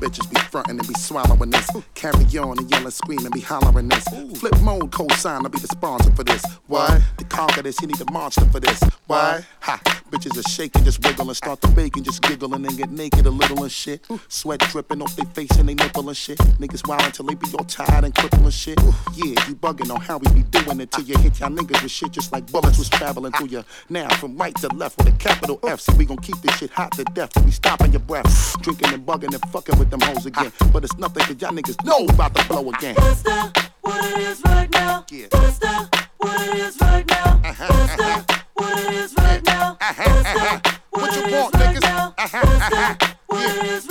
Bitches 0.00 0.28
be 0.30 0.40
frontin' 0.40 0.78
and 0.78 0.88
be 0.88 0.94
swallowing 0.94 1.50
this. 1.50 1.68
Carry 1.94 2.24
on 2.38 2.58
and 2.58 2.70
yelling, 2.70 2.90
screaming, 2.90 3.30
be 3.30 3.40
hollering 3.40 3.88
this. 3.88 4.04
Flip 4.38 4.58
mode, 4.62 4.90
co-sign, 4.90 5.42
I'll 5.44 5.50
be 5.50 5.58
the 5.58 5.68
sponsor 5.68 6.10
for 6.12 6.24
this. 6.24 6.42
Why? 6.66 7.02
To 7.40 7.46
conquer 7.46 7.62
this, 7.62 7.80
you 7.80 7.86
need 7.86 8.00
a 8.00 8.12
monster 8.12 8.44
for 8.46 8.60
this. 8.60 8.82
Why? 9.06 9.42
Ha! 9.60 9.80
Bitches 10.10 10.38
are 10.38 10.48
shaking, 10.50 10.84
just 10.84 11.02
wiggling, 11.02 11.32
start 11.32 11.58
to 11.62 11.68
bacon, 11.68 12.04
just 12.04 12.20
giggling 12.20 12.66
and 12.66 12.76
get 12.76 12.90
naked 12.90 13.24
a 13.24 13.30
little 13.30 13.62
and 13.62 13.72
shit. 13.72 14.06
Sweat 14.28 14.60
dripping 14.60 15.00
off 15.00 15.16
their 15.16 15.24
face 15.24 15.50
and 15.52 15.66
they 15.66 15.72
nipple 15.72 16.06
and 16.06 16.16
shit. 16.16 16.36
Niggas 16.36 16.86
wild 16.86 17.02
until 17.02 17.24
they 17.24 17.34
be 17.34 17.46
all 17.58 17.64
tired 17.64 18.04
and 18.04 18.14
crippled 18.14 18.42
and 18.42 18.52
shit. 18.52 18.78
Yeah, 19.14 19.46
you 19.48 19.54
bugging 19.54 19.90
on 19.90 20.02
how 20.02 20.18
we 20.18 20.30
be 20.32 20.42
doing 20.42 20.80
it 20.80 20.90
till 20.90 21.04
you 21.04 21.16
hit 21.16 21.40
y'all 21.40 21.48
niggas 21.48 21.82
with 21.82 21.90
shit 21.90 22.10
just 22.10 22.30
like 22.30 22.44
bullets 22.52 22.76
was 22.76 22.90
traveling 22.90 23.32
through 23.32 23.48
you. 23.48 23.64
Now 23.88 24.10
from 24.16 24.36
right 24.36 24.54
to 24.56 24.68
left 24.74 24.98
with 24.98 25.08
a 25.08 25.12
capital 25.12 25.60
F, 25.66 25.80
so 25.80 25.94
we 25.94 26.04
gon' 26.04 26.18
keep 26.18 26.36
this 26.42 26.58
shit 26.58 26.70
hot 26.70 26.92
to 26.92 27.04
death 27.04 27.32
till 27.32 27.44
we 27.44 27.52
stopping 27.52 27.92
your 27.92 28.00
breath. 28.00 28.60
Drinking 28.60 28.92
and 28.92 29.06
bugging 29.06 29.32
and 29.32 29.50
fucking 29.50 29.78
with 29.78 29.88
them 29.88 30.02
hoes 30.02 30.26
again. 30.26 30.52
Ah. 30.60 30.70
But 30.74 30.84
it's 30.84 30.98
nothing 30.98 31.24
cause 31.24 31.40
y'all 31.40 31.52
niggas 31.52 31.82
know 31.86 32.04
about 32.12 32.34
to 32.34 32.46
blow 32.48 32.68
again. 32.68 32.96
What's 32.96 33.22
that? 33.22 33.70
What 33.80 34.04
it 34.04 34.18
is 34.18 34.42
right 34.44 34.70
now? 34.70 35.06
Yeah. 35.10 35.28
What's 35.32 35.58
that? 35.60 35.99
What 36.20 36.40
it 36.48 36.54
is 36.54 36.78
right 36.80 37.06
now? 37.08 37.40
What's 37.42 37.96
that? 37.96 38.44
What 38.54 38.78
it 38.78 38.92
is 38.92 39.14
right 39.16 39.42
now? 39.44 39.78
Uh-huh. 39.80 40.04
What's 40.06 40.32
that? 40.34 40.66
Uh-huh. 40.66 40.78
What 40.90 41.16
you 41.16 41.22
it 41.22 41.32
is 41.32 41.50
right 41.54 41.80
now? 41.80 42.14
Uh-huh. 42.18 42.40
What's 42.44 42.68
that? 42.70 43.16
What 43.26 43.56
it 43.56 43.64
is 43.64 43.89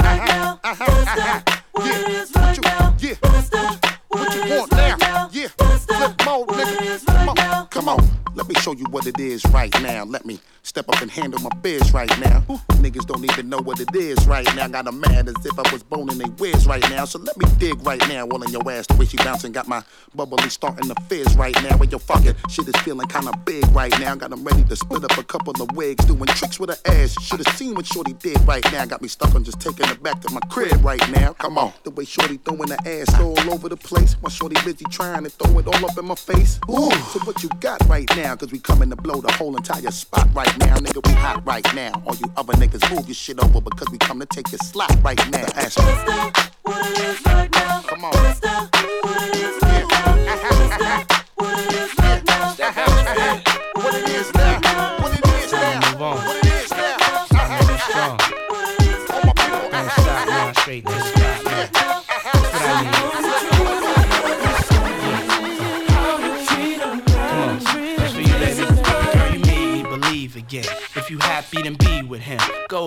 show 8.70 8.78
you 8.78 8.86
what 8.92 9.08
it 9.08 9.20
is 9.20 9.44
right 9.48 9.74
now. 9.82 10.04
Let 10.04 10.26
me 10.26 10.40
step 10.62 10.88
up 10.90 11.02
and 11.02 11.10
handle 11.10 11.40
my 11.42 11.50
biz 11.62 11.92
right 11.92 12.10
now. 12.20 12.42
Niggas 12.84 13.06
don't 13.08 13.24
even 13.24 13.50
know 13.50 13.58
what 13.58 13.80
it 13.80 13.90
is 13.96 14.28
right 14.28 14.46
now. 14.56 14.68
Got 14.68 14.88
'em 14.88 15.00
mad 15.00 15.28
as 15.28 15.36
if 15.44 15.58
I 15.58 15.74
was 15.74 15.82
boning 15.82 16.18
they 16.20 16.30
whiz 16.42 16.68
right 16.68 16.88
now. 16.90 17.06
So 17.06 17.18
let 17.20 17.36
me 17.38 17.46
dig 17.58 17.84
right 17.86 18.06
now. 18.08 18.28
All 18.28 18.44
in 18.44 18.52
your 18.52 18.70
ass. 18.72 18.86
The 18.88 18.96
way 18.96 19.06
she 19.06 19.18
bouncing 19.18 19.52
got 19.52 19.68
my 19.68 19.82
bubbly 20.14 20.50
starting 20.50 20.88
to 20.88 20.96
fizz 21.10 21.36
right 21.36 21.56
now. 21.64 21.78
Where 21.78 21.90
your 21.90 22.00
fucking 22.00 22.36
shit 22.50 22.68
is 22.68 22.76
feeling 22.84 23.08
kinda 23.08 23.32
big 23.46 23.66
right 23.74 23.98
now. 24.00 24.14
Got 24.16 24.32
'em 24.34 24.44
ready 24.44 24.64
to 24.64 24.76
split 24.76 25.04
up 25.04 25.18
a 25.18 25.24
couple 25.24 25.60
of 25.62 25.72
wigs. 25.72 26.06
Doing 26.06 26.26
tricks 26.28 26.60
with 26.60 26.70
her 26.70 26.80
ass. 26.86 27.16
Should've 27.22 27.56
seen 27.56 27.74
what 27.74 27.88
Shorty 27.88 28.14
did 28.14 28.40
right 28.48 28.66
now. 28.72 28.86
Got 28.86 29.02
me 29.02 29.08
stuck 29.08 29.34
on 29.34 29.44
just 29.44 29.60
taking 29.60 29.88
her 29.88 29.96
back 29.96 30.22
to 30.22 30.32
my 30.32 30.42
crib 30.50 30.84
right 30.86 31.04
now. 31.10 31.34
Come 31.34 31.58
on. 31.58 31.74
The 31.84 31.92
way 31.92 32.06
Shorty 32.06 32.38
throwing 32.46 32.70
her 32.70 32.84
ass 32.86 33.10
all 33.20 33.40
over 33.52 33.68
the 33.70 33.78
place. 33.78 34.16
My 34.22 34.30
Shorty 34.30 34.58
busy 34.64 34.86
trying 34.92 35.24
to 35.24 35.30
throw 35.30 35.58
it 35.58 35.68
all 35.68 35.86
up 35.90 35.98
in 35.98 36.06
my 36.06 36.16
face. 36.16 36.60
Ooh. 36.70 36.92
So 37.12 37.20
what 37.26 37.42
you 37.42 37.50
got 37.60 37.80
right 37.90 38.10
now? 38.16 38.36
Cause 38.36 38.52
we 38.52 38.59
coming 38.60 38.90
to 38.90 38.96
blow 38.96 39.22
the 39.22 39.32
whole 39.34 39.56
entire 39.56 39.92
spot 39.92 40.28
right 40.34 40.58
now. 40.60 40.76
Nigga, 40.78 41.06
we 41.08 41.14
hot 41.14 41.46
right 41.46 41.66
now. 41.76 42.02
All 42.06 42.16
you 42.16 42.32
other 42.38 42.54
niggas 42.54 42.90
move 42.94 43.08
your 43.08 43.16
shit 43.16 43.40
over 43.40 43.62
because 43.62 43.88
we 43.92 43.98
come 43.98 44.20
to 44.20 44.26
take 44.26 44.52
your 44.52 44.60
slot 44.60 44.96
right 45.04 45.20
now. 45.32 45.46
Ask 45.56 47.29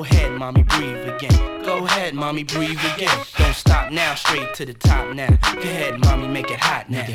Go 0.03 0.09
ahead, 0.09 0.33
mommy, 0.33 0.65
breathe 0.65 1.09
again. 1.09 1.63
Go 1.63 1.87
ahead, 1.87 2.13
mommy, 2.13 2.43
breathe 2.43 2.81
again. 2.97 3.25
Don't 3.39 3.55
stop 3.55 3.93
now, 3.93 4.17
straight 4.17 4.53
to 4.55 4.67
the 4.67 4.75
top 4.75 5.15
now. 5.15 5.29
Go 5.55 5.61
ahead, 5.61 6.01
mommy, 6.01 6.27
make 6.27 6.51
it 6.51 6.59
hot 6.59 6.91
now. 6.91 7.07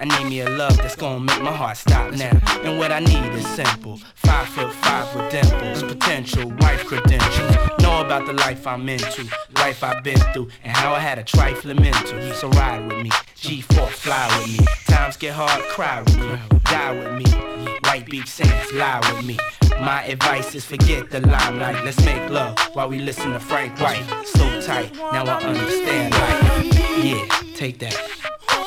I 0.00 0.06
need 0.06 0.30
me 0.30 0.40
a 0.40 0.48
love 0.48 0.78
that's 0.78 0.96
gonna 0.96 1.20
make 1.20 1.42
my 1.42 1.52
heart 1.52 1.76
stop 1.76 2.10
now. 2.14 2.30
And 2.64 2.78
what 2.78 2.90
I 2.90 3.00
need 3.00 3.34
is 3.34 3.46
simple. 3.48 3.98
Five 4.14 4.48
foot 4.48 4.72
five 4.72 5.14
with 5.14 5.30
dimples, 5.30 5.82
potential 5.82 6.50
wife 6.60 6.86
credentials. 6.86 7.54
Know 7.82 8.00
about 8.00 8.24
the 8.26 8.32
life 8.32 8.66
I'm 8.66 8.88
into, 8.88 9.28
life 9.56 9.84
I've 9.84 10.02
been 10.02 10.18
through, 10.32 10.48
and 10.64 10.74
how 10.74 10.94
I 10.94 11.00
had 11.00 11.18
a 11.18 11.24
trifling 11.24 11.82
mental. 11.82 12.32
So 12.32 12.48
ride 12.48 12.88
with 12.88 13.02
me, 13.02 13.10
G4, 13.36 13.88
fly 13.90 14.38
with 14.38 14.58
me. 14.58 14.66
Times 14.86 15.18
get 15.18 15.34
hard, 15.34 15.62
cry 15.64 16.00
with 16.00 16.18
me, 16.18 16.38
die 16.64 16.92
with 16.92 17.66
me. 17.66 17.71
White 17.92 18.06
Beach 18.06 18.26
Saints, 18.26 18.72
lie 18.72 19.00
with 19.00 19.26
me. 19.26 19.36
My 19.78 20.02
advice 20.04 20.54
is 20.54 20.64
forget 20.64 21.10
the 21.10 21.20
limelight. 21.20 21.84
Let's 21.84 22.02
make 22.06 22.30
love 22.30 22.58
while 22.72 22.88
we 22.88 22.98
listen 22.98 23.32
to 23.32 23.38
Frank 23.38 23.78
White. 23.78 24.02
So 24.24 24.62
tight, 24.62 24.94
now 24.94 25.26
I 25.26 25.42
understand 25.42 26.14
life. 26.14 27.04
Yeah, 27.04 27.26
take 27.54 27.80
that. 27.80 27.94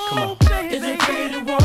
Come 0.09 0.19
on. 0.19 1.64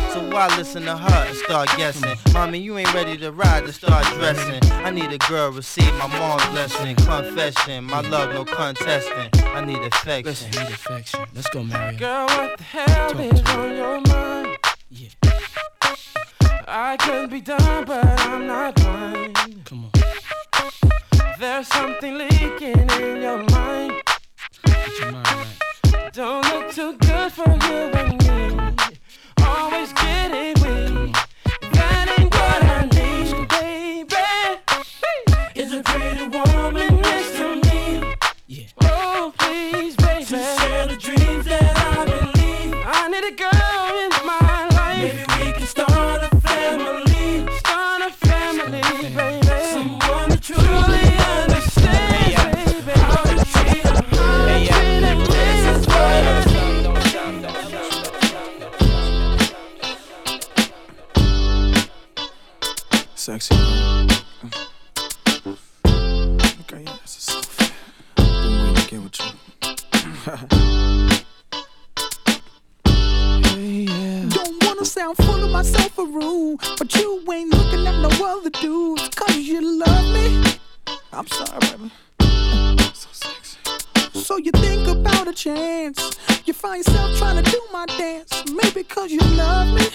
So 0.13 0.19
why 0.29 0.53
listen 0.57 0.83
to 0.83 0.97
her 0.97 1.25
and 1.27 1.37
start 1.37 1.69
guessing? 1.77 2.17
Mommy, 2.33 2.59
you 2.59 2.77
ain't 2.77 2.93
ready 2.93 3.17
to 3.19 3.31
ride 3.31 3.65
to 3.65 3.71
start 3.71 4.05
dressing. 4.15 4.59
I 4.83 4.91
need 4.91 5.09
a 5.13 5.17
girl 5.19 5.51
receive 5.51 5.93
my 5.95 6.07
mom's 6.07 6.45
blessing. 6.47 6.97
Confession, 6.97 7.85
my 7.85 8.01
love 8.01 8.33
no 8.33 8.43
contesting. 8.43 9.29
I 9.45 9.63
need 9.63 9.77
affection. 9.77 10.49
I 10.53 10.63
need 10.63 10.73
affection. 10.73 11.25
Let's 11.33 11.49
go, 11.51 11.63
Mario. 11.63 11.97
Girl, 11.97 12.25
what 12.25 12.57
the 12.57 12.63
hell 12.63 13.19
is 13.21 13.41
on 13.55 13.75
your 13.77 14.01
mind? 14.01 14.57
Yeah. 14.89 15.09
I 16.67 16.97
could 16.99 17.29
be 17.29 17.39
done, 17.39 17.85
but 17.85 18.03
I'm 18.03 18.47
not 18.47 18.75
blind. 18.75 19.63
Come 19.63 19.85
on. 19.85 19.91
There's 21.39 21.67
something 21.67 22.17
leaking 22.17 22.89
in 22.99 23.21
your 23.21 23.43
mind. 23.43 23.93
Get 24.65 24.99
your 24.99 25.11
mind 25.13 25.27
right. 25.27 26.11
Don't 26.11 26.43
look 26.53 26.71
too 26.73 26.97
good 26.97 27.31
for 27.31 27.47
you 27.47 27.77
and 27.93 28.11
me. 28.11 28.20
Always 29.61 29.93
getting 29.93 30.59
weak. 30.63 31.20
Sexy. 63.31 63.55
Okay, 65.45 66.83
yeah, 66.83 66.97
that's 66.99 67.15
a 67.15 67.21
soft. 67.21 67.71
Been 68.17 68.55
waiting 68.59 68.75
to 68.75 68.83
get 68.89 68.99
with 69.01 69.17
you. 69.21 69.31
Don't 74.31 74.65
wanna 74.65 74.83
sound 74.83 75.15
full 75.15 75.41
of 75.45 75.49
myself 75.49 75.97
or 75.97 76.07
rude, 76.07 76.59
but 76.77 76.93
you 76.93 77.23
ain't 77.31 77.53
looking 77.53 77.87
at 77.87 77.97
no 78.01 78.09
other 78.25 78.49
dudes, 78.49 79.07
cause 79.15 79.37
you 79.37 79.61
love 79.79 80.13
me. 80.13 80.43
I'm 81.13 81.27
sorry, 81.27 81.59
baby. 81.61 81.89
So 82.93 83.07
sexy. 83.13 83.57
So 84.13 84.35
you 84.39 84.51
think 84.51 84.89
about 84.89 85.29
a 85.29 85.33
chance. 85.33 86.17
You 86.43 86.51
find 86.51 86.85
yourself 86.85 87.17
trying 87.17 87.41
to 87.41 87.49
do 87.49 87.61
my 87.71 87.85
dance, 87.85 88.43
maybe 88.51 88.83
cause 88.83 89.09
you 89.09 89.21
love 89.21 89.73
me. 89.73 89.87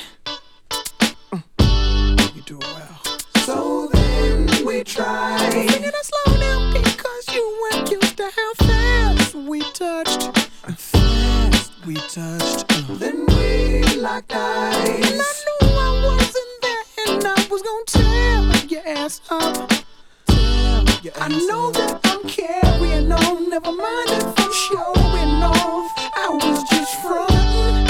You 2.34 2.42
do 2.46 2.56
it 2.56 2.64
well. 2.64 3.05
So 3.46 3.86
then 3.92 4.48
we 4.66 4.82
tried. 4.82 5.52
Singing 5.52 5.84
it 5.84 5.94
slow 6.02 6.36
down 6.36 6.72
because 6.72 7.28
you 7.32 7.44
weren't 7.62 7.88
used 7.88 8.16
to 8.16 8.28
how 8.34 8.54
fast 8.54 9.36
we 9.36 9.60
touched. 9.72 10.36
Fast 10.76 11.70
we 11.86 11.94
touched. 11.94 12.66
Then 12.98 13.24
we 13.26 13.84
locked 13.98 14.34
eyes. 14.34 14.88
And 14.88 15.22
I 15.22 15.32
knew 15.46 15.68
I 15.78 15.90
wasn't 16.06 16.54
there, 16.62 16.84
and 17.06 17.24
I 17.24 17.46
was 17.48 17.62
gonna 17.62 17.84
tear 17.86 18.66
your 18.66 18.98
ass 18.98 19.20
up. 19.30 19.70
I 21.20 21.28
know 21.28 21.70
that 21.70 22.00
I'm 22.02 22.28
carrying 22.28 23.12
on. 23.12 23.48
Never 23.48 23.70
mind 23.70 24.10
if 24.10 24.40
I'm 24.40 24.52
showing 24.52 25.42
off. 25.44 25.92
I 26.16 26.30
was 26.32 26.68
just 26.68 27.00
frontin'. 27.00 27.85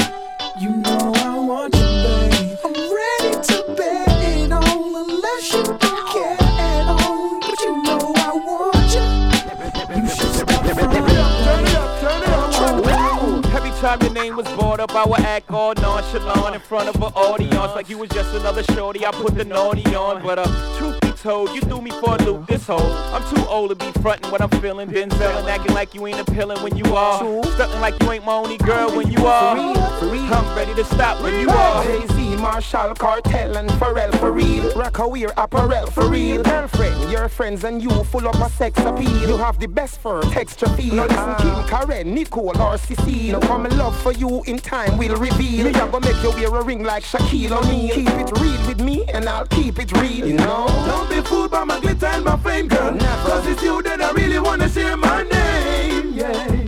Up, 14.90 14.94
I 14.94 15.08
would 15.08 15.20
act 15.20 15.50
all 15.50 15.74
nonchalant 15.74 16.54
in 16.54 16.60
front 16.60 16.88
of 16.88 16.96
an 16.96 17.12
audience 17.14 17.74
like 17.74 17.88
you 17.88 17.98
was 17.98 18.08
just 18.10 18.34
another 18.34 18.62
shorty. 18.74 19.04
I 19.04 19.10
put 19.10 19.34
the 19.34 19.44
naughty 19.44 19.84
on, 19.94 20.22
but 20.22 20.38
uh, 20.38 20.78
truth 20.78 21.00
be 21.00 21.10
told, 21.12 21.50
you 21.54 21.60
threw 21.62 21.80
me 21.80 21.90
for 21.90 22.14
a 22.14 22.22
loop 22.22 22.46
this 22.46 22.66
whole. 22.66 22.92
I'm 23.14 23.22
too 23.34 23.44
old 23.46 23.70
to 23.70 23.76
be 23.76 23.90
frontin' 24.00 24.30
what 24.30 24.40
I'm 24.40 24.50
feeling. 24.60 24.88
Denzel 24.88 25.38
and 25.38 25.48
acting 25.48 25.74
like 25.74 25.94
you 25.94 26.06
ain't 26.06 26.20
appealing 26.20 26.62
when 26.62 26.76
you 26.76 26.84
are. 26.94 27.20
Stuntin' 27.20 27.80
like 27.80 28.00
you 28.02 28.12
ain't 28.12 28.24
my 28.24 28.34
only 28.34 28.58
girl 28.58 28.94
when 28.96 29.10
you 29.10 29.26
are. 29.26 29.56
I'm 29.56 30.56
ready 30.56 30.74
to 30.74 30.84
stop 30.84 31.22
when 31.22 31.40
you 31.40 31.50
are. 31.50 32.15
Marshall, 32.36 32.94
Cartel, 32.94 33.56
and 33.56 33.68
Pharrell 33.70 34.16
for 34.18 34.32
real. 34.32 34.70
Rocawear, 34.72 35.32
apparel 35.36 35.86
for 35.90 36.08
real. 36.08 36.42
Girlfriend, 36.42 37.10
your 37.10 37.28
friends 37.28 37.64
and 37.64 37.82
you 37.82 37.90
full 38.04 38.26
of 38.28 38.40
a 38.40 38.48
sex 38.50 38.78
appeal. 38.80 39.28
You 39.28 39.36
have 39.36 39.58
the 39.58 39.68
best 39.68 40.00
fur, 40.00 40.22
texture 40.22 40.68
feel. 40.70 40.94
Now 40.94 41.06
listen, 41.06 41.34
Kim, 41.36 41.68
Karen, 41.68 42.14
Nicole, 42.14 42.60
or 42.60 42.78
Cecile. 42.78 43.40
Now 43.40 43.46
come 43.46 43.64
love 43.78 43.96
for 44.02 44.12
you 44.12 44.42
in 44.44 44.58
time 44.58 44.96
will 44.98 45.16
reveal. 45.16 45.64
Me, 45.64 45.70
I 45.70 45.88
gonna 45.90 46.00
make 46.00 46.22
you 46.22 46.30
wear 46.30 46.60
a 46.60 46.64
ring 46.64 46.82
like 46.82 47.04
Shaquille 47.04 47.52
O'Neal. 47.52 47.94
Keep 47.94 48.08
it 48.08 48.32
real 48.40 48.66
with 48.66 48.80
me, 48.80 49.04
and 49.12 49.28
I'll 49.28 49.46
keep 49.46 49.78
it 49.78 49.92
real, 49.92 50.26
you 50.26 50.34
know. 50.34 50.66
Don't 50.86 51.08
be 51.08 51.20
fooled 51.28 51.50
by 51.50 51.64
my 51.64 51.80
glitter 51.80 52.06
and 52.06 52.24
my 52.24 52.36
fame, 52.38 52.68
girl. 52.68 52.96
Cause 52.98 53.46
it's 53.48 53.62
you 53.62 53.82
that 53.82 54.00
I 54.00 54.10
really 54.12 54.38
wanna 54.38 54.68
share 54.68 54.96
my 54.96 55.22
name, 55.22 56.12
yeah. 56.14 56.66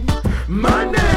My 0.48 0.84
name, 0.84 1.07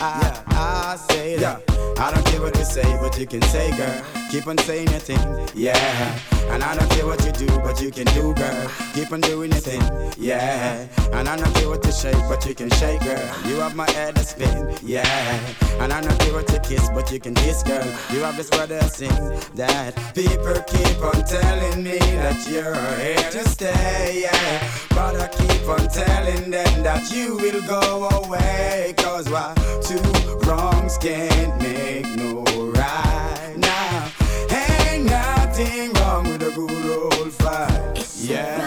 I, 0.00 0.42
I, 0.46 0.96
say 0.96 1.36
that. 1.38 1.67
I 2.00 2.12
don't 2.14 2.24
care 2.26 2.40
what 2.40 2.56
you 2.56 2.64
say, 2.64 2.98
but 3.00 3.18
you 3.18 3.26
can 3.26 3.42
say, 3.42 3.76
girl. 3.76 4.02
Keep 4.30 4.46
on 4.46 4.56
saying 4.58 4.88
your 4.88 5.00
thing, 5.00 5.48
yeah. 5.54 6.18
And 6.50 6.62
I 6.62 6.76
don't 6.76 6.88
care 6.90 7.04
what 7.04 7.24
you 7.24 7.32
do, 7.32 7.46
but 7.58 7.82
you 7.82 7.90
can 7.90 8.06
do, 8.14 8.32
girl. 8.34 8.70
Keep 8.94 9.10
on 9.10 9.20
doing 9.20 9.50
your 9.50 9.60
thing, 9.60 9.82
yeah. 10.16 10.86
And 11.12 11.28
I 11.28 11.36
don't 11.36 11.52
care 11.54 11.68
what 11.68 11.84
you 11.84 11.90
shake, 11.90 12.22
but 12.28 12.46
you 12.46 12.54
can 12.54 12.70
shake, 12.70 13.00
girl. 13.00 13.20
You 13.46 13.56
have 13.56 13.74
my 13.74 13.90
head 13.90 14.14
to 14.14 14.22
spin, 14.22 14.76
yeah. 14.82 15.40
And 15.80 15.92
I 15.92 16.00
don't 16.00 16.16
care 16.20 16.34
what 16.34 16.48
you 16.52 16.60
kiss, 16.60 16.88
but 16.90 17.10
you 17.10 17.18
can 17.18 17.34
kiss, 17.34 17.64
girl. 17.64 17.84
You 18.12 18.20
have 18.20 18.36
this 18.36 18.50
to 18.50 18.88
sing 18.88 19.10
that 19.56 19.94
people 20.14 20.54
keep 20.68 21.02
on 21.02 21.24
telling 21.24 21.82
me 21.82 21.98
that 21.98 22.38
you're 22.48 22.74
here 23.00 23.30
to 23.32 23.48
stay, 23.48 24.22
yeah. 24.22 24.70
But 24.90 25.16
I 25.16 25.26
keep 25.28 25.68
on 25.68 25.88
telling 25.88 26.50
them 26.50 26.82
that 26.84 27.10
you 27.10 27.36
will 27.36 27.62
go 27.66 28.08
away. 28.24 28.94
Cause 28.98 29.28
why? 29.28 29.54
Two 29.82 30.02
wrongs 30.46 30.98
can't 30.98 31.60
make 31.62 31.87
no 32.16 32.44
right 32.72 33.54
now. 33.56 34.10
Ain't 34.50 35.04
nothing 35.06 35.92
wrong 35.94 36.24
with 36.28 36.42
a 36.42 36.50
good 36.54 37.18
old 37.18 37.32
fight. 37.32 38.06
Yeah. 38.20 38.58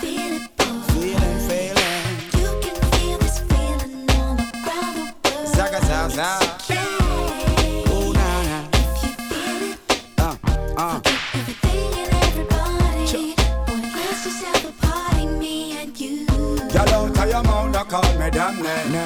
Feeling, 0.00 0.42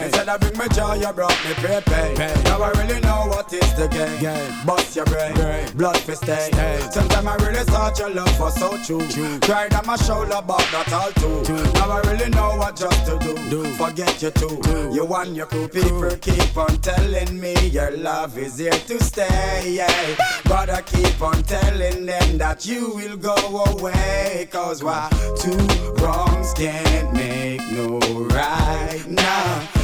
Instead 0.07 0.28
I 0.28 0.36
bring 0.36 0.57
me 0.57 0.68
joy, 0.68 0.94
you 0.94 1.12
brought 1.12 1.36
me 1.44 1.52
pay 1.54 1.80
pay. 1.84 2.14
Now 2.44 2.62
I 2.62 2.70
really 2.78 3.00
know 3.00 3.26
what 3.26 3.52
is 3.52 3.74
the 3.74 3.88
game. 3.88 4.64
Bust 4.64 4.94
your 4.94 5.04
brain, 5.07 5.34
blood 5.74 5.98
for 5.98 6.14
stay. 6.14 6.50
Sometimes 6.92 7.26
I 7.26 7.34
really 7.44 7.64
thought 7.64 7.98
your 7.98 8.11
love 8.11 8.38
was 8.38 8.54
so 8.54 8.78
true. 8.84 9.38
Cried 9.40 9.74
on 9.74 9.84
my 9.84 9.96
shoulder, 9.96 10.40
but 10.46 10.64
not 10.72 10.92
all 10.92 11.11
too. 11.12 11.42
Now 11.74 11.90
I 11.90 12.00
really 12.02 12.30
know 12.30 12.57
what 12.57 12.76
just 12.76 13.04
to 13.07 13.18
do. 13.18 13.34
do. 13.50 13.64
Forget 13.74 14.22
you 14.22 14.30
too. 14.30 14.61
You 14.94 15.12
and 15.16 15.36
your 15.36 15.46
crew 15.46 15.66
people 15.66 16.16
keep 16.20 16.57
on 16.57 16.78
telling 16.78 17.40
me 17.40 17.54
your 17.68 17.90
love 17.96 18.38
is 18.38 18.59
here 18.59 18.70
to 18.70 19.02
stay. 19.02 19.72
Yeah. 19.74 20.14
But 20.44 20.70
I 20.70 20.82
keep 20.82 21.20
on 21.20 21.42
telling 21.42 22.07
them 22.07 22.38
that 22.38 22.64
you 22.64 22.94
will 22.94 23.16
go 23.16 23.34
away. 23.74 24.48
Cause 24.52 24.84
why? 24.84 25.11
Two 25.40 25.59
wrongs 26.00 26.54
can't 26.54 27.12
make 27.12 27.61
no 27.72 27.98
right 28.28 29.04
now. 29.09 29.75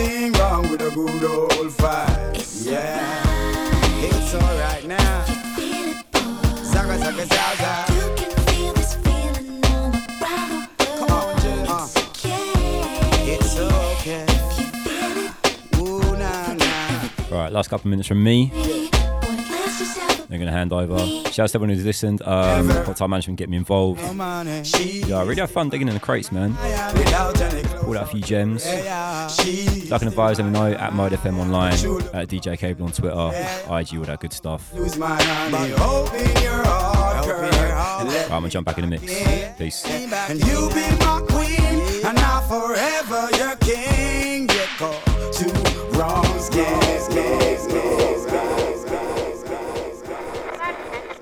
Ain't 0.00 0.32
nothing 0.32 0.32
wrong 0.40 0.62
with 0.70 0.80
a 0.80 0.90
good 0.90 1.24
old 1.24 1.72
fight. 1.74 2.32
Yeah. 2.62 4.02
It's 4.02 4.34
alright 4.34 4.86
now. 4.86 5.24
Zaga, 6.62 6.98
zaga, 6.98 7.26
zaga. 7.26 7.84
Come 10.96 11.10
on, 11.10 11.40
Jill. 11.40 11.66
Uh. 11.68 11.88
It's 13.26 13.58
okay. 13.58 14.26
Ooh, 15.76 16.16
nah, 16.16 16.54
nah. 16.54 17.08
Right, 17.30 17.52
last 17.52 17.68
couple 17.68 17.88
of 17.88 17.90
minutes 17.90 18.08
from 18.08 18.24
me. 18.24 18.50
They're 20.30 20.38
going 20.38 20.46
to 20.46 20.56
hand 20.56 20.72
over. 20.72 20.96
Shout 21.32 21.40
out 21.40 21.48
to 21.48 21.56
everyone 21.56 21.70
who's 21.70 21.84
listened. 21.84 22.22
Um, 22.22 22.68
Hot 22.68 22.96
Time 22.96 23.10
Management 23.10 23.36
get 23.36 23.48
me 23.48 23.56
involved. 23.56 24.00
Yeah, 24.00 25.18
I 25.18 25.22
really 25.24 25.40
have 25.40 25.50
fun 25.50 25.70
digging 25.70 25.88
in 25.88 25.94
the 25.94 25.98
crates, 25.98 26.30
man. 26.30 26.54
Pulled 26.54 27.96
out 27.96 28.04
a 28.04 28.06
few 28.06 28.20
gems. 28.20 28.64
Like 28.64 30.02
and 30.02 30.08
advise, 30.08 30.38
let 30.38 30.44
me 30.44 30.52
know 30.52 30.70
at 30.72 30.92
Mode 30.92 31.10
FM 31.10 31.36
online, 31.38 31.72
at 32.14 32.28
DJ 32.28 32.56
Cable 32.56 32.86
on 32.86 32.92
Twitter, 32.92 33.10
IG, 33.12 33.98
all 33.98 34.04
that 34.04 34.18
good 34.20 34.32
stuff. 34.32 34.72
Lose 34.72 34.96
my 34.96 35.20
honey. 35.20 35.74
Hoping 35.76 36.42
you're 36.44 36.64
all 36.64 37.00
Right, 37.26 38.30
I'm 38.30 38.44
to 38.44 38.48
jump 38.48 38.66
back 38.66 38.78
in 38.78 38.88
the 38.88 38.90
mix. 38.90 39.02
Peace. 39.58 39.84
And 39.84 40.38
you 40.46 40.68
be 40.68 40.86
my 41.04 41.24
queen, 41.28 42.06
and 42.06 42.18
forever 42.48 43.28
your 43.36 43.56
king. 43.56 44.46
Get 44.46 44.68
caught 44.78 45.32
two 45.32 45.50
wrongs, 45.98 46.50
yes, 46.54 47.08
yes, 47.12 47.66
yes, 47.68 48.29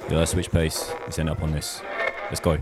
Yeah, 0.08 0.18
let's 0.18 0.30
switch 0.30 0.50
pace. 0.50 0.90
Let's 1.02 1.18
end 1.18 1.28
up 1.28 1.42
on 1.42 1.52
this. 1.52 1.82
Let's 2.30 2.40
go. 2.40 2.56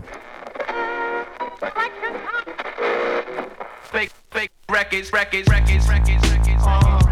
Fake, 3.83 4.11
fake 4.31 4.51
records, 4.69 5.13
records, 5.13 5.47
records, 5.47 5.87
records, 5.87 6.29
records. 6.29 6.63
Uh, 6.65 7.06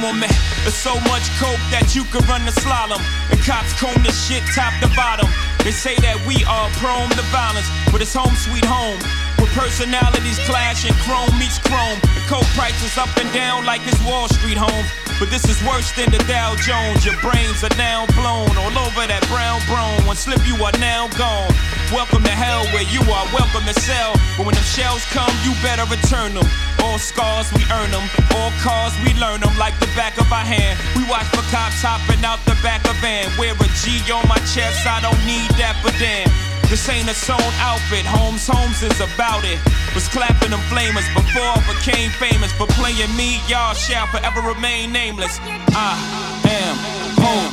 There's 0.00 0.72
so 0.72 0.96
much 1.12 1.28
coke 1.36 1.60
that 1.68 1.92
you 1.92 2.08
could 2.08 2.24
run 2.24 2.48
the 2.48 2.56
slalom. 2.64 3.04
And 3.28 3.36
cops 3.44 3.76
comb 3.76 3.92
the 4.00 4.08
shit 4.08 4.40
top 4.56 4.72
to 4.80 4.88
bottom. 4.96 5.28
They 5.60 5.76
say 5.76 5.92
that 6.00 6.16
we 6.24 6.40
are 6.48 6.72
prone 6.80 7.12
to 7.12 7.24
violence, 7.28 7.68
but 7.92 8.00
it's 8.00 8.16
home 8.16 8.32
sweet 8.32 8.64
home. 8.64 8.96
Where 9.36 9.52
personalities 9.52 10.40
clash 10.48 10.88
and 10.88 10.96
chrome 11.04 11.28
meets 11.36 11.60
chrome. 11.60 12.00
The 12.16 12.24
coke 12.32 12.48
prices 12.56 12.96
up 12.96 13.12
and 13.20 13.28
down 13.36 13.68
like 13.68 13.84
it's 13.84 14.00
Wall 14.00 14.24
Street 14.32 14.56
home. 14.56 14.88
But 15.20 15.28
this 15.28 15.44
is 15.44 15.60
worse 15.68 15.92
than 15.92 16.08
the 16.08 16.22
Dow 16.24 16.56
Jones. 16.56 17.04
Your 17.04 17.20
brains 17.20 17.60
are 17.60 17.76
now 17.76 18.08
blown 18.16 18.56
all 18.56 18.72
over 18.80 19.04
that 19.04 19.20
brown 19.28 19.60
brown. 19.68 20.00
One 20.08 20.16
slip, 20.16 20.40
you 20.48 20.56
are 20.64 20.72
now 20.80 21.12
gone. 21.20 21.52
Welcome 21.92 22.24
to 22.24 22.32
hell 22.32 22.64
where 22.72 22.88
you 22.88 23.04
are 23.04 23.28
welcome 23.36 23.68
to 23.68 23.76
sell. 23.84 24.16
But 24.40 24.48
when 24.48 24.56
them 24.56 24.64
shells 24.64 25.04
come, 25.12 25.28
you 25.44 25.52
better 25.60 25.84
return 25.92 26.32
them. 26.32 26.48
All 26.84 26.98
scars, 26.98 27.52
we 27.52 27.62
earn 27.72 27.90
them. 27.90 28.06
All 28.36 28.52
cars, 28.62 28.92
we 29.04 29.14
learn 29.20 29.40
them 29.40 29.56
like 29.58 29.78
the 29.80 29.90
back 29.98 30.18
of 30.18 30.30
our 30.32 30.44
hand. 30.44 30.78
We 30.96 31.04
watch 31.08 31.26
for 31.34 31.44
cops 31.52 31.82
hopping 31.82 32.24
out 32.24 32.40
the 32.46 32.56
back 32.62 32.84
of 32.88 32.96
van. 33.00 33.30
Wear 33.38 33.52
a 33.52 33.68
G 33.80 34.00
on 34.12 34.26
my 34.28 34.38
chest, 34.48 34.86
I 34.86 35.00
don't 35.00 35.20
need 35.26 35.50
that, 35.60 35.78
but 35.82 35.94
damn. 35.98 36.28
This 36.70 36.88
ain't 36.88 37.10
a 37.10 37.14
sewn 37.14 37.42
outfit, 37.58 38.06
Holmes 38.06 38.46
Holmes 38.46 38.82
is 38.82 39.00
about 39.02 39.42
it. 39.42 39.58
Was 39.92 40.06
clapping 40.06 40.54
them 40.54 40.62
flamers 40.70 41.02
before 41.18 41.42
I 41.42 41.58
became 41.66 42.10
famous. 42.14 42.52
For 42.52 42.66
playing 42.78 43.10
me, 43.16 43.42
y'all 43.50 43.74
shall 43.74 44.06
forever 44.06 44.40
remain 44.40 44.92
nameless. 44.92 45.40
I 45.74 45.98
am 46.46 46.76
home, 47.18 47.50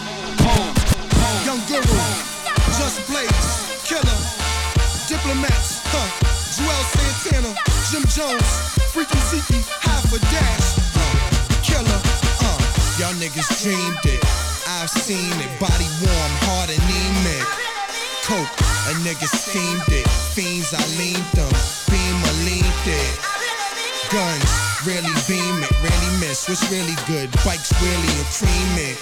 niggas 13.37 13.63
dreamed 13.63 14.05
it. 14.05 14.21
I've 14.67 14.89
seen 14.89 15.31
it, 15.37 15.51
body 15.59 15.85
warm, 16.01 16.33
heart 16.49 16.73
anemic. 16.73 17.45
Coke, 18.25 18.49
a 18.89 18.93
nigga 19.05 19.29
steamed 19.29 19.85
it. 19.93 20.07
Fiends, 20.33 20.73
I 20.73 20.81
leaned 20.97 21.29
them. 21.37 21.53
Beam, 21.85 22.17
I 22.17 22.33
leaned 22.49 22.85
it. 22.89 23.13
Guns, 24.09 24.49
really 24.89 25.13
beam 25.29 25.61
it, 25.61 25.71
really 25.85 26.11
miss. 26.19 26.49
What's 26.49 26.65
really 26.71 26.97
good? 27.05 27.29
Bikes, 27.45 27.69
really 27.77 28.09
a 28.17 28.25
cream 28.33 28.73
it. 28.89 28.97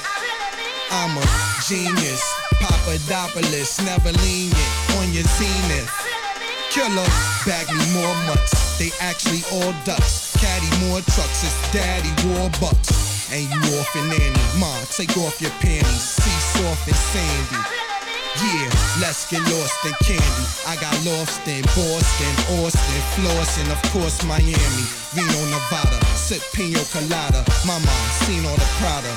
I'm 0.92 1.16
a 1.16 1.24
genius. 1.68 2.24
Papadopoulos, 2.60 3.80
never 3.88 4.12
lenient 4.20 5.00
on 5.00 5.14
your 5.16 5.24
zenith. 5.40 5.92
Killer, 6.72 7.08
bag 7.48 7.72
me 7.72 7.86
more 7.96 8.16
mutts. 8.28 8.78
They 8.78 8.92
actually 9.00 9.44
all 9.52 9.72
ducks. 9.86 10.36
Caddy 10.36 10.68
more 10.88 11.00
trucks. 11.16 11.48
It's 11.48 11.72
daddy 11.72 12.12
war 12.28 12.50
bucks. 12.60 13.05
And 13.36 13.52
you 13.52 13.60
off 13.76 13.94
and 13.98 14.14
Annie. 14.14 14.60
Ma, 14.64 14.72
take 14.96 15.18
off 15.18 15.42
your 15.42 15.52
panties. 15.60 16.00
See 16.00 16.40
soft 16.56 16.88
and 16.88 16.96
sandy. 16.96 17.60
Yeah, 18.40 18.72
let's 19.04 19.28
get 19.30 19.44
lost 19.52 19.76
in 19.84 19.92
candy. 20.08 20.46
I 20.64 20.80
got 20.80 20.96
lost 21.04 21.44
in 21.44 21.62
Boston, 21.76 22.32
Austin, 22.64 23.02
Flossin, 23.12 23.68
of 23.76 23.82
course 23.92 24.24
Miami, 24.24 24.86
Reno, 25.12 25.52
Nevada. 25.52 26.00
Sip 26.16 26.42
pino 26.54 26.80
colada. 26.96 27.44
Mama, 27.68 27.92
seen 28.24 28.46
all 28.46 28.56
the 28.56 28.70
Prada. 28.80 29.12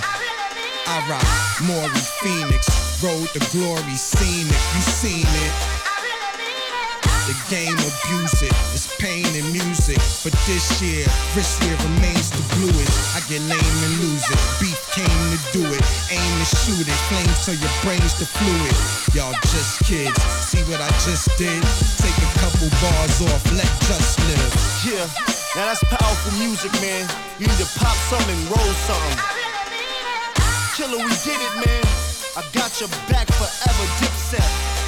I 0.90 0.98
rock 1.06 1.22
Maury 1.62 2.02
Phoenix, 2.18 2.66
road 3.00 3.28
to 3.38 3.40
glory, 3.54 3.94
seen 3.94 4.48
it, 4.50 4.62
you 4.74 4.82
seen 4.82 5.26
it. 5.26 5.77
The 7.28 7.36
game 7.52 7.76
abuse 7.76 8.40
it, 8.40 8.56
it's 8.72 8.88
pain 8.96 9.28
and 9.36 9.52
music. 9.52 10.00
But 10.24 10.32
this 10.48 10.80
year, 10.80 11.04
wrist 11.36 11.60
wear 11.60 11.76
remains 11.76 12.32
the 12.32 12.40
bluest. 12.56 12.96
I 13.12 13.20
get 13.28 13.44
lame 13.44 13.78
and 13.84 13.94
lose 14.00 14.24
it. 14.32 14.40
Beef 14.56 14.80
came 14.96 15.12
to 15.36 15.40
do 15.52 15.60
it, 15.68 15.84
aim 16.08 16.32
to 16.40 16.48
shoot 16.56 16.88
it. 16.88 16.98
Flames 17.12 17.44
to 17.44 17.52
your 17.52 17.68
brains 17.84 18.16
the 18.16 18.24
fluid. 18.24 18.72
Y'all 19.12 19.36
just 19.52 19.84
kids, 19.84 20.16
see 20.40 20.64
what 20.72 20.80
I 20.80 20.88
just 21.04 21.28
did? 21.36 21.60
Take 22.00 22.16
a 22.16 22.30
couple 22.40 22.72
bars 22.80 23.20
off, 23.28 23.44
let 23.52 23.68
just 23.84 24.16
live. 24.24 24.52
Yeah, 24.88 25.04
now 25.52 25.68
that's 25.68 25.84
powerful 25.84 26.32
music, 26.40 26.72
man. 26.80 27.04
You 27.36 27.44
need 27.44 27.60
to 27.60 27.68
pop 27.76 27.96
something, 28.08 28.40
roll 28.48 28.72
something. 28.88 29.20
Killer, 30.80 30.96
we 30.96 31.12
did 31.28 31.36
it, 31.36 31.54
man. 31.60 31.84
I 32.40 32.42
got 32.56 32.72
your 32.80 32.88
back 33.12 33.28
forever, 33.36 33.84
dipset. 34.00 34.87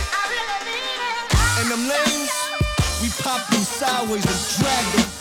Them 1.71 1.87
lanes, 1.87 2.33
we 3.01 3.11
pop 3.23 3.47
them 3.49 3.61
sideways 3.61 4.27
and 4.27 4.59
drag 4.59 4.85
them 4.97 5.20